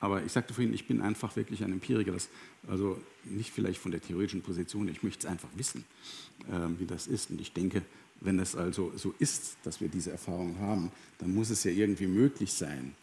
Aber 0.01 0.23
ich 0.23 0.33
sagte 0.33 0.53
vorhin, 0.53 0.75
ich 0.75 0.87
bin 0.87 1.01
einfach 1.01 1.35
wirklich 1.35 1.65
ein 1.65 1.73
Empiriker, 1.73 2.13
das, 2.13 2.29
also 2.69 3.01
nicht 3.25 3.53
vielleicht 3.53 3.81
von 3.81 3.91
der 3.91 4.03
theoretischen 4.03 4.43
Position, 4.43 4.87
ich 4.89 5.03
möchte 5.03 5.27
es 5.27 5.33
einfach 5.33 5.49
wissen, 5.57 5.83
äh, 6.51 6.79
wie 6.79 6.85
das 6.85 7.07
ist. 7.07 7.31
Und 7.31 7.41
ich 7.41 7.55
denke, 7.55 7.81
wenn 8.21 8.39
es 8.39 8.55
also 8.55 8.93
so 8.97 9.15
ist, 9.19 9.57
dass 9.63 9.81
wir 9.81 9.89
diese 9.89 10.11
Erfahrung 10.11 10.59
haben, 10.59 10.93
dann 11.19 11.35
muss 11.35 11.49
es 11.49 11.65
ja 11.65 11.71
irgendwie 11.71 12.07
möglich 12.07 12.53
sein, 12.53 12.95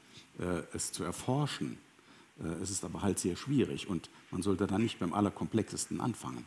es 0.73 0.91
zu 0.91 1.03
erforschen. 1.03 1.77
Äh, 2.43 2.63
es 2.63 2.69
ist 2.69 2.84
aber 2.84 3.01
halt 3.01 3.19
sehr 3.19 3.36
schwierig 3.36 3.88
und 3.88 4.09
man 4.32 4.41
sollte 4.41 4.67
dann 4.67 4.82
nicht 4.82 4.99
beim 4.99 5.13
Allerkomplexesten 5.13 6.01
anfangen. 6.01 6.45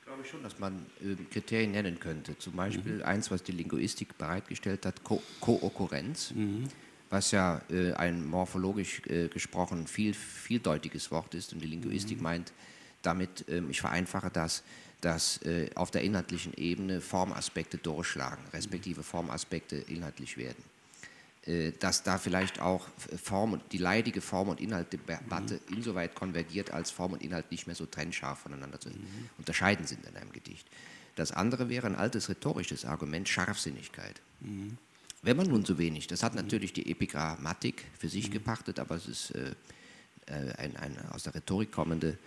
Ich 0.00 0.06
glaube 0.06 0.24
schon, 0.24 0.42
dass 0.42 0.58
man 0.58 0.86
äh, 1.00 1.14
Kriterien 1.30 1.72
nennen 1.72 2.00
könnte. 2.00 2.38
Zum 2.38 2.54
Beispiel 2.54 2.96
mhm. 2.96 3.02
eins, 3.02 3.30
was 3.30 3.42
die 3.42 3.52
Linguistik 3.52 4.16
bereitgestellt 4.16 4.86
hat, 4.86 5.02
Ko-Okkurrenz, 5.04 6.32
mhm. 6.34 6.64
was 7.10 7.30
ja 7.30 7.60
ein 7.96 8.26
morphologisch 8.26 9.02
gesprochen 9.02 9.86
viel, 9.86 10.14
vieldeutiges 10.14 11.10
Wort 11.10 11.34
ist. 11.34 11.52
Und 11.52 11.60
die 11.60 11.66
Linguistik 11.66 12.18
mhm. 12.18 12.22
meint 12.22 12.52
damit, 13.02 13.44
ähm, 13.48 13.70
ich 13.70 13.80
vereinfache 13.80 14.30
das, 14.30 14.62
dass 15.00 15.38
auf 15.76 15.92
der 15.92 16.02
inhaltlichen 16.02 16.54
Ebene 16.54 17.00
Formaspekte 17.00 17.78
durchschlagen, 17.78 18.42
respektive 18.52 19.04
Formaspekte 19.04 19.76
inhaltlich 19.76 20.36
werden. 20.36 20.60
Äh, 21.46 21.72
dass 21.78 22.02
da 22.02 22.18
vielleicht 22.18 22.60
auch 22.60 22.88
Form, 23.22 23.60
die 23.72 23.78
leidige 23.78 24.20
Form- 24.20 24.48
und 24.48 24.60
Inhaltdebatte 24.60 25.60
mhm. 25.68 25.76
insoweit 25.76 26.14
konvergiert, 26.14 26.72
als 26.72 26.90
Form 26.90 27.12
und 27.12 27.22
Inhalt 27.22 27.50
nicht 27.50 27.66
mehr 27.66 27.76
so 27.76 27.86
trennscharf 27.86 28.40
voneinander 28.40 28.80
zu 28.80 28.90
mhm. 28.90 29.30
unterscheiden 29.38 29.86
sind 29.86 30.04
in 30.04 30.16
einem 30.16 30.32
Gedicht. 30.32 30.66
Das 31.14 31.32
andere 31.32 31.68
wäre 31.68 31.86
ein 31.86 31.94
altes 31.94 32.28
rhetorisches 32.28 32.84
Argument, 32.84 33.28
Scharfsinnigkeit. 33.28 34.20
Mhm. 34.40 34.78
Wenn 35.22 35.36
man 35.36 35.48
nun 35.48 35.64
so 35.64 35.78
wenig, 35.78 36.06
das 36.06 36.22
hat 36.22 36.34
mhm. 36.34 36.42
natürlich 36.42 36.72
die 36.72 36.90
Epigrammatik 36.90 37.84
für 37.98 38.08
sich 38.08 38.28
mhm. 38.28 38.34
gepachtet, 38.34 38.78
aber 38.78 38.96
es 38.96 39.06
ist 39.06 39.30
äh, 39.30 39.54
äh 40.26 40.52
ein, 40.58 40.76
ein, 40.76 40.98
aus 41.12 41.22
der 41.22 41.34
Rhetorik 41.34 41.72
kommende 41.72 42.18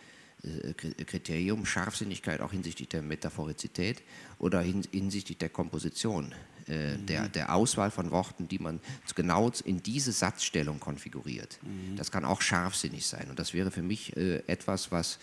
äh, 0.44 0.74
Kriterium, 0.74 1.66
Scharfsinnigkeit 1.66 2.42
auch 2.42 2.52
hinsichtlich 2.52 2.90
der 2.90 3.02
Metaphorizität 3.02 4.02
oder 4.40 4.62
hinsichtlich 4.62 5.38
der 5.38 5.50
Komposition 5.50 6.34
äh, 6.72 6.98
der, 6.98 7.28
der 7.28 7.54
Auswahl 7.54 7.92
von 7.92 8.12
Worten, 8.12 8.48
die 8.48 8.60
man 8.60 8.80
genau 9.14 9.52
in 9.66 9.84
diese 9.84 10.14
Satzstellung 10.14 10.80
konfiguriert. 10.80 11.60
Mhm. 11.64 11.98
Das 11.98 12.12
kann 12.12 12.24
auch 12.24 12.42
scharfsinnig 12.42 13.06
sein. 13.06 13.30
Und 13.30 13.40
das 13.40 13.54
wäre 13.54 13.72
für 13.72 13.82
mich 13.82 14.16
äh, 14.16 14.38
etwas, 14.48 14.90
was 14.90 15.20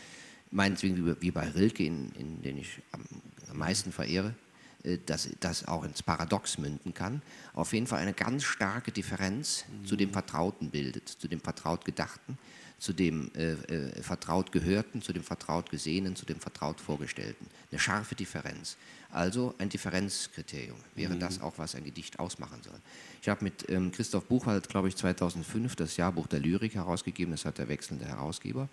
meinetwegen 0.50 1.16
wie, 1.20 1.30
bei 1.30 1.48
Rilke, 1.48 1.84
in, 1.84 2.12
in 2.12 2.42
den 2.42 2.58
ich 2.58 2.80
am, 2.92 3.02
am 3.50 3.56
meisten 3.56 3.92
verehre, 3.92 4.34
äh, 4.82 4.98
dass 5.06 5.30
das 5.40 5.66
auch 5.66 5.84
ins 5.84 6.02
Paradox 6.02 6.58
münden 6.58 6.92
kann, 6.92 7.22
auf 7.54 7.72
jeden 7.72 7.86
Fall 7.86 8.00
eine 8.00 8.12
ganz 8.12 8.44
starke 8.44 8.92
Differenz 8.92 9.64
mhm. 9.68 9.86
zu 9.86 9.96
dem 9.96 10.10
Vertrauten 10.10 10.70
bildet, 10.70 11.08
zu 11.08 11.28
dem 11.28 11.40
vertraut 11.40 11.86
Gedachten, 11.86 12.36
zu 12.78 12.92
dem 12.92 13.30
äh, 13.34 13.52
äh, 13.52 14.02
vertraut 14.02 14.52
Gehörten, 14.52 15.02
zu 15.02 15.12
dem 15.12 15.24
vertraut 15.24 15.70
Gesehenen, 15.70 16.14
zu 16.14 16.24
dem 16.24 16.38
vertraut 16.38 16.80
Vorgestellten. 16.80 17.46
Eine 17.70 17.80
scharfe 17.80 18.14
Differenz. 18.14 18.76
Also 19.10 19.54
ein 19.58 19.68
Differenzkriterium 19.68 20.78
wäre 20.94 21.14
mhm. 21.14 21.20
das 21.20 21.40
auch, 21.40 21.54
was 21.56 21.74
ein 21.74 21.84
Gedicht 21.84 22.18
ausmachen 22.18 22.60
soll. 22.62 22.78
Ich 23.22 23.28
habe 23.28 23.42
mit 23.42 23.68
ähm, 23.68 23.90
Christoph 23.90 24.26
Buchwald, 24.26 24.68
glaube 24.68 24.88
ich, 24.88 24.96
2005 24.96 25.76
das 25.76 25.96
Jahrbuch 25.96 26.26
der 26.26 26.40
Lyrik 26.40 26.74
herausgegeben, 26.74 27.32
das 27.32 27.44
hat 27.44 27.58
der 27.58 27.68
wechselnde 27.68 28.04
Herausgeber. 28.04 28.68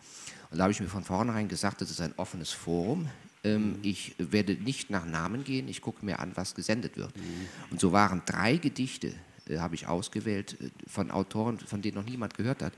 Und 0.51 0.57
da 0.57 0.63
habe 0.63 0.71
ich 0.71 0.79
mir 0.79 0.87
von 0.87 1.03
vornherein 1.03 1.47
gesagt, 1.47 1.81
das 1.81 1.89
ist 1.89 2.01
ein 2.01 2.13
offenes 2.17 2.51
Forum. 2.51 3.09
Ähm, 3.43 3.69
mhm. 3.69 3.79
Ich 3.81 4.15
werde 4.19 4.53
nicht 4.53 4.89
nach 4.89 5.05
Namen 5.05 5.43
gehen, 5.43 5.67
ich 5.67 5.81
gucke 5.81 6.05
mir 6.05 6.19
an, 6.19 6.31
was 6.35 6.53
gesendet 6.53 6.97
wird. 6.97 7.15
Mhm. 7.15 7.23
Und 7.71 7.79
so 7.79 7.91
waren 7.91 8.21
drei 8.25 8.57
Gedichte, 8.57 9.13
äh, 9.47 9.59
habe 9.59 9.75
ich 9.75 9.87
ausgewählt, 9.87 10.57
äh, 10.59 10.69
von 10.87 11.11
Autoren, 11.11 11.59
von 11.59 11.81
denen 11.81 11.95
noch 11.95 12.05
niemand 12.05 12.35
gehört 12.35 12.61
hat. 12.61 12.73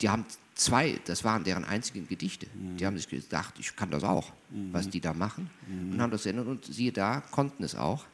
Die 0.00 0.08
haben 0.08 0.24
zwei, 0.54 0.98
das 1.04 1.24
waren 1.24 1.44
deren 1.44 1.64
einzigen 1.64 2.06
Gedichte. 2.06 2.46
Mhm. 2.54 2.76
Die 2.76 2.86
haben 2.86 2.96
sich 2.96 3.08
gedacht, 3.08 3.54
ich 3.58 3.74
kann 3.76 3.90
das 3.90 4.04
auch, 4.04 4.32
mhm. 4.50 4.72
was 4.72 4.88
die 4.88 5.00
da 5.00 5.14
machen. 5.14 5.50
Mhm. 5.66 5.92
Und 5.92 6.00
haben 6.00 6.10
das 6.10 6.22
gesendet 6.22 6.46
und 6.46 6.64
siehe 6.64 6.92
da, 6.92 7.20
konnten 7.20 7.62
es 7.64 7.74
auch. 7.74 8.04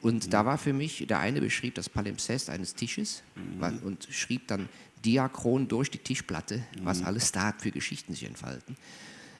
Und 0.00 0.26
mhm. 0.26 0.30
da 0.30 0.44
war 0.46 0.58
für 0.58 0.72
mich, 0.72 1.06
der 1.06 1.20
eine 1.20 1.40
beschrieb 1.40 1.74
das 1.74 1.88
Palimpsest 1.88 2.50
eines 2.50 2.74
Tisches 2.74 3.22
mhm. 3.34 3.78
und 3.84 4.08
schrieb 4.10 4.48
dann 4.48 4.68
diachron 5.04 5.68
durch 5.68 5.90
die 5.90 5.98
Tischplatte, 5.98 6.62
was 6.82 7.02
alles 7.02 7.32
da 7.32 7.52
für 7.58 7.72
Geschichten 7.72 8.12
sich 8.14 8.24
entfalten. 8.24 8.76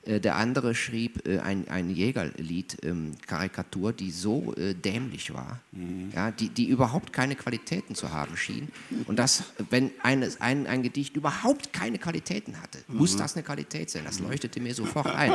Äh, 0.05 0.20
der 0.20 0.36
andere 0.36 0.74
schrieb 0.74 1.26
äh, 1.28 1.38
ein, 1.38 1.68
ein 1.68 1.88
Jägerlied-Karikatur, 1.88 3.90
ähm, 3.90 3.96
die 3.96 4.11
so 4.11 4.53
äh, 4.57 4.74
dämlich 4.74 5.32
war, 5.32 5.61
mhm. 5.70 6.11
ja, 6.14 6.32
die, 6.32 6.48
die 6.48 6.66
überhaupt 6.66 7.12
keine 7.12 7.36
Qualitäten 7.36 7.94
zu 7.94 8.11
haben 8.11 8.36
schien. 8.36 8.68
Und 9.07 9.18
das, 9.18 9.44
wenn 9.70 9.92
eine, 10.03 10.28
ein, 10.40 10.66
ein 10.66 10.82
Gedicht 10.82 11.16
überhaupt 11.16 11.72
keine 11.72 11.98
Qualitäten 11.98 12.61
hatte, 12.61 12.78
mhm. 12.88 12.98
muss 12.98 13.16
das 13.16 13.36
eine 13.36 13.44
Qualität 13.44 13.90
sein. 13.90 14.03
Das 14.05 14.18
leuchtete 14.18 14.61
mir 14.61 14.74
sofort 14.74 15.07
ein. 15.07 15.32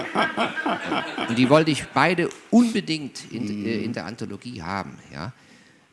Und 1.30 1.38
die 1.38 1.50
wollte 1.50 1.72
ich 1.72 1.86
beide 1.94 2.30
unbedingt 2.52 3.32
in, 3.32 3.66
äh, 3.66 3.84
in 3.84 3.94
der 3.94 4.06
Anthologie 4.06 4.62
haben. 4.62 4.98
Ja. 5.14 5.32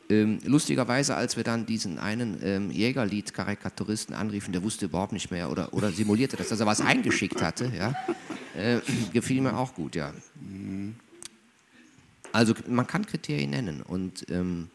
Ähm, 0.07 0.39
lustigerweise, 0.45 1.15
als 1.15 1.35
wir 1.35 1.43
dann 1.43 1.65
diesen 1.65 1.97
einen 1.97 2.39
ähm, 2.43 2.69
Jägerlied-Karikaturisten 2.69 4.13
anriefen, 4.13 4.51
der 4.51 4.61
wusste 4.61 4.85
überhaupt 4.85 5.13
nicht 5.13 5.31
mehr 5.31 5.49
oder, 5.49 5.73
oder 5.73 5.91
simulierte 5.91 6.37
das, 6.37 6.49
dass 6.49 6.59
er 6.59 6.67
was 6.67 6.81
eingeschickt 6.81 7.41
hatte, 7.41 7.71
ja, 7.75 7.95
äh, 8.55 8.81
gefiel 9.13 9.41
mir 9.41 9.57
auch 9.57 9.73
gut, 9.73 9.95
ja. 9.95 10.13
Also 12.31 12.53
man 12.67 12.85
kann 12.85 13.05
Kriterien 13.05 13.49
nennen 13.51 13.81
und 13.81 14.29
ähm, 14.29 14.69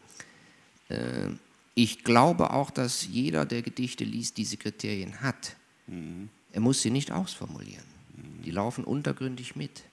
äh, 0.89 1.29
ich 1.75 2.03
glaube 2.03 2.51
auch, 2.51 2.69
dass 2.69 3.07
jeder, 3.07 3.45
der 3.45 3.61
Gedichte 3.61 4.03
liest, 4.03 4.37
diese 4.37 4.57
Kriterien 4.57 5.21
hat. 5.21 5.55
Mhm. 5.87 6.29
Er 6.51 6.59
muss 6.59 6.81
sie 6.81 6.91
nicht 6.91 7.11
ausformulieren. 7.11 7.85
Mhm. 8.17 8.43
Die 8.43 8.51
laufen 8.51 8.83
untergründig 8.83 9.55
mit. 9.55 9.83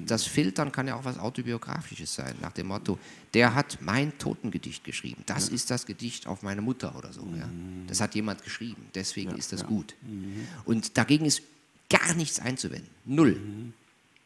Das 0.00 0.24
Filtern 0.24 0.72
kann 0.72 0.86
ja 0.86 0.96
auch 0.96 1.04
was 1.04 1.18
Autobiografisches 1.18 2.14
sein, 2.14 2.34
nach 2.40 2.52
dem 2.52 2.68
Motto, 2.68 2.98
der 3.34 3.54
hat 3.54 3.78
mein 3.80 4.16
Totengedicht 4.18 4.84
geschrieben. 4.84 5.22
Das 5.26 5.48
ja. 5.48 5.54
ist 5.54 5.70
das 5.70 5.86
Gedicht 5.86 6.26
auf 6.26 6.42
meine 6.42 6.60
Mutter 6.60 6.96
oder 6.96 7.12
so. 7.12 7.20
Ja. 7.36 7.46
Mhm. 7.46 7.86
Das 7.86 8.00
hat 8.00 8.14
jemand 8.14 8.42
geschrieben, 8.42 8.86
deswegen 8.94 9.30
ja, 9.30 9.36
ist 9.36 9.52
das 9.52 9.64
gut. 9.64 9.94
Mhm. 10.02 10.46
Und 10.64 10.96
dagegen 10.96 11.24
ist 11.24 11.42
gar 11.88 12.14
nichts 12.14 12.40
einzuwenden. 12.40 12.88
Null. 13.04 13.34
Mhm. 13.34 13.72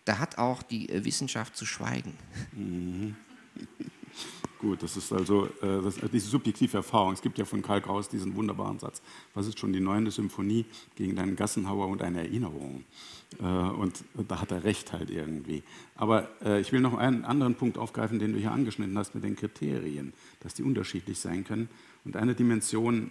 Da 0.04 0.18
hat 0.18 0.38
auch 0.38 0.62
die 0.62 0.88
äh, 0.88 1.04
Wissenschaft 1.04 1.56
zu 1.56 1.66
schweigen. 1.66 2.14
Gut, 4.62 4.80
das 4.80 4.96
ist 4.96 5.12
also 5.12 5.46
äh, 5.60 5.82
das, 5.82 5.96
diese 6.12 6.28
subjektive 6.28 6.76
Erfahrung. 6.76 7.14
Es 7.14 7.20
gibt 7.20 7.36
ja 7.36 7.44
von 7.44 7.62
Karl 7.62 7.80
Kraus 7.80 8.08
diesen 8.08 8.36
wunderbaren 8.36 8.78
Satz, 8.78 9.02
was 9.34 9.48
ist 9.48 9.58
schon 9.58 9.72
die 9.72 9.80
neunte 9.80 10.12
Symphonie 10.12 10.64
gegen 10.94 11.16
deinen 11.16 11.34
Gassenhauer 11.34 11.88
und 11.88 12.00
eine 12.00 12.20
Erinnerung? 12.20 12.84
Äh, 13.40 13.42
und 13.44 14.04
da 14.28 14.40
hat 14.40 14.52
er 14.52 14.62
recht 14.62 14.92
halt 14.92 15.10
irgendwie. 15.10 15.64
Aber 15.96 16.28
äh, 16.44 16.60
ich 16.60 16.70
will 16.70 16.78
noch 16.78 16.94
einen 16.94 17.24
anderen 17.24 17.56
Punkt 17.56 17.76
aufgreifen, 17.76 18.20
den 18.20 18.34
du 18.34 18.38
hier 18.38 18.52
angeschnitten 18.52 18.96
hast 18.96 19.16
mit 19.16 19.24
den 19.24 19.34
Kriterien, 19.34 20.12
dass 20.38 20.54
die 20.54 20.62
unterschiedlich 20.62 21.18
sein 21.18 21.42
können. 21.42 21.68
Und 22.04 22.16
eine 22.16 22.36
Dimension 22.36 23.10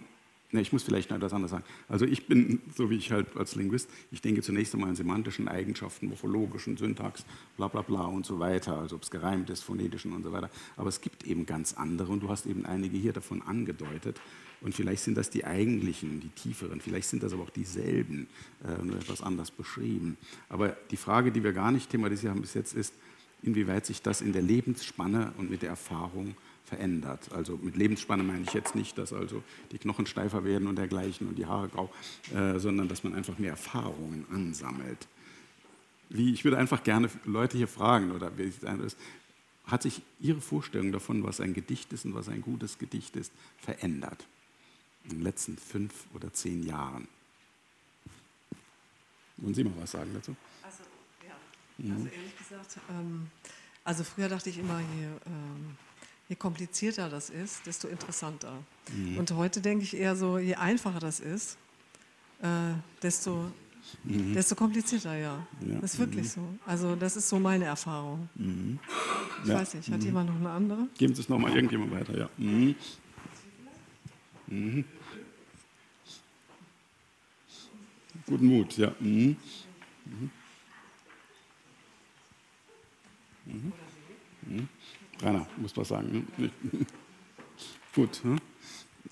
Ne, 0.54 0.60
ich 0.60 0.70
muss 0.70 0.82
vielleicht 0.82 1.08
noch 1.08 1.16
etwas 1.16 1.32
anderes 1.32 1.50
sagen. 1.50 1.64
Also 1.88 2.04
ich 2.04 2.26
bin, 2.26 2.60
so 2.76 2.90
wie 2.90 2.96
ich 2.96 3.10
halt 3.10 3.34
als 3.38 3.54
Linguist, 3.54 3.88
ich 4.10 4.20
denke 4.20 4.42
zunächst 4.42 4.74
einmal 4.74 4.90
an 4.90 4.96
semantischen 4.96 5.48
Eigenschaften, 5.48 6.08
morphologischen, 6.08 6.76
Syntax, 6.76 7.24
bla 7.56 7.68
bla 7.68 7.80
bla 7.80 8.02
und 8.02 8.26
so 8.26 8.38
weiter, 8.38 8.76
also 8.78 8.96
ob 8.96 9.02
es 9.02 9.10
gereimt 9.10 9.48
ist, 9.48 9.62
phonetischen 9.62 10.12
und 10.12 10.22
so 10.22 10.30
weiter. 10.30 10.50
Aber 10.76 10.90
es 10.90 11.00
gibt 11.00 11.26
eben 11.26 11.46
ganz 11.46 11.72
andere 11.72 12.12
und 12.12 12.22
du 12.22 12.28
hast 12.28 12.44
eben 12.44 12.66
einige 12.66 12.98
hier 12.98 13.14
davon 13.14 13.40
angedeutet. 13.40 14.20
Und 14.60 14.74
vielleicht 14.74 15.02
sind 15.02 15.16
das 15.16 15.30
die 15.30 15.46
eigentlichen, 15.46 16.20
die 16.20 16.28
tieferen, 16.28 16.82
vielleicht 16.82 17.08
sind 17.08 17.22
das 17.22 17.32
aber 17.32 17.44
auch 17.44 17.50
dieselben, 17.50 18.28
äh, 18.62 18.84
nur 18.84 18.96
etwas 18.96 19.22
anders 19.22 19.50
beschrieben. 19.50 20.18
Aber 20.50 20.76
die 20.90 20.98
Frage, 20.98 21.32
die 21.32 21.42
wir 21.42 21.54
gar 21.54 21.72
nicht 21.72 21.88
thematisiert 21.88 22.30
haben 22.30 22.42
bis 22.42 22.52
jetzt, 22.52 22.74
ist, 22.74 22.92
inwieweit 23.42 23.86
sich 23.86 24.02
das 24.02 24.20
in 24.20 24.32
der 24.32 24.42
Lebensspanne 24.42 25.32
und 25.38 25.50
mit 25.50 25.62
der 25.62 25.70
Erfahrung 25.70 26.36
verändert. 26.64 27.30
Also 27.32 27.58
mit 27.60 27.76
Lebensspanne 27.76 28.22
meine 28.22 28.42
ich 28.42 28.52
jetzt 28.54 28.74
nicht, 28.74 28.96
dass 28.96 29.12
also 29.12 29.42
die 29.72 29.78
Knochen 29.78 30.06
steifer 30.06 30.44
werden 30.44 30.68
und 30.68 30.76
dergleichen 30.76 31.28
und 31.28 31.36
die 31.36 31.46
Haare 31.46 31.68
grau, 31.68 31.92
äh, 32.34 32.58
sondern 32.58 32.88
dass 32.88 33.04
man 33.04 33.14
einfach 33.14 33.38
mehr 33.38 33.50
Erfahrungen 33.50 34.26
ansammelt. 34.30 35.06
Wie, 36.08 36.32
ich 36.32 36.44
würde 36.44 36.58
einfach 36.58 36.82
gerne 36.82 37.08
Leute 37.24 37.56
hier 37.56 37.68
fragen, 37.68 38.10
oder 38.12 38.30
hat 39.64 39.82
sich 39.82 40.02
Ihre 40.20 40.40
Vorstellung 40.40 40.92
davon, 40.92 41.24
was 41.24 41.40
ein 41.40 41.54
Gedicht 41.54 41.92
ist 41.92 42.04
und 42.04 42.14
was 42.14 42.28
ein 42.28 42.42
gutes 42.42 42.78
Gedicht 42.78 43.16
ist, 43.16 43.32
verändert 43.58 44.26
in 45.04 45.10
den 45.10 45.22
letzten 45.22 45.56
fünf 45.56 46.06
oder 46.14 46.32
zehn 46.32 46.66
Jahren? 46.66 47.08
Wollen 49.38 49.54
Sie 49.54 49.64
mal 49.64 49.72
was 49.80 49.90
sagen 49.90 50.10
dazu? 50.14 50.36
Also, 50.62 50.82
ja. 51.26 51.34
Mhm. 51.78 51.92
also 51.92 52.08
ehrlich 52.08 52.38
gesagt, 52.38 52.78
ähm, 52.90 53.30
also 53.84 54.04
früher 54.04 54.28
dachte 54.28 54.50
ich 54.50 54.58
immer, 54.58 54.78
hier, 54.78 55.20
ähm, 55.26 55.76
je 56.28 56.36
komplizierter 56.36 57.08
das 57.08 57.30
ist, 57.30 57.66
desto 57.66 57.88
interessanter. 57.88 58.52
Mhm. 58.92 59.18
Und 59.18 59.30
heute 59.32 59.60
denke 59.60 59.84
ich 59.84 59.96
eher 59.96 60.16
so, 60.16 60.38
je 60.38 60.54
einfacher 60.54 61.00
das 61.00 61.20
ist, 61.20 61.58
äh, 62.40 62.46
desto, 63.02 63.50
mhm. 64.04 64.34
desto 64.34 64.54
komplizierter, 64.54 65.14
ja. 65.16 65.46
ja. 65.60 65.78
Das 65.80 65.94
ist 65.94 65.98
wirklich 65.98 66.24
mhm. 66.24 66.30
so. 66.30 66.58
Also 66.66 66.96
das 66.96 67.16
ist 67.16 67.28
so 67.28 67.38
meine 67.38 67.64
Erfahrung. 67.66 68.28
Mhm. 68.34 68.78
Ich 69.42 69.48
ja. 69.48 69.56
weiß 69.56 69.74
nicht, 69.74 69.90
hat 69.90 70.00
mhm. 70.00 70.06
jemand 70.06 70.30
noch 70.30 70.36
eine 70.36 70.50
andere? 70.50 70.88
Geben 70.96 71.14
Sie 71.14 71.22
es 71.22 71.28
nochmal 71.28 71.54
irgendjemand 71.54 71.92
weiter, 71.92 72.16
ja. 72.16 72.30
Mhm. 72.36 72.74
Guten 78.26 78.46
Mut, 78.46 78.76
ja. 78.76 78.94
Mhm. 79.00 79.36
Mhm. 83.44 84.68
Rainer, 85.22 85.46
muss 85.56 85.76
was 85.76 85.88
sagen. 85.88 86.26
Ne? 86.36 86.50
Gut, 87.94 88.24
ne? 88.24 88.36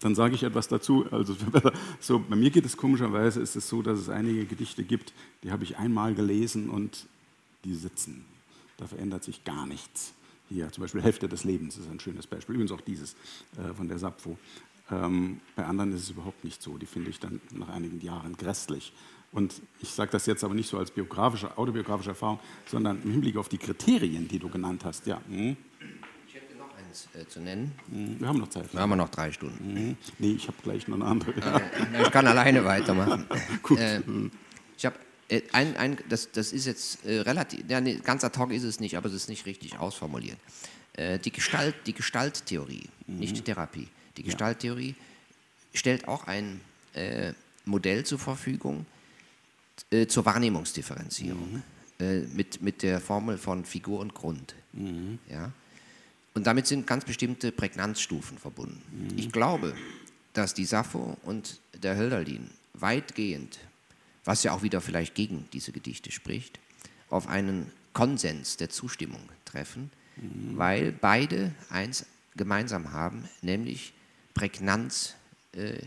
dann 0.01 0.15
sage 0.15 0.35
ich 0.35 0.43
etwas 0.43 0.69
dazu. 0.69 1.07
Also, 1.11 1.37
so, 2.01 2.19
bei 2.19 2.37
mir 2.37 2.51
geht 2.51 2.65
es 2.65 2.77
komischerweise, 2.77 3.41
ist 3.41 3.57
es 3.57 3.69
so, 3.69 3.83
dass 3.83 3.99
es 3.99 4.09
einige 4.09 4.47
Gedichte 4.47 4.85
gibt, 4.85 5.13
die 5.43 5.51
habe 5.51 5.65
ich 5.65 5.79
einmal 5.79 6.15
gelesen 6.15 6.71
und 6.71 7.07
die 7.65 7.75
sitzen. 7.75 8.25
Da 8.79 8.87
verändert 8.87 9.25
sich 9.25 9.45
gar 9.45 9.67
nichts. 9.67 10.15
Hier 10.49 10.73
zum 10.73 10.83
Beispiel 10.83 11.03
Hälfte 11.03 11.29
des 11.29 11.45
Lebens 11.45 11.77
ist 11.77 11.89
ein 11.91 12.01
schönes 12.01 12.27
Beispiel. 12.27 12.55
Übrigens 12.55 12.73
auch 12.73 12.81
dieses 12.81 13.15
äh, 13.57 13.75
von 13.75 13.89
der 13.89 13.99
Sappho. 13.99 14.39
Ähm, 14.91 15.41
bei 15.55 15.65
anderen 15.65 15.93
ist 15.93 16.03
es 16.03 16.11
überhaupt 16.11 16.43
nicht 16.45 16.63
so. 16.63 16.79
Die 16.79 16.87
finde 16.87 17.11
ich 17.11 17.21
dann 17.21 17.41
nach 17.53 17.69
einigen 17.69 18.01
Jahren 18.01 18.37
grässlich. 18.37 18.93
Und 19.33 19.63
ich 19.81 19.91
sage 19.91 20.11
das 20.11 20.27
jetzt 20.27 20.43
aber 20.43 20.55
nicht 20.55 20.69
so 20.69 20.79
als 20.79 20.91
biografische, 20.91 21.57
autobiografische 21.57 22.11
Erfahrung, 22.11 22.41
sondern 22.67 23.01
im 23.03 23.13
Hinblick 23.13 23.37
auf 23.37 23.49
die 23.49 23.59
Kriterien, 23.59 24.27
die 24.27 24.41
du 24.41 24.49
genannt 24.49 24.85
hast. 24.85 25.07
Ja. 25.07 25.21
Hm? 25.29 25.57
Äh, 27.15 27.27
zu 27.27 27.41
nennen. 27.41 27.73
Wir 27.89 28.29
haben 28.29 28.39
noch 28.39 28.49
Zeit. 28.49 28.73
Wir 28.73 28.81
haben 28.81 28.97
noch 28.97 29.09
drei 29.09 29.33
Stunden. 29.33 29.75
Mhm. 29.75 29.97
Nee, 30.19 30.33
ich 30.33 30.47
habe 30.47 30.57
gleich 30.63 30.87
noch 30.89 30.97
eine 30.97 31.07
andere. 31.07 31.33
Ja. 31.39 31.61
Ich 32.03 32.11
kann 32.11 32.27
alleine 32.27 32.65
weitermachen. 32.65 33.27
Gut. 33.63 33.79
Äh, 33.79 34.01
ich 34.77 34.87
habe 34.87 34.97
äh, 35.31 35.43
ein, 35.53 35.77
ein, 35.77 35.99
das, 36.09 36.33
das 36.33 36.53
ist 36.53 36.67
jetzt 36.67 37.05
äh, 37.05 37.21
relativ, 37.21 37.65
ja, 37.69 37.81
nee, 37.81 38.01
ganz 38.03 38.25
ad 38.25 38.39
hoc 38.39 38.53
ist 38.53 38.65
es 38.65 38.81
nicht, 38.81 38.97
aber 38.97 39.09
es 39.09 39.15
ist 39.15 39.29
nicht 39.29 39.47
richtig 39.47 39.79
ausformuliert. 39.79 40.39
Äh, 40.95 41.19
die, 41.19 41.31
Gestalt, 41.31 41.75
die 41.87 41.93
Gestalttheorie, 41.93 42.89
mhm. 43.07 43.17
nicht 43.19 43.37
die 43.37 43.43
Therapie, 43.43 43.89
die 44.17 44.25
Gestalttheorie 44.25 44.97
stellt 45.73 46.09
auch 46.09 46.27
ein 46.27 46.61
äh, 46.95 47.33
Modell 47.65 48.05
zur 48.05 48.19
Verfügung 48.19 48.87
zur 50.09 50.27
Wahrnehmungsdifferenzierung 50.27 51.63
mhm. 51.99 52.37
mit, 52.37 52.61
mit 52.61 52.83
der 52.83 53.01
Formel 53.01 53.39
von 53.39 53.65
Figur 53.65 54.01
und 54.01 54.15
Grund. 54.15 54.55
Mhm. 54.73 55.19
Ja? 55.29 55.53
Und 56.35 56.47
damit 56.47 56.67
sind 56.67 56.87
ganz 56.87 57.05
bestimmte 57.05 57.53
Prägnanzstufen 57.53 58.39
verbunden. 58.39 58.83
Mhm. 58.93 59.19
Ich 59.19 59.33
glaube, 59.33 59.75
dass 60.33 60.55
die 60.55 60.65
Sappho 60.65 61.17
und 61.25 61.61
der 61.83 61.97
Hölderlin 61.97 62.51
weitgehend, 62.75 63.59
was 64.25 64.43
ja 64.45 64.53
auch 64.53 64.63
wieder 64.63 64.81
vielleicht 64.81 65.15
gegen 65.15 65.49
diese 65.53 65.73
Gedichte 65.73 66.13
spricht, 66.13 66.61
auf 67.09 67.27
einen 67.27 67.73
Konsens 67.93 68.57
der 68.57 68.71
Zustimmung 68.71 69.21
treffen, 69.45 69.91
weil 70.55 70.93
beide 70.93 71.53
eins 71.71 72.07
gemeinsam 72.37 72.93
haben, 72.93 73.29
nämlich 73.43 73.93
Prägnanz, 74.35 75.15
äh, 75.53 75.79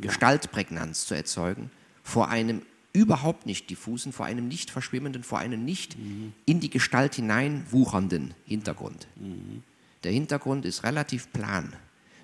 Gestaltprägnanz 0.00 1.06
zu 1.06 1.14
erzeugen 1.14 1.70
vor 2.02 2.28
einem 2.28 2.62
überhaupt 2.92 3.46
nicht 3.46 3.70
diffusen, 3.70 4.12
vor 4.12 4.26
einem 4.26 4.48
nicht 4.48 4.70
verschwimmenden, 4.70 5.22
vor 5.22 5.38
einem 5.38 5.64
nicht 5.64 5.96
in 6.46 6.60
die 6.60 6.70
Gestalt 6.70 7.14
hineinwuchernden 7.14 8.34
Hintergrund. 8.44 9.06
Der 10.04 10.12
Hintergrund 10.12 10.64
ist 10.64 10.82
relativ 10.84 11.32
plan. 11.32 11.72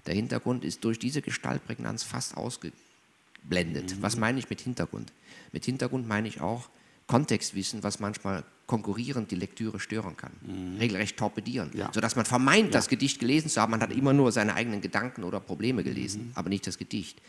Der 0.07 0.15
Hintergrund 0.15 0.65
ist 0.65 0.85
durch 0.85 0.99
diese 0.99 1.21
Gestaltprägnanz 1.21 2.03
fast 2.03 2.37
ausgeblendet. 2.37 4.01
Was 4.01 4.17
meine 4.17 4.39
ich 4.39 4.49
mit 4.49 4.61
Hintergrund? 4.61 5.13
Mit 5.53 5.65
Hintergrund 5.65 6.07
meine 6.07 6.29
ich 6.29 6.41
auch 6.41 6.69
Kontextwissen, 7.07 7.83
was 7.83 8.01
manchmal 8.01 8.45
konkurrierend 8.67 9.31
die 9.31 9.37
Lektüre 9.37 9.79
stören 9.79 10.17
kann, 10.17 10.33
regelrecht 10.81 11.17
torpedieren, 11.17 11.71
Ja. 11.75 11.91
sodass 11.93 12.17
man 12.17 12.25
vermeint, 12.25 12.75
das 12.75 12.89
Gedicht 12.89 13.21
gelesen 13.21 13.49
zu 13.49 13.61
haben. 13.61 13.71
Man 13.71 13.81
hat 13.81 13.93
immer 13.93 14.13
nur 14.13 14.33
seine 14.33 14.55
eigenen 14.55 14.81
Gedanken 14.81 15.23
oder 15.23 15.39
Probleme 15.39 15.85
gelesen, 15.85 16.33
aber 16.35 16.49
nicht 16.49 16.67
das 16.67 16.77
Gedicht. 16.79 17.21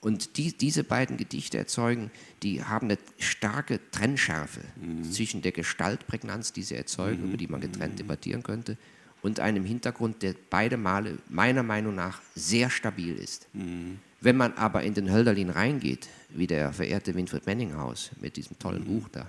Und 0.00 0.36
die, 0.36 0.52
diese 0.52 0.84
beiden 0.84 1.16
Gedichte 1.16 1.56
erzeugen, 1.56 2.10
die 2.42 2.62
haben 2.62 2.88
eine 2.88 2.98
starke 3.18 3.80
Trennschärfe 3.90 4.60
zwischen 5.10 5.40
der 5.42 5.52
Gestaltprägnanz, 5.52 6.52
die 6.52 6.62
sie 6.62 6.74
erzeugen, 6.76 7.28
über 7.28 7.36
die 7.38 7.48
man 7.48 7.60
getrennt 7.62 7.98
debattieren 7.98 8.42
könnte, 8.42 8.76
und 9.28 9.40
einem 9.40 9.64
Hintergrund, 9.64 10.22
der 10.22 10.34
beide 10.50 10.76
Male 10.76 11.18
meiner 11.28 11.62
Meinung 11.62 11.94
nach 11.94 12.20
sehr 12.34 12.70
stabil 12.70 13.14
ist. 13.14 13.46
Wenn 14.20 14.36
man 14.36 14.54
aber 14.54 14.82
in 14.82 14.94
den 14.94 15.12
Hölderlin 15.12 15.50
reingeht, 15.50 16.08
wie 16.30 16.46
der 16.46 16.72
verehrte 16.72 17.14
Winfried 17.14 17.46
Menninghaus 17.46 18.10
mit 18.20 18.36
diesem 18.36 18.58
tollen 18.58 18.84
Buch 18.84 19.08
da, 19.12 19.28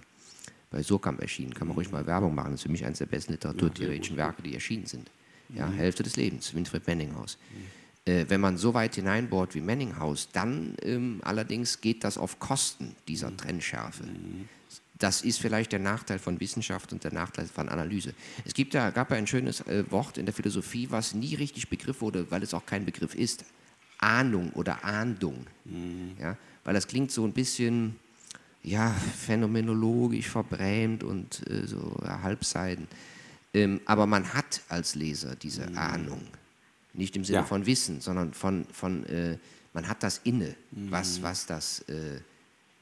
bei 0.71 0.81
Surkamp 0.81 1.21
erschienen, 1.21 1.53
kann 1.53 1.67
man 1.67 1.75
ruhig 1.75 1.91
mal 1.91 2.05
Werbung 2.05 2.33
machen, 2.33 2.51
das 2.51 2.61
ist 2.61 2.63
für 2.63 2.71
mich 2.71 2.85
eines 2.85 2.99
der 2.99 3.07
besten 3.07 3.33
literaturtheoretischen 3.33 4.17
Werke, 4.17 4.41
die 4.41 4.53
erschienen 4.53 4.85
sind. 4.85 5.11
Ja, 5.49 5.69
Hälfte 5.69 6.03
des 6.03 6.15
Lebens, 6.15 6.53
Winfried 6.53 6.85
Menninghaus. 6.85 7.37
Äh, 8.05 8.25
wenn 8.29 8.39
man 8.39 8.57
so 8.57 8.73
weit 8.75 8.95
hineinbohrt 8.95 9.55
wie 9.55 9.61
Menninghaus, 9.61 10.29
dann 10.31 10.75
ähm, 10.83 11.21
allerdings 11.23 11.81
geht 11.81 12.03
das 12.03 12.17
auf 12.17 12.39
Kosten 12.39 12.95
dieser 13.07 13.35
Trennschärfe. 13.35 14.03
Das 14.99 15.21
ist 15.21 15.39
vielleicht 15.39 15.71
der 15.71 15.79
Nachteil 15.79 16.19
von 16.19 16.39
Wissenschaft 16.41 16.91
und 16.91 17.03
der 17.05 17.13
Nachteil 17.13 17.47
von 17.47 17.69
Analyse. 17.69 18.13
Es 18.45 18.53
gibt 18.53 18.73
ja, 18.73 18.89
gab 18.89 19.09
ja 19.11 19.17
ein 19.17 19.27
schönes 19.27 19.61
äh, 19.61 19.89
Wort 19.91 20.17
in 20.17 20.25
der 20.25 20.33
Philosophie, 20.33 20.87
was 20.91 21.13
nie 21.13 21.35
richtig 21.35 21.69
Begriff 21.69 22.01
wurde, 22.01 22.29
weil 22.29 22.43
es 22.43 22.53
auch 22.53 22.65
kein 22.65 22.85
Begriff 22.85 23.15
ist. 23.15 23.45
Ahnung 23.97 24.51
oder 24.53 24.83
Ahndung. 24.83 25.45
Ja? 26.19 26.37
Weil 26.63 26.73
das 26.73 26.87
klingt 26.87 27.11
so 27.11 27.25
ein 27.25 27.33
bisschen 27.33 27.95
ja, 28.61 28.91
phänomenologisch 28.91 30.27
verbrämt 30.27 31.03
und 31.03 31.49
äh, 31.49 31.65
so 31.65 31.97
ja, 32.03 32.21
halbseiden. 32.21 32.87
Ähm, 33.53 33.79
aber 33.85 34.05
man 34.05 34.33
hat 34.33 34.61
als 34.69 34.95
Leser 34.95 35.35
diese 35.35 35.67
Ahnung. 35.77 36.21
Nicht 36.93 37.15
im 37.15 37.23
Sinne 37.23 37.39
Ja. 37.39 37.43
von 37.45 37.65
Wissen, 37.65 38.01
sondern 38.01 38.33
von, 38.33 38.65
von 38.71 39.05
äh, 39.05 39.37
man 39.73 39.87
hat 39.87 40.03
das 40.03 40.21
inne, 40.23 40.55
was, 40.71 41.21
was 41.21 41.45
das, 41.45 41.79
äh, 41.87 42.19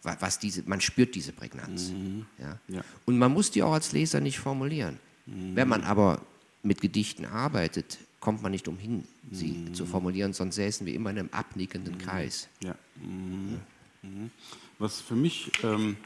was 0.04 0.40
diese, 0.40 0.64
man 0.68 0.82
spürt 0.82 1.16
diese 1.16 1.34
Prägnanz. 1.34 1.92
Ja? 2.40 2.60
Ja. 2.68 2.82
Und 3.06 3.18
man 3.18 3.34
muss 3.34 3.52
die 3.52 3.64
auch 3.64 3.74
als 3.74 3.92
Leser 3.92 4.22
nicht 4.22 4.40
formulieren. 4.40 5.00
Wenn 5.26 5.68
man 5.68 5.84
aber 5.84 6.22
mit 6.64 6.80
Gedichten 6.80 7.26
arbeitet, 7.26 7.98
kommt 8.20 8.42
man 8.42 8.52
nicht 8.52 8.68
umhin, 8.68 9.04
sie 9.32 9.72
zu 9.74 9.86
formulieren, 9.86 10.34
sonst 10.34 10.56
säßen 10.56 10.88
wir 10.88 10.94
immer 10.94 11.10
in 11.12 11.20
einem 11.20 11.30
abnickenden 11.32 11.98
Kreis. 11.98 12.48
Ja. 12.64 12.76
Mhm. 12.96 13.60
Mhm. 14.02 14.32
Was 14.80 15.02
für 15.02 15.16
mich 15.16 15.52
ähm, 15.64 15.98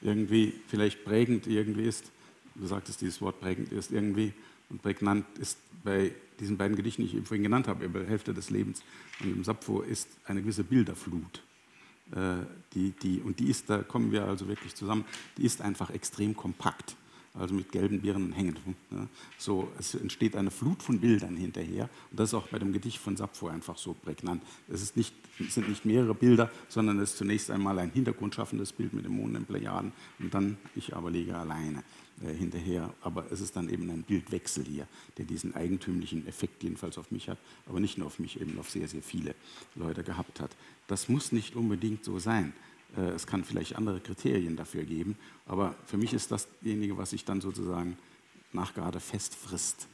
irgendwie 0.00 0.54
vielleicht 0.68 1.04
prägend 1.04 1.46
irgendwie 1.46 1.82
ist, 1.82 2.10
du 2.54 2.66
sagtest, 2.66 3.00
dieses 3.00 3.20
Wort 3.20 3.40
prägend 3.40 3.72
ist 3.72 3.90
irgendwie 3.90 4.32
und 4.68 4.82
prägnant 4.82 5.26
ist 5.38 5.58
bei 5.82 6.12
diesen 6.38 6.56
beiden 6.56 6.76
Gedichten, 6.76 7.02
die 7.02 7.08
ich 7.08 7.14
eben 7.14 7.26
vorhin 7.26 7.42
genannt 7.42 7.68
habe, 7.68 7.84
über 7.84 8.00
die 8.00 8.06
Hälfte 8.06 8.32
des 8.32 8.50
Lebens 8.50 8.82
und 9.20 9.32
im 9.32 9.44
Sappho, 9.44 9.82
ist 9.82 10.08
eine 10.24 10.42
gewisse 10.42 10.64
Bilderflut. 10.64 11.42
Äh, 12.12 12.46
die, 12.74 12.92
die, 12.92 13.20
und 13.20 13.40
die 13.40 13.50
ist, 13.50 13.68
da 13.68 13.78
kommen 13.78 14.12
wir 14.12 14.24
also 14.24 14.48
wirklich 14.48 14.74
zusammen, 14.74 15.04
die 15.36 15.44
ist 15.44 15.60
einfach 15.60 15.90
extrem 15.90 16.36
kompakt. 16.36 16.96
Also 17.32 17.54
mit 17.54 17.70
gelben 17.70 18.00
Birnen 18.00 18.32
hängend. 18.32 18.58
Ne? 18.90 19.08
So, 19.38 19.70
es 19.78 19.94
entsteht 19.94 20.34
eine 20.34 20.50
Flut 20.50 20.82
von 20.82 20.98
Bildern 20.98 21.36
hinterher. 21.36 21.88
Und 22.10 22.18
das 22.18 22.30
ist 22.30 22.34
auch 22.34 22.48
bei 22.48 22.58
dem 22.58 22.72
Gedicht 22.72 22.98
von 22.98 23.16
Sappho 23.16 23.46
einfach 23.46 23.78
so 23.78 23.94
prägnant. 23.94 24.42
Es, 24.68 24.96
nicht, 24.96 25.14
es 25.38 25.54
sind 25.54 25.68
nicht 25.68 25.84
mehrere 25.84 26.14
Bilder, 26.14 26.50
sondern 26.68 26.98
es 26.98 27.10
ist 27.10 27.18
zunächst 27.18 27.50
einmal 27.52 27.78
ein 27.78 27.92
hintergrundschaffendes 27.92 28.72
Bild 28.72 28.92
mit 28.94 29.04
dem 29.04 29.12
Mond 29.12 29.36
in 29.36 29.44
Plejaden 29.44 29.92
und 30.18 30.34
dann 30.34 30.58
ich 30.74 30.96
aber 30.96 31.10
lege 31.10 31.36
alleine 31.36 31.84
äh, 32.20 32.34
hinterher. 32.34 32.92
Aber 33.00 33.30
es 33.30 33.40
ist 33.40 33.54
dann 33.54 33.68
eben 33.68 33.88
ein 33.90 34.02
Bildwechsel 34.02 34.64
hier, 34.64 34.88
der 35.16 35.24
diesen 35.24 35.54
eigentümlichen 35.54 36.26
Effekt 36.26 36.64
jedenfalls 36.64 36.98
auf 36.98 37.12
mich 37.12 37.28
hat, 37.28 37.38
aber 37.66 37.78
nicht 37.78 37.96
nur 37.96 38.08
auf 38.08 38.18
mich, 38.18 38.40
eben 38.40 38.58
auf 38.58 38.68
sehr, 38.70 38.88
sehr 38.88 39.02
viele 39.02 39.36
Leute 39.76 40.02
gehabt 40.02 40.40
hat. 40.40 40.50
Das 40.88 41.08
muss 41.08 41.30
nicht 41.30 41.54
unbedingt 41.54 42.04
so 42.04 42.18
sein. 42.18 42.52
Äh, 42.96 43.10
Es 43.10 43.26
kann 43.26 43.44
vielleicht 43.44 43.76
andere 43.76 44.00
Kriterien 44.00 44.56
dafür 44.56 44.84
geben, 44.84 45.16
aber 45.46 45.74
für 45.86 45.96
mich 45.96 46.12
ist 46.12 46.30
dasjenige, 46.30 46.96
was 46.96 47.10
sich 47.10 47.24
dann 47.24 47.40
sozusagen 47.40 47.96
nachgerade 48.52 49.00
festfrisst, 49.00 49.86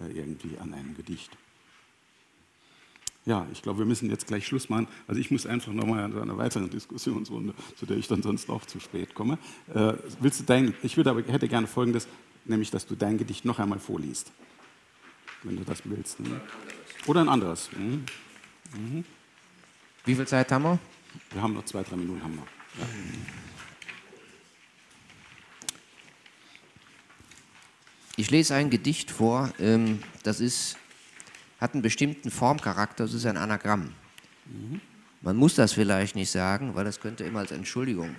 äh, 0.00 0.12
irgendwie 0.12 0.58
an 0.58 0.74
einem 0.74 0.96
Gedicht. 0.96 1.30
Ja, 3.26 3.46
ich 3.52 3.60
glaube, 3.62 3.80
wir 3.80 3.86
müssen 3.86 4.08
jetzt 4.08 4.26
gleich 4.26 4.46
Schluss 4.46 4.70
machen. 4.70 4.88
Also 5.06 5.20
ich 5.20 5.30
muss 5.30 5.46
einfach 5.46 5.72
nochmal 5.72 6.10
zu 6.10 6.20
einer 6.20 6.38
weiteren 6.38 6.70
Diskussionsrunde, 6.70 7.54
zu 7.76 7.84
der 7.84 7.98
ich 7.98 8.08
dann 8.08 8.22
sonst 8.22 8.48
auch 8.48 8.64
zu 8.64 8.80
spät 8.80 9.14
komme. 9.14 9.38
Äh, 9.74 9.92
willst 10.20 10.40
du 10.40 10.44
dein, 10.44 10.74
ich 10.82 10.96
würde 10.96 11.10
aber, 11.10 11.22
hätte 11.22 11.46
gerne 11.46 11.66
Folgendes, 11.66 12.08
nämlich, 12.46 12.70
dass 12.70 12.86
du 12.86 12.96
dein 12.96 13.18
Gedicht 13.18 13.44
noch 13.44 13.58
einmal 13.58 13.78
vorliest, 13.78 14.32
wenn 15.42 15.56
du 15.56 15.64
das 15.64 15.82
willst. 15.84 16.18
Ne? 16.20 16.40
Oder 17.06 17.20
ein 17.20 17.28
anderes. 17.28 17.68
Mhm. 17.72 19.04
Wie 20.04 20.14
viel 20.14 20.26
Zeit 20.26 20.50
haben 20.50 20.64
wir? 20.64 20.78
Wir 21.32 21.42
haben 21.42 21.54
noch 21.54 21.64
zwei, 21.64 21.82
drei 21.82 21.96
Minuten. 21.96 22.22
Haben 22.22 22.36
wir. 22.36 22.46
Ja. 22.80 22.86
Ich 28.16 28.30
lese 28.30 28.54
ein 28.54 28.68
Gedicht 28.68 29.10
vor, 29.10 29.50
ähm, 29.58 30.02
das 30.24 30.40
ist, 30.40 30.76
hat 31.58 31.72
einen 31.72 31.82
bestimmten 31.82 32.30
Formcharakter, 32.30 33.04
das 33.04 33.14
ist 33.14 33.24
ein 33.24 33.38
Anagramm. 33.38 33.94
Man 35.22 35.36
muss 35.36 35.54
das 35.54 35.72
vielleicht 35.72 36.16
nicht 36.16 36.30
sagen, 36.30 36.74
weil 36.74 36.84
das 36.84 37.00
könnte 37.00 37.24
immer 37.24 37.38
als 37.38 37.50
Entschuldigung 37.50 38.14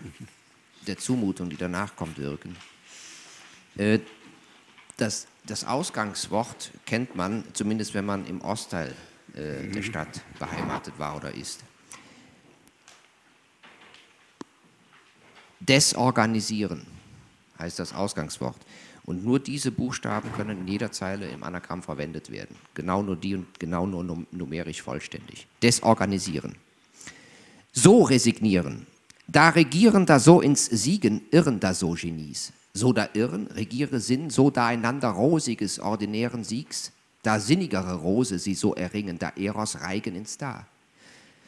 der 0.87 0.97
Zumutung, 0.97 1.51
die 1.51 1.57
danach 1.57 1.95
kommt, 1.95 2.17
wirken. 2.17 2.55
Äh, 3.77 3.99
das, 4.97 5.27
das 5.45 5.65
Ausgangswort 5.65 6.71
kennt 6.85 7.15
man, 7.15 7.43
zumindest 7.53 7.93
wenn 7.93 8.05
man 8.05 8.25
im 8.25 8.41
Ostteil 8.41 8.95
äh, 9.35 9.67
der 9.67 9.83
Stadt 9.83 10.21
beheimatet 10.39 10.97
war 10.97 11.15
oder 11.15 11.33
ist. 11.33 11.63
Desorganisieren 15.61 16.85
heißt 17.59 17.79
das 17.79 17.93
Ausgangswort. 17.93 18.57
Und 19.03 19.23
nur 19.23 19.39
diese 19.39 19.71
Buchstaben 19.71 20.31
können 20.33 20.61
in 20.61 20.67
jeder 20.67 20.91
Zeile 20.91 21.27
im 21.29 21.43
Anagramm 21.43 21.81
verwendet 21.81 22.31
werden. 22.31 22.55
Genau 22.75 23.01
nur 23.01 23.15
die 23.15 23.35
und 23.35 23.59
genau 23.59 23.87
nur 23.87 24.03
num 24.03 24.27
numerisch 24.31 24.81
vollständig. 24.81 25.47
Desorganisieren. 25.61 26.55
So 27.73 28.03
resignieren. 28.03 28.85
Da 29.27 29.49
regieren 29.49 30.05
da 30.05 30.19
so 30.19 30.41
ins 30.41 30.65
Siegen, 30.65 31.21
irren 31.31 31.59
da 31.59 31.73
so 31.73 31.93
Genies. 31.93 32.51
So 32.73 32.93
da 32.93 33.09
irren, 33.13 33.47
regiere 33.47 33.99
Sinn, 33.99 34.29
so 34.29 34.49
da 34.49 34.67
einander 34.67 35.09
rosiges 35.09 35.79
ordinären 35.79 36.43
Siegs. 36.43 36.91
Da 37.23 37.39
sinnigere 37.39 37.95
Rose 37.95 38.39
sie 38.39 38.55
so 38.55 38.73
erringen, 38.75 39.19
da 39.19 39.31
Eros 39.35 39.79
reigen 39.81 40.15
ins 40.15 40.37
Da. 40.37 40.65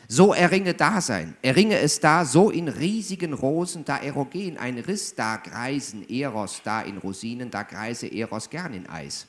So 0.08 0.34
erringe 0.34 0.74
Dasein, 0.74 1.36
erringe 1.41 1.80
es 1.80 1.99
da 1.99 2.26
so 2.26 2.49
in 2.49 2.68
riesigen 2.68 3.34
Rosen, 3.34 3.86
da 3.86 3.97
erogen 3.97 4.58
ein 4.58 4.78
Riss, 4.78 5.16
da 5.16 5.38
greisen 5.38 6.08
Eros, 6.10 6.62
da 6.64 6.82
in 6.82 6.97
Rosinen, 6.97 7.49
da 7.49 7.64
greise 7.64 8.08
Eros 8.08 8.49
gern 8.49 8.74
in 8.74 8.89
Eis. 8.89 9.28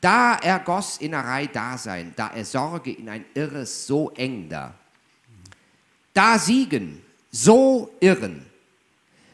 Da 0.00 0.36
ergoss 0.36 0.98
Innerei 0.98 1.46
Dasein, 1.46 2.12
da 2.14 2.28
er 2.28 2.44
Sorge 2.44 2.92
in 2.92 3.08
ein 3.08 3.24
Irres 3.34 3.86
so 3.86 4.10
eng 4.10 4.48
da. 4.48 4.74
Da 6.14 6.38
siegen, 6.38 7.02
so 7.30 7.90
irren, 8.00 8.46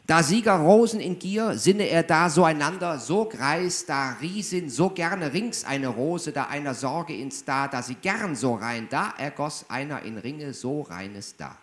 da 0.07 0.21
Sieger 0.21 0.57
Rosen 0.59 0.99
in 0.99 1.17
Gier, 1.17 1.57
sinne 1.57 1.89
er 1.89 2.03
da 2.03 2.29
so 2.29 2.43
einander, 2.43 2.99
so 2.99 3.25
greis, 3.25 3.87
da 3.87 4.15
Riesin, 4.21 4.69
so 4.69 4.89
gerne 4.89 5.33
rings 5.33 5.65
eine 5.65 5.87
Rose, 5.87 6.31
da 6.31 6.43
einer 6.43 6.75
Sorge 6.75 7.15
ins 7.15 7.43
Da, 7.43 7.67
da 7.67 7.81
sie 7.81 7.95
gern 7.95 8.35
so 8.35 8.53
rein, 8.53 8.87
da 8.89 9.13
ergoss 9.17 9.65
einer 9.67 10.03
in 10.03 10.19
Ringe 10.19 10.53
so 10.53 10.81
reines 10.81 11.35
Da. 11.35 11.57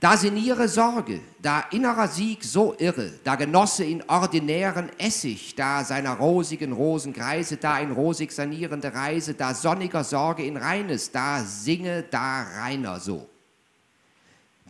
Da 0.00 0.16
sinniere 0.16 0.68
Sorge, 0.68 1.20
da 1.40 1.64
innerer 1.70 2.08
Sieg 2.08 2.44
so 2.44 2.74
irre, 2.78 3.12
da 3.24 3.36
genosse 3.36 3.84
in 3.84 4.02
ordinären 4.08 4.90
Essig, 4.98 5.54
da 5.54 5.84
seiner 5.84 6.16
rosigen 6.16 6.72
Rosen 6.72 7.12
greise, 7.14 7.56
da 7.56 7.78
in 7.78 7.92
rosig 7.92 8.32
sanierende 8.32 8.92
Reise, 8.92 9.32
da 9.32 9.54
sonniger 9.54 10.04
Sorge 10.04 10.44
in 10.44 10.56
Reines, 10.58 11.10
da 11.10 11.42
singe, 11.44 12.02
da 12.02 12.42
reiner 12.42 13.00
so. 13.00 13.31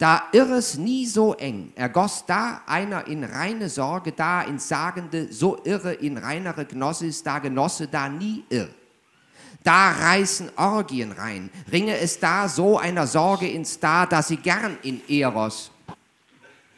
Da 0.02 0.24
irres 0.32 0.78
nie 0.78 1.06
so 1.06 1.32
eng, 1.34 1.72
ergoss 1.76 2.26
da 2.26 2.62
einer 2.66 3.06
in 3.06 3.22
reine 3.22 3.68
Sorge, 3.68 4.10
da 4.10 4.42
ins 4.42 4.66
Sagende, 4.66 5.32
so 5.32 5.60
irre 5.64 5.92
in 5.92 6.18
reinere 6.18 6.64
Gnossis, 6.64 7.22
da 7.22 7.38
Genosse 7.38 7.86
da 7.86 8.08
nie 8.08 8.42
irr. 8.50 8.68
Da 9.62 9.92
reißen 9.92 10.50
Orgien 10.56 11.12
rein, 11.12 11.50
ringe 11.70 11.96
es 11.98 12.18
da 12.18 12.48
so 12.48 12.78
einer 12.78 13.06
Sorge 13.06 13.46
ins 13.46 13.78
Da, 13.78 14.04
dass 14.04 14.26
sie 14.26 14.38
gern 14.38 14.76
in 14.82 15.00
Eros. 15.08 15.70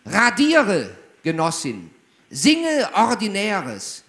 Radiere, 0.05 0.91
Genossin, 1.23 1.91
singe 2.29 2.91
Ordinäres, 2.93 4.05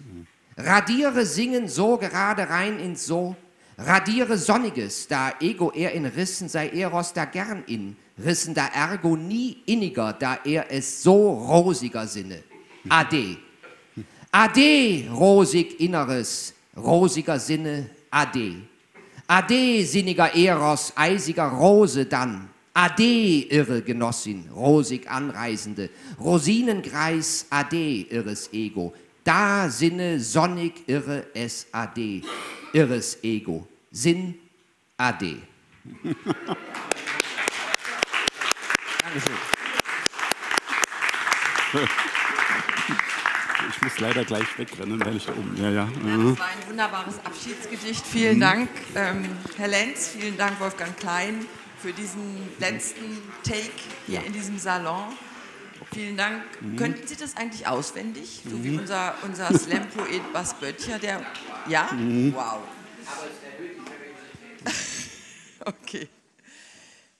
radiere 0.58 1.24
singen 1.24 1.68
so 1.68 1.96
gerade 1.96 2.50
rein 2.50 2.78
ins 2.78 3.06
So, 3.06 3.34
radiere 3.78 4.38
Sonniges, 4.38 5.06
da 5.08 5.32
Ego 5.40 5.70
er 5.74 5.92
in 5.92 6.06
Rissen 6.06 6.48
sei 6.48 6.68
Eros 6.68 7.12
da 7.12 7.24
gern 7.24 7.64
in, 7.66 7.96
Rissen 8.18 8.54
da 8.54 8.68
Ergo 8.74 9.16
nie 9.16 9.62
inniger, 9.66 10.12
da 10.12 10.38
er 10.44 10.66
es 10.70 11.02
so 11.02 11.34
rosiger 11.34 12.06
sinne. 12.06 12.42
Ade. 12.88 13.36
Ade, 14.32 15.08
rosig 15.10 15.80
Inneres, 15.80 16.54
rosiger 16.76 17.38
Sinne, 17.38 17.88
Ade. 18.10 18.62
Ade, 19.26 19.86
sinniger 19.86 20.34
Eros, 20.34 20.92
eisiger 20.94 21.48
Rose 21.48 22.04
dann. 22.04 22.48
Ade, 22.74 23.48
irre 23.48 23.80
Genossin, 23.82 24.44
rosig 24.54 25.06
Anreisende. 25.08 25.88
Rosinengreis, 26.20 27.46
ade, 27.50 28.06
irres 28.10 28.50
Ego. 28.52 28.92
Da 29.24 29.70
sinne 29.70 30.20
sonnig 30.20 30.84
irre 30.86 31.24
es 31.34 31.66
ade, 31.72 32.22
irres 32.76 33.18
Ego. 33.22 33.66
Sinn, 33.90 34.34
ade. 34.98 35.38
Dankeschön. 39.00 39.34
Ich 43.70 43.82
muss 43.82 43.98
leider 43.98 44.24
gleich 44.24 44.58
wegrennen, 44.58 45.02
weil 45.04 45.16
ich 45.16 45.24
da 45.24 45.32
oben. 45.32 45.56
Ja, 45.56 45.70
ja. 45.70 45.88
Ja, 46.06 46.16
das 46.16 46.38
war 46.38 46.46
ein 46.48 46.68
wunderbares 46.68 47.14
Abschiedsgedicht. 47.24 48.06
Vielen 48.06 48.40
Dank, 48.40 48.68
ähm, 48.94 49.24
Herr 49.56 49.68
Lenz. 49.68 50.08
Vielen 50.08 50.36
Dank, 50.36 50.60
Wolfgang 50.60 50.94
Klein, 50.98 51.46
für 51.80 51.92
diesen 51.92 52.48
letzten 52.58 53.22
Take 53.42 53.72
hier 54.06 54.22
in 54.22 54.32
diesem 54.34 54.58
Salon. 54.58 55.04
Vielen 55.92 56.16
Dank. 56.16 56.42
Könnten 56.76 57.06
Sie 57.06 57.16
das 57.16 57.36
eigentlich 57.36 57.66
auswendig? 57.66 58.42
So 58.44 58.62
wie 58.62 58.76
unser, 58.76 59.14
unser 59.22 59.56
Slam-Poet 59.58 60.32
Bas 60.32 60.54
Böttcher, 60.54 60.98
der. 60.98 61.24
Ja? 61.68 61.90
Wow. 62.32 62.60
Okay. 65.64 66.08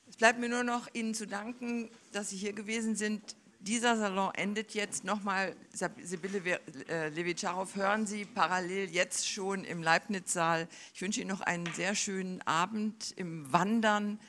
Es 0.09 0.17
bleibt 0.17 0.39
mir 0.39 0.49
nur 0.49 0.63
noch 0.63 0.87
Ihnen 0.93 1.15
zu 1.15 1.27
danken, 1.27 1.91
dass 2.13 2.31
Sie 2.31 2.37
hier 2.37 2.53
gewesen 2.53 2.95
sind. 2.95 3.35
Dieser 3.59 3.97
Salon 3.97 4.33
endet 4.35 4.73
jetzt 4.75 5.03
nochmal. 5.03 5.57
Sibylle 6.01 6.61
äh, 6.89 7.09
Levitscharow 7.09 7.75
hören 7.75 8.07
Sie 8.07 8.25
parallel 8.25 8.89
jetzt 8.91 9.29
schon 9.29 9.65
im 9.65 9.83
Leibniz-Saal. 9.83 10.69
Ich 10.95 11.03
wünsche 11.03 11.21
Ihnen 11.21 11.31
noch 11.31 11.41
einen 11.41 11.67
sehr 11.75 11.97
schönen 11.97 12.41
Abend 12.43 13.15
im 13.17 13.53
Wandern 13.53 14.21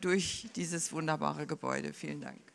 durch 0.00 0.48
dieses 0.56 0.92
wunderbare 0.92 1.46
Gebäude. 1.46 1.92
Vielen 1.92 2.20
Dank. 2.20 2.45